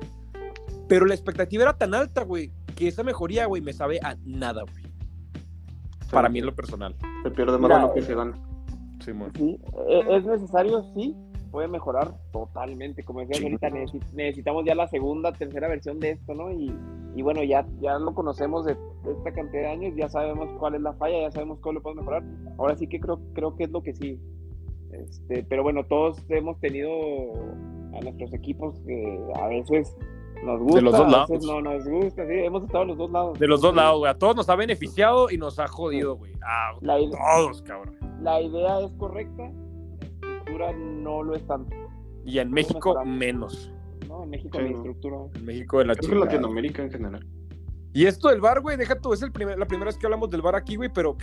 pero 0.88 1.06
la 1.06 1.14
expectativa 1.14 1.64
era 1.64 1.76
tan 1.76 1.92
alta, 1.92 2.22
güey, 2.22 2.52
que 2.76 2.86
esa 2.88 3.02
mejoría, 3.02 3.46
güey, 3.46 3.60
me 3.62 3.72
sabe 3.72 3.98
a 4.02 4.16
nada, 4.24 4.62
güey. 4.62 4.84
Para 6.12 6.28
mí 6.28 6.38
en 6.38 6.46
lo 6.46 6.54
personal. 6.54 6.94
Se 7.24 7.30
pierde 7.30 7.58
más 7.58 7.70
de 7.70 7.80
lo 7.80 7.92
que 7.94 8.02
se 8.02 8.14
gana. 8.14 8.32
Simón. 9.04 9.32
Sí, 9.36 9.58
eh, 9.88 10.02
es 10.10 10.24
necesario, 10.24 10.84
sí, 10.94 11.16
puede 11.50 11.68
mejorar 11.68 12.14
totalmente. 12.32 13.02
Como 13.04 13.20
decías 13.20 13.38
Sí. 13.38 13.44
ahorita, 13.44 13.68
necesi- 13.70 14.12
necesitamos 14.12 14.64
ya 14.64 14.74
la 14.74 14.88
segunda, 14.88 15.32
tercera 15.32 15.68
versión 15.68 15.98
de 16.00 16.10
esto, 16.10 16.34
¿no? 16.34 16.50
Y, 16.52 16.74
y 17.14 17.22
bueno, 17.22 17.42
ya, 17.42 17.66
ya 17.80 17.98
lo 17.98 18.14
conocemos 18.14 18.64
de, 18.64 18.74
de 18.74 19.12
esta 19.12 19.32
cantidad 19.32 19.62
de 19.62 19.68
años, 19.68 19.94
ya 19.96 20.08
sabemos 20.08 20.48
cuál 20.58 20.76
es 20.76 20.80
la 20.82 20.92
falla, 20.94 21.20
ya 21.22 21.30
sabemos 21.32 21.58
cómo 21.60 21.74
lo 21.74 21.82
podemos 21.82 22.04
mejorar. 22.04 22.22
Ahora 22.58 22.76
sí 22.76 22.86
que 22.86 23.00
creo, 23.00 23.18
creo 23.34 23.56
que 23.56 23.64
es 23.64 23.70
lo 23.70 23.82
que 23.82 23.94
sí. 23.94 24.18
Este, 24.92 25.44
pero 25.48 25.62
bueno, 25.62 25.84
todos 25.84 26.18
hemos 26.28 26.58
tenido 26.60 26.90
a 27.94 28.00
nuestros 28.02 28.32
equipos 28.34 28.74
que 28.86 29.20
a 29.36 29.46
veces 29.48 29.96
nos 30.44 30.60
gusta, 30.60 30.80
los 30.80 30.92
dos 30.92 31.00
a 31.14 31.20
veces 31.26 31.44
lados. 31.44 31.46
no 31.46 31.60
nos 31.72 31.88
gusta, 31.88 32.26
sí, 32.26 32.32
hemos 32.34 32.64
estado 32.64 32.82
en 32.82 32.88
los 32.88 32.98
dos 32.98 33.10
lados. 33.10 33.38
De 33.38 33.46
los 33.46 33.60
dos 33.60 33.74
lados, 33.74 33.98
güey. 34.00 34.10
A 34.10 34.18
todos 34.18 34.34
nos 34.36 34.48
ha 34.48 34.56
beneficiado 34.56 35.30
y 35.30 35.36
nos 35.36 35.58
ha 35.58 35.68
jodido, 35.68 36.16
güey. 36.16 36.32
A 36.42 36.72
La, 36.80 36.96
todos, 36.98 37.62
cabrón. 37.62 37.96
la 38.22 38.40
idea 38.40 38.80
es 38.80 38.92
correcta, 38.94 39.50
no 40.74 41.22
lo 41.22 41.34
es 41.34 41.46
tanto. 41.46 41.74
Y 42.24 42.38
en 42.38 42.50
México, 42.50 42.90
mejorar. 42.94 43.06
menos. 43.06 43.72
No, 44.08 44.24
en 44.24 44.30
México 44.30 44.58
Sí, 44.58 44.64
la 44.64 44.70
no. 44.70 44.76
estructura. 44.78 45.16
En 45.34 45.44
México 45.44 45.78
de 45.78 45.84
la 45.86 45.94
Creo 45.94 46.02
que 46.02 46.08
chingada. 46.16 46.24
Latinoamérica 46.32 46.82
en 46.82 46.90
general. 46.90 47.26
Y 47.92 48.06
esto 48.06 48.28
del 48.28 48.40
bar, 48.40 48.60
güey, 48.60 48.76
deja 48.76 48.94
tú, 49.00 49.12
es 49.12 49.22
el 49.22 49.32
primer, 49.32 49.58
la 49.58 49.66
primera 49.66 49.86
vez 49.86 49.96
que 49.98 50.06
hablamos 50.06 50.30
del 50.30 50.42
bar 50.42 50.54
aquí, 50.54 50.76
güey, 50.76 50.90
pero 50.92 51.16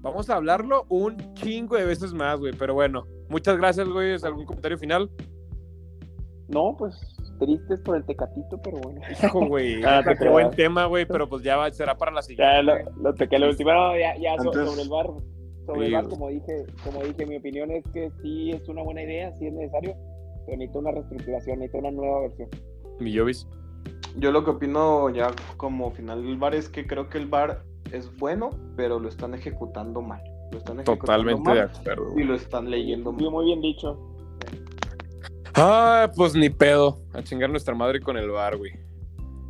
vamos 0.00 0.28
a 0.30 0.36
hablarlo 0.36 0.86
un 0.88 1.16
chingo 1.34 1.76
de 1.76 1.84
veces 1.84 2.12
más, 2.14 2.38
güey. 2.38 2.52
Pero 2.58 2.74
bueno, 2.74 3.06
muchas 3.28 3.56
gracias, 3.56 3.88
güey. 3.88 4.14
¿Algún 4.22 4.44
comentario 4.44 4.78
final? 4.78 5.10
No, 6.48 6.76
pues 6.78 6.94
tristes 7.40 7.80
por 7.80 7.96
el 7.96 8.04
tecatito, 8.04 8.60
pero 8.62 8.76
bueno. 8.78 9.00
Hijo, 9.10 9.46
güey. 9.46 9.82
Ah, 9.84 10.02
te 10.04 10.14
qué 10.16 10.28
buen 10.28 10.50
tema, 10.50 10.84
güey, 10.86 11.06
pero 11.06 11.28
pues 11.28 11.42
ya 11.42 11.56
va- 11.56 11.70
será 11.72 11.96
para 11.96 12.12
la 12.12 12.20
Ya 12.20 12.22
siguiente. 12.22 12.62
lo, 12.62 12.72
güey. 12.72 13.02
lo 13.02 13.14
toqué 13.14 13.38
lo 13.38 13.48
último. 13.48 13.72
No, 13.72 13.98
ya, 13.98 14.16
ya 14.18 14.36
sobre 14.38 14.82
el 14.82 14.88
bar. 14.88 15.06
Sobre 15.66 15.90
bar, 15.90 16.08
como 16.08 16.28
dije, 16.28 16.66
como 16.84 17.02
dije, 17.02 17.26
mi 17.26 17.36
opinión 17.36 17.70
es 17.70 17.84
que 17.92 18.10
sí 18.22 18.50
es 18.50 18.68
una 18.68 18.82
buena 18.82 19.02
idea, 19.02 19.32
sí 19.36 19.46
es 19.46 19.52
necesario, 19.54 19.94
pero 20.46 20.58
necesita 20.58 20.78
una 20.80 20.90
reestructuración, 20.92 21.58
necesita 21.60 21.78
una 21.78 21.90
nueva 21.90 22.20
versión. 22.22 22.48
Mi 23.00 23.16
Jovis. 23.16 23.46
Yo 24.16 24.30
lo 24.30 24.44
que 24.44 24.50
opino 24.50 25.10
ya 25.10 25.30
como 25.56 25.90
final 25.90 26.22
del 26.24 26.36
VAR 26.38 26.54
es 26.54 26.68
que 26.68 26.86
creo 26.86 27.08
que 27.08 27.18
el 27.18 27.26
VAR 27.26 27.62
es 27.92 28.14
bueno, 28.18 28.50
pero 28.76 28.98
lo 29.00 29.08
están 29.08 29.34
ejecutando 29.34 30.00
mal. 30.02 30.22
Lo 30.52 30.58
están 30.58 30.76
ejecutando 30.80 31.00
Totalmente 31.00 31.50
de 31.50 31.56
mal 31.56 31.70
acuerdo. 31.76 32.18
y 32.20 32.22
lo 32.24 32.34
están 32.34 32.70
leyendo 32.70 33.10
Muy, 33.12 33.24
mal. 33.24 33.32
muy 33.32 33.44
bien 33.46 33.60
dicho. 33.60 33.98
Ah, 35.54 36.10
pues 36.16 36.34
ni 36.34 36.50
pedo. 36.50 36.98
A 37.12 37.22
chingar 37.22 37.50
nuestra 37.50 37.74
madre 37.74 38.00
con 38.00 38.16
el 38.16 38.28
bar, 38.30 38.56
güey. 38.56 38.72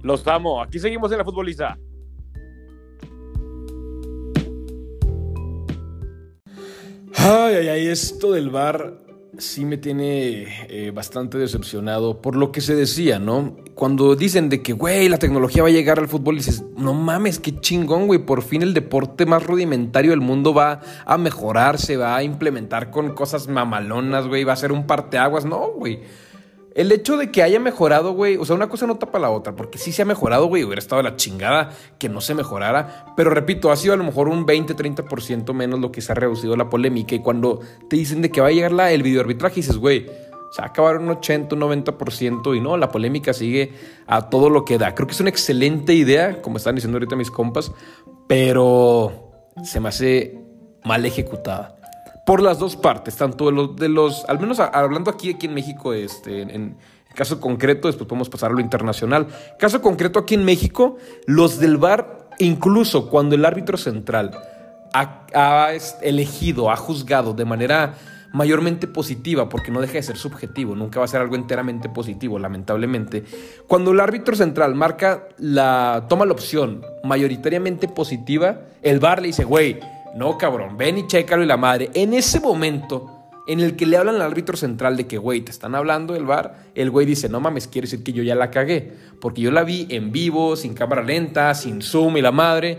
Los 0.03 0.27
amo. 0.29 0.63
Aquí 0.63 0.79
seguimos 0.79 1.11
en 1.13 1.19
la 1.19 1.25
futboliza. 1.25 1.79
Ay, 7.27 7.55
ay, 7.55 7.69
ay, 7.69 7.87
esto 7.87 8.33
del 8.33 8.51
bar 8.51 8.99
sí 9.39 9.65
me 9.65 9.79
tiene 9.79 10.47
eh, 10.69 10.91
bastante 10.95 11.39
decepcionado 11.39 12.21
por 12.21 12.37
lo 12.37 12.53
que 12.53 12.61
se 12.61 12.75
decía, 12.75 13.19
¿no? 13.19 13.57
Cuando 13.75 14.15
dicen 14.15 14.51
de 14.51 14.61
que, 14.63 14.75
güey, 14.75 15.09
la 15.09 15.17
tecnología 15.17 15.63
va 15.63 15.71
a 15.71 15.73
llegar 15.73 15.99
al 15.99 16.07
fútbol, 16.07 16.37
dices, 16.37 16.63
no 16.77 16.93
mames, 16.93 17.39
qué 17.39 17.59
chingón, 17.59 18.09
güey, 18.09 18.27
por 18.27 18.43
fin 18.43 18.61
el 18.61 18.75
deporte 18.75 19.25
más 19.25 19.43
rudimentario 19.43 20.11
del 20.11 20.21
mundo 20.21 20.53
va 20.53 20.83
a 21.07 21.17
mejorar, 21.17 21.79
se 21.79 21.97
va 21.97 22.15
a 22.15 22.23
implementar 22.23 22.91
con 22.91 23.15
cosas 23.15 23.49
mamalonas, 23.49 24.27
güey, 24.27 24.45
va 24.45 24.53
a 24.53 24.57
ser 24.57 24.71
un 24.71 24.87
parteaguas, 24.87 25.47
no, 25.47 25.71
güey. 25.71 26.01
El 26.75 26.91
hecho 26.91 27.17
de 27.17 27.31
que 27.31 27.43
haya 27.43 27.61
mejorado, 27.61 28.13
güey, 28.15 28.37
o 28.37 28.45
sea, 28.45 28.57
una 28.57 28.69
cosa 28.69 28.87
no 28.87 28.97
tapa 28.97 29.21
la 29.21 29.31
otra, 29.31 29.55
porque 29.55 29.79
sí 29.79 29.93
se 29.93 30.03
ha 30.03 30.05
mejorado, 30.05 30.47
güey, 30.47 30.65
hubiera 30.65 30.81
estado 30.81 31.03
la 31.03 31.15
chingada 31.15 31.71
que 31.99 32.09
no 32.09 32.21
se 32.21 32.35
mejorara, 32.35 33.15
pero 33.17 33.31
repito, 33.31 33.71
ha 33.71 33.77
sido 33.77 33.95
a 33.95 33.97
lo 33.97 34.03
mejor 34.03 34.29
un 34.29 34.45
20-30% 34.45 35.53
menos 35.55 35.79
lo 35.79 35.93
que 35.93 36.01
se 36.01 36.11
ha 36.11 36.17
reducido 36.17 36.57
la 36.57 36.69
polémica 36.69 37.15
y 37.15 37.21
cuando 37.21 37.61
te 37.89 37.95
dicen 37.95 38.23
de 38.23 38.31
que 38.31 38.41
va 38.41 38.49
a 38.49 38.51
llegar 38.51 38.73
la, 38.73 38.91
el 38.91 39.05
videoarbitraje, 39.05 39.57
dices, 39.57 39.77
güey, 39.77 40.07
se 40.51 40.63
va 40.63 40.67
a 40.67 40.71
acabar 40.71 40.99
un 40.99 41.09
80, 41.11 41.55
un 41.55 41.61
90% 41.63 42.57
y 42.57 42.61
no, 42.61 42.77
la 42.77 42.91
polémica 42.91 43.33
sigue 43.33 43.73
a 44.09 44.29
todo 44.29 44.51
lo 44.51 44.65
que 44.65 44.77
da. 44.77 44.97
Creo 44.97 45.07
que 45.07 45.15
es 45.15 45.21
una 45.21 45.31
excelente 45.31 45.95
idea, 45.95 46.43
como 46.43 46.57
están 46.57 46.75
diciendo 46.75 46.97
ahorita 46.97 47.15
mis 47.15 47.31
compas, 47.31 47.71
pero 48.27 49.33
se 49.63 49.79
me 49.79 49.91
hace 49.91 50.41
mal 50.83 51.07
ejecutada 51.07 51.74
por 52.25 52.43
las 52.43 52.59
dos 52.59 52.77
partes, 52.77 53.17
tanto 53.17 53.47
de 53.47 53.53
los, 53.53 53.77
de 53.77 53.89
los 53.89 54.25
al 54.27 54.41
menos 54.41 54.61
hablando 54.61 55.11
aquí, 55.11 55.31
aquí 55.31 55.47
en 55.47 55.55
México, 55.55 55.93
este, 55.93 56.43
en, 56.43 56.77
caso 57.15 57.41
concreto, 57.41 57.89
después 57.89 58.09
podemos 58.09 58.29
pasar 58.29 58.51
a 58.51 58.55
lo 58.55 58.61
internacional. 58.61 59.29
Caso 59.59 59.81
concreto 59.81 60.19
aquí 60.19 60.35
en 60.35 60.45
México, 60.45 60.97
los 61.27 61.59
del 61.59 61.77
VAR, 61.77 62.29
incluso 62.39 63.09
cuando 63.09 63.37
el 63.37 63.45
árbitro 63.45 63.77
central 63.77 64.33
ha, 64.93 65.27
ha, 65.33 65.69
elegido, 66.03 66.71
ha 66.71 66.77
juzgado 66.77 67.33
de 67.33 67.45
manera 67.45 67.95
mayormente 68.33 68.89
positiva, 68.89 69.49
porque 69.49 69.71
no 69.71 69.81
deja 69.81 69.93
de 69.93 70.03
ser 70.03 70.17
subjetivo, 70.17 70.75
nunca 70.75 70.99
va 70.99 71.05
a 71.05 71.09
ser 71.09 71.21
algo 71.21 71.37
enteramente 71.37 71.89
positivo, 71.89 72.41
lamentablemente. 72.41 73.23
Cuando 73.69 73.93
el 73.93 74.01
árbitro 74.01 74.35
central 74.35 74.75
marca 74.75 75.29
la, 75.39 76.07
toma 76.09 76.27
la 76.27 76.33
opción 76.33 76.83
mayoritariamente 77.05 77.87
positiva, 77.87 78.63
el 78.83 78.99
VAR 78.99 79.23
le 79.23 79.29
dice, 79.29 79.45
güey, 79.45 79.79
no 80.15 80.39
cabrón, 80.39 80.77
ven 80.77 80.99
y 80.99 81.07
chécalo 81.07 81.43
y 81.43 81.47
la 81.47 81.57
madre. 81.57 81.91
En 81.95 82.15
ese 82.15 82.41
momento 82.41 83.15
en 83.47 83.61
el 83.61 83.77
que 83.77 83.85
le 83.85 83.97
hablan 83.97 84.15
al 84.17 84.23
árbitro 84.23 84.57
central 84.57 84.97
de 84.97 85.07
que, 85.07 85.19
güey, 85.19 85.43
te 85.43 85.51
están 85.51 85.75
hablando 85.75 86.15
del 86.15 86.25
VAR, 86.25 86.71
el 86.75 86.91
güey 86.91 87.05
dice, 87.07 87.29
no 87.29 87.41
mames, 87.41 87.69
quiere 87.69 87.87
decir 87.87 88.03
que 88.03 88.13
yo 88.13 88.23
ya 88.23 88.35
la 88.35 88.51
cagué, 88.51 88.93
porque 89.21 89.43
yo 89.43 89.51
la 89.51 89.65
vi 89.65 89.87
en 89.91 90.13
vivo, 90.13 90.57
sin 90.57 90.75
cámara 90.75 91.03
lenta, 91.03 91.53
sin 91.55 91.83
zoom 91.83 92.17
y 92.17 92.23
la 92.23 92.33
madre. 92.33 92.79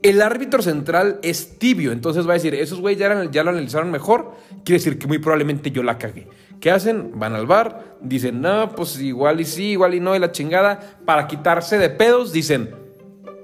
el 0.00 0.22
árbitro 0.22 0.62
central 0.62 1.18
es 1.22 1.58
tibio, 1.58 1.90
entonces 1.90 2.26
va 2.26 2.30
a 2.30 2.34
decir, 2.34 2.54
esos 2.54 2.80
güeyes 2.80 3.00
ya, 3.00 3.30
ya, 3.30 3.42
lo 3.42 3.50
analizaron 3.50 3.90
mejor, 3.90 4.32
quiere 4.64 4.78
decir 4.78 4.96
que 4.96 5.08
muy 5.08 5.18
probablemente 5.18 5.72
yo 5.72 5.82
la 5.82 5.98
cagué. 5.98 6.28
¿Qué 6.60 6.70
hacen? 6.70 7.18
Van 7.18 7.34
al 7.34 7.46
bar, 7.46 7.96
dicen, 8.00 8.40
no, 8.40 8.70
pues 8.74 8.98
igual 9.00 9.40
y 9.40 9.44
sí, 9.44 9.70
igual 9.72 9.94
y 9.94 10.00
no, 10.00 10.14
y 10.14 10.18
la 10.18 10.32
chingada. 10.32 10.98
Para 11.04 11.26
quitarse 11.26 11.78
de 11.78 11.90
pedos, 11.90 12.32
dicen, 12.32 12.70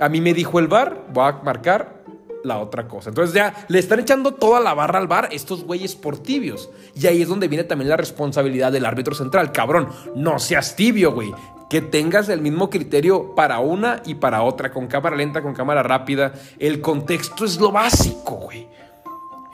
a 0.00 0.08
mí 0.08 0.20
me 0.20 0.32
dijo 0.32 0.58
el 0.58 0.68
bar, 0.68 1.06
voy 1.12 1.28
a 1.28 1.32
marcar 1.44 1.93
la 2.44 2.58
otra 2.58 2.86
cosa. 2.86 3.10
Entonces 3.10 3.34
ya 3.34 3.66
le 3.68 3.78
están 3.78 4.00
echando 4.00 4.34
toda 4.34 4.60
la 4.60 4.74
barra 4.74 4.98
al 4.98 5.08
bar 5.08 5.28
estos 5.32 5.64
güeyes 5.64 5.94
por 5.94 6.18
tibios. 6.18 6.70
Y 6.94 7.06
ahí 7.06 7.22
es 7.22 7.28
donde 7.28 7.48
viene 7.48 7.64
también 7.64 7.88
la 7.88 7.96
responsabilidad 7.96 8.70
del 8.70 8.86
árbitro 8.86 9.14
central. 9.14 9.52
Cabrón, 9.52 9.88
no 10.14 10.38
seas 10.38 10.76
tibio, 10.76 11.12
güey. 11.12 11.32
Que 11.68 11.80
tengas 11.80 12.28
el 12.28 12.40
mismo 12.40 12.70
criterio 12.70 13.34
para 13.34 13.58
una 13.58 14.02
y 14.04 14.14
para 14.14 14.42
otra, 14.42 14.70
con 14.70 14.86
cámara 14.86 15.16
lenta, 15.16 15.42
con 15.42 15.54
cámara 15.54 15.82
rápida. 15.82 16.32
El 16.58 16.80
contexto 16.80 17.44
es 17.44 17.58
lo 17.58 17.72
básico, 17.72 18.36
güey. 18.36 18.68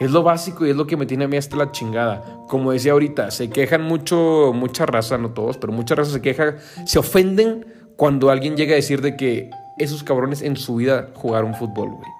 Es 0.00 0.11
lo 0.11 0.22
básico 0.22 0.66
y 0.66 0.70
es 0.70 0.76
lo 0.76 0.87
que 0.87 0.96
me 0.96 1.07
tiene 1.07 1.24
a 1.24 1.29
mí 1.29 1.37
hasta 1.37 1.57
la 1.57 1.72
chingada. 1.72 2.44
Como 2.48 2.72
decía 2.72 2.92
ahorita, 2.92 3.31
se 3.31 3.50
quejan 3.50 3.83
mucho, 3.83 4.53
mucha 4.55 4.87
raza, 4.87 5.18
no 5.18 5.31
todos, 5.31 5.59
pero 5.59 5.74
mucha 5.74 5.94
raza 5.94 6.11
se 6.11 6.22
queja, 6.22 6.57
se 6.87 6.98
ofenden 6.98 7.66
cuando 7.96 8.31
alguien 8.31 8.57
llega 8.57 8.72
a 8.72 8.76
decir 8.76 9.03
de 9.03 9.14
que 9.14 9.50
esos 9.76 10.03
cabrones 10.03 10.40
en 10.40 10.57
su 10.57 10.76
vida 10.76 11.11
jugaron 11.14 11.55
fútbol, 11.55 11.90
güey. 11.90 12.19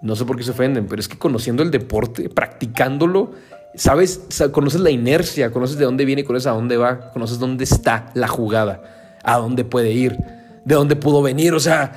No 0.00 0.14
sé 0.16 0.24
por 0.24 0.36
qué 0.36 0.44
se 0.44 0.52
ofenden, 0.52 0.86
pero 0.86 1.00
es 1.00 1.08
que 1.08 1.18
conociendo 1.18 1.62
el 1.62 1.70
deporte, 1.70 2.28
practicándolo, 2.28 3.32
sabes, 3.74 4.20
conoces 4.52 4.80
la 4.80 4.90
inercia, 4.90 5.50
conoces 5.50 5.78
de 5.78 5.84
dónde 5.84 6.04
viene, 6.04 6.24
conoces 6.24 6.46
a 6.46 6.52
dónde 6.52 6.76
va, 6.76 7.10
conoces 7.10 7.38
dónde 7.38 7.64
está 7.64 8.10
la 8.14 8.28
jugada, 8.28 9.18
a 9.22 9.38
dónde 9.38 9.64
puede 9.64 9.92
ir, 9.92 10.16
de 10.64 10.74
dónde 10.74 10.96
pudo 10.96 11.22
venir, 11.22 11.54
o 11.54 11.60
sea, 11.60 11.92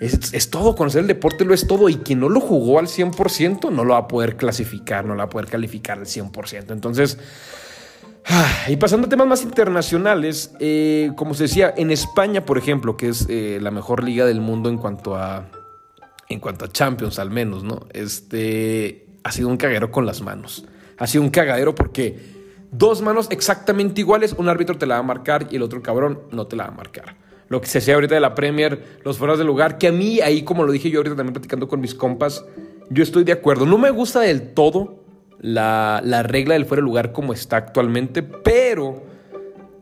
es, 0.00 0.48
todo, 0.48 0.76
conocer 0.76 1.02
el 1.02 1.06
deporte 1.06 1.44
lo 1.44 1.52
es 1.52 1.66
todo 1.66 1.90
y 1.90 1.96
quien 1.96 2.20
no 2.20 2.30
lo 2.30 2.40
jugó 2.40 2.78
al 2.78 2.86
100% 2.86 3.70
no 3.70 3.84
lo 3.84 3.92
va 3.92 4.00
a 4.00 4.08
poder 4.08 4.36
clasificar, 4.36 5.04
no 5.04 5.12
lo 5.12 5.18
va 5.18 5.24
a 5.24 5.28
poder 5.28 5.48
calificar 5.48 5.98
al 5.98 6.06
100%. 6.06 6.72
Entonces, 6.72 7.18
y 8.68 8.76
pasando 8.76 9.06
a 9.06 9.10
temas 9.10 9.26
más 9.26 9.42
internacionales, 9.42 10.54
eh, 10.58 11.10
como 11.16 11.34
se 11.34 11.44
decía, 11.44 11.74
en 11.76 11.90
España, 11.90 12.46
por 12.46 12.56
ejemplo, 12.56 12.96
que 12.96 13.08
es 13.08 13.26
eh, 13.28 13.58
la 13.60 13.70
mejor 13.70 14.02
liga 14.02 14.24
del 14.24 14.40
mundo 14.40 14.70
en 14.70 14.78
cuanto 14.78 15.16
a 15.16 15.44
en 16.30 16.38
cuanto 16.38 16.64
a 16.64 16.68
Champions 16.68 17.18
al 17.18 17.30
menos, 17.30 17.64
¿no? 17.64 17.86
Este 17.92 19.06
ha 19.24 19.32
sido 19.32 19.48
un 19.48 19.56
cagadero 19.56 19.90
con 19.90 20.06
las 20.06 20.22
manos. 20.22 20.64
Ha 20.96 21.06
sido 21.06 21.24
un 21.24 21.30
cagadero 21.30 21.74
porque 21.74 22.18
dos 22.70 23.02
manos 23.02 23.26
exactamente 23.30 24.00
iguales, 24.00 24.34
un 24.38 24.48
árbitro 24.48 24.78
te 24.78 24.86
la 24.86 24.94
va 24.94 25.00
a 25.00 25.02
marcar 25.02 25.48
y 25.50 25.56
el 25.56 25.62
otro 25.62 25.82
cabrón 25.82 26.20
no 26.30 26.46
te 26.46 26.56
la 26.56 26.64
va 26.64 26.70
a 26.70 26.76
marcar. 26.76 27.16
Lo 27.48 27.60
que 27.60 27.66
se 27.66 27.78
hacía 27.78 27.94
ahorita 27.94 28.14
de 28.14 28.20
la 28.20 28.36
Premier, 28.36 29.00
los 29.04 29.18
fueras 29.18 29.38
de 29.38 29.44
lugar, 29.44 29.76
que 29.76 29.88
a 29.88 29.92
mí 29.92 30.20
ahí, 30.20 30.42
como 30.42 30.62
lo 30.62 30.70
dije 30.70 30.88
yo 30.88 31.00
ahorita 31.00 31.16
también 31.16 31.34
platicando 31.34 31.66
con 31.66 31.80
mis 31.80 31.96
compas, 31.96 32.44
yo 32.90 33.02
estoy 33.02 33.24
de 33.24 33.32
acuerdo. 33.32 33.66
No 33.66 33.76
me 33.76 33.90
gusta 33.90 34.20
del 34.20 34.54
todo 34.54 35.02
la, 35.40 36.00
la 36.04 36.22
regla 36.22 36.54
del 36.54 36.64
fuera 36.64 36.80
de 36.80 36.84
lugar 36.84 37.10
como 37.10 37.32
está 37.32 37.56
actualmente, 37.56 38.22
pero 38.22 39.02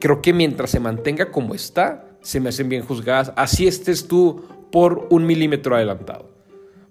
creo 0.00 0.22
que 0.22 0.32
mientras 0.32 0.70
se 0.70 0.80
mantenga 0.80 1.30
como 1.30 1.54
está, 1.54 2.06
se 2.22 2.40
me 2.40 2.48
hacen 2.48 2.70
bien 2.70 2.84
juzgadas. 2.84 3.34
Así 3.36 3.66
estés 3.66 4.08
tú 4.08 4.44
por 4.72 5.06
un 5.10 5.26
milímetro 5.26 5.76
adelantado. 5.76 6.27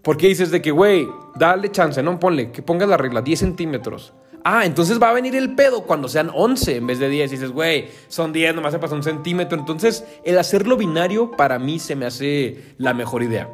Porque 0.07 0.29
dices 0.29 0.51
de 0.51 0.61
que, 0.61 0.71
güey, 0.71 1.05
dale 1.35 1.69
chance, 1.69 2.01
no 2.01 2.17
ponle, 2.17 2.49
que 2.53 2.61
pongas 2.61 2.87
la 2.87 2.95
regla, 2.95 3.21
10 3.21 3.39
centímetros. 3.39 4.13
Ah, 4.41 4.65
entonces 4.65 5.01
va 5.03 5.09
a 5.09 5.13
venir 5.13 5.35
el 5.35 5.53
pedo 5.53 5.83
cuando 5.83 6.07
sean 6.07 6.31
11 6.33 6.77
en 6.77 6.87
vez 6.87 6.99
de 6.99 7.09
10. 7.09 7.29
Y 7.29 7.35
dices, 7.35 7.51
güey, 7.51 7.89
son 8.07 8.31
10, 8.31 8.55
nomás 8.55 8.71
se 8.71 8.79
pasa 8.79 8.95
un 8.95 9.03
centímetro. 9.03 9.59
Entonces, 9.59 10.05
el 10.23 10.37
hacerlo 10.37 10.77
binario 10.77 11.31
para 11.31 11.59
mí 11.59 11.77
se 11.77 11.97
me 11.97 12.05
hace 12.05 12.73
la 12.77 12.93
mejor 12.93 13.21
idea. 13.21 13.49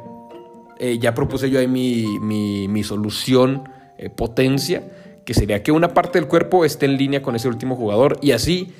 Eh, 0.78 1.00
ya 1.00 1.12
propuse 1.12 1.50
yo 1.50 1.58
ahí 1.58 1.66
mi, 1.66 2.20
mi, 2.20 2.84
solución 2.84 3.68
eh, 3.98 4.08
potencia, 4.08 4.92
que 5.24 5.34
sería 5.34 5.60
que 5.64 5.72
una 5.72 5.92
parte 5.92 6.20
del 6.20 6.28
cuerpo 6.28 6.64
esté 6.64 6.86
en 6.86 6.96
línea 6.96 7.20
con 7.20 7.34
ese 7.34 7.48
último 7.48 7.74
jugador 7.74 8.16
y 8.22 8.30
así 8.30 8.72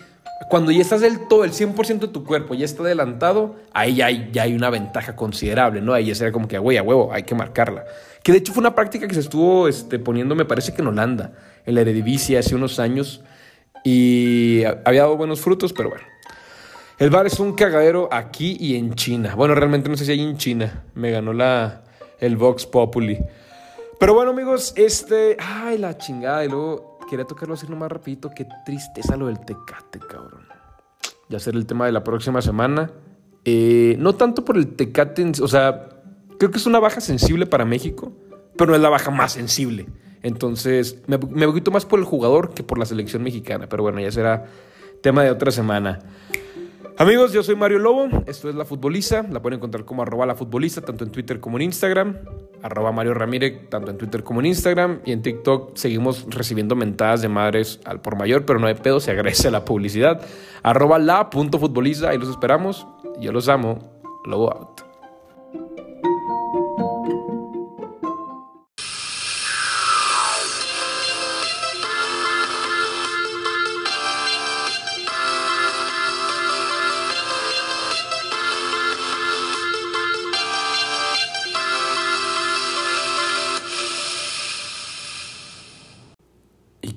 cuando 0.48 0.72
ya 0.72 0.80
estás 0.80 1.00
del 1.00 1.26
todo, 1.28 1.44
el 1.44 1.52
100% 1.52 2.00
de 2.00 2.08
tu 2.08 2.24
cuerpo 2.24 2.54
ya 2.54 2.64
está 2.64 2.82
adelantado, 2.82 3.56
ahí 3.72 3.96
ya 3.96 4.06
hay, 4.06 4.30
ya 4.32 4.42
hay 4.42 4.54
una 4.54 4.70
ventaja 4.70 5.16
considerable, 5.16 5.80
¿no? 5.80 5.94
Ahí 5.94 6.06
ya 6.06 6.14
sería 6.14 6.32
como 6.32 6.48
que, 6.48 6.58
güey, 6.58 6.76
a 6.76 6.82
huevo, 6.82 7.12
hay 7.12 7.22
que 7.22 7.34
marcarla. 7.34 7.84
Que 8.22 8.32
de 8.32 8.38
hecho 8.38 8.52
fue 8.52 8.60
una 8.60 8.74
práctica 8.74 9.06
que 9.06 9.14
se 9.14 9.20
estuvo 9.20 9.68
este, 9.68 9.98
poniendo, 9.98 10.34
me 10.34 10.44
parece 10.44 10.72
que 10.72 10.82
en 10.82 10.88
Holanda, 10.88 11.32
en 11.64 11.74
la 11.74 11.80
Eredivisie 11.82 12.38
hace 12.38 12.54
unos 12.54 12.78
años, 12.78 13.22
y 13.84 14.62
había 14.84 15.02
dado 15.02 15.16
buenos 15.16 15.40
frutos, 15.40 15.72
pero 15.72 15.90
bueno. 15.90 16.04
El 16.96 17.10
bar 17.10 17.26
es 17.26 17.40
un 17.40 17.54
cagadero 17.54 18.08
aquí 18.12 18.56
y 18.60 18.76
en 18.76 18.94
China. 18.94 19.34
Bueno, 19.34 19.54
realmente 19.54 19.88
no 19.88 19.96
sé 19.96 20.04
si 20.04 20.12
hay 20.12 20.20
en 20.20 20.36
China. 20.38 20.84
Me 20.94 21.10
ganó 21.10 21.32
la, 21.32 21.82
el 22.20 22.36
Vox 22.36 22.66
Populi. 22.66 23.18
Pero 23.98 24.14
bueno, 24.14 24.30
amigos, 24.30 24.72
este. 24.76 25.36
Ay, 25.40 25.76
la 25.78 25.98
chingada. 25.98 26.44
Y 26.44 26.48
luego 26.48 26.93
quería 27.08 27.24
tocarlo 27.24 27.54
así 27.54 27.66
nomás 27.66 27.90
rapidito. 27.90 28.30
Qué 28.30 28.46
tristeza 28.64 29.16
lo 29.16 29.26
del 29.26 29.40
Tecate, 29.40 29.98
cabrón. 29.98 30.46
Ya 31.28 31.38
será 31.38 31.58
el 31.58 31.66
tema 31.66 31.86
de 31.86 31.92
la 31.92 32.04
próxima 32.04 32.42
semana. 32.42 32.90
Eh, 33.44 33.96
no 33.98 34.14
tanto 34.14 34.44
por 34.44 34.56
el 34.56 34.74
Tecate, 34.74 35.32
o 35.42 35.48
sea, 35.48 35.88
creo 36.38 36.50
que 36.50 36.58
es 36.58 36.66
una 36.66 36.80
baja 36.80 37.00
sensible 37.00 37.46
para 37.46 37.64
México, 37.64 38.12
pero 38.56 38.70
no 38.70 38.76
es 38.76 38.82
la 38.82 38.88
baja 38.88 39.10
más 39.10 39.32
sensible. 39.32 39.86
Entonces, 40.22 41.02
me, 41.06 41.18
me 41.18 41.46
más 41.70 41.84
por 41.84 41.98
el 41.98 42.04
jugador 42.06 42.54
que 42.54 42.62
por 42.62 42.78
la 42.78 42.86
selección 42.86 43.22
mexicana. 43.22 43.68
Pero 43.68 43.82
bueno, 43.82 44.00
ya 44.00 44.10
será 44.10 44.46
tema 45.02 45.22
de 45.22 45.30
otra 45.30 45.50
semana. 45.50 46.00
Amigos, 46.96 47.32
yo 47.32 47.42
soy 47.42 47.56
Mario 47.56 47.80
Lobo, 47.80 48.08
esto 48.26 48.48
es 48.48 48.54
La 48.54 48.64
Futboliza, 48.64 49.24
la 49.24 49.42
pueden 49.42 49.56
encontrar 49.58 49.84
como 49.84 50.02
arroba 50.02 50.26
la 50.26 50.36
futbolista, 50.36 50.80
tanto 50.80 51.02
en 51.02 51.10
Twitter 51.10 51.40
como 51.40 51.56
en 51.56 51.62
Instagram, 51.62 52.18
arroba 52.62 52.92
Mario 52.92 53.14
Ramírez, 53.14 53.68
tanto 53.68 53.90
en 53.90 53.98
Twitter 53.98 54.22
como 54.22 54.38
en 54.38 54.46
Instagram, 54.46 55.00
y 55.04 55.10
en 55.10 55.20
TikTok 55.20 55.76
seguimos 55.76 56.24
recibiendo 56.28 56.76
mentadas 56.76 57.20
de 57.20 57.28
madres 57.28 57.80
al 57.84 58.00
por 58.00 58.16
mayor, 58.16 58.46
pero 58.46 58.60
no 58.60 58.68
hay 58.68 58.74
pedo, 58.74 59.00
se 59.00 59.10
agradece 59.10 59.50
la 59.50 59.64
publicidad, 59.64 60.24
arroba 60.62 61.00
la 61.00 61.30
punto 61.30 61.58
futboliza, 61.58 62.10
ahí 62.10 62.18
los 62.18 62.28
esperamos, 62.28 62.86
yo 63.18 63.32
los 63.32 63.48
amo, 63.48 64.00
Lobo 64.24 64.52
out. 64.52 64.83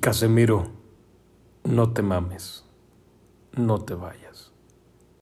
Casemiro, 0.08 0.64
no 1.64 1.92
te 1.92 2.00
mames, 2.00 2.64
no 3.52 3.78
te 3.84 3.92
vayas. 3.92 4.27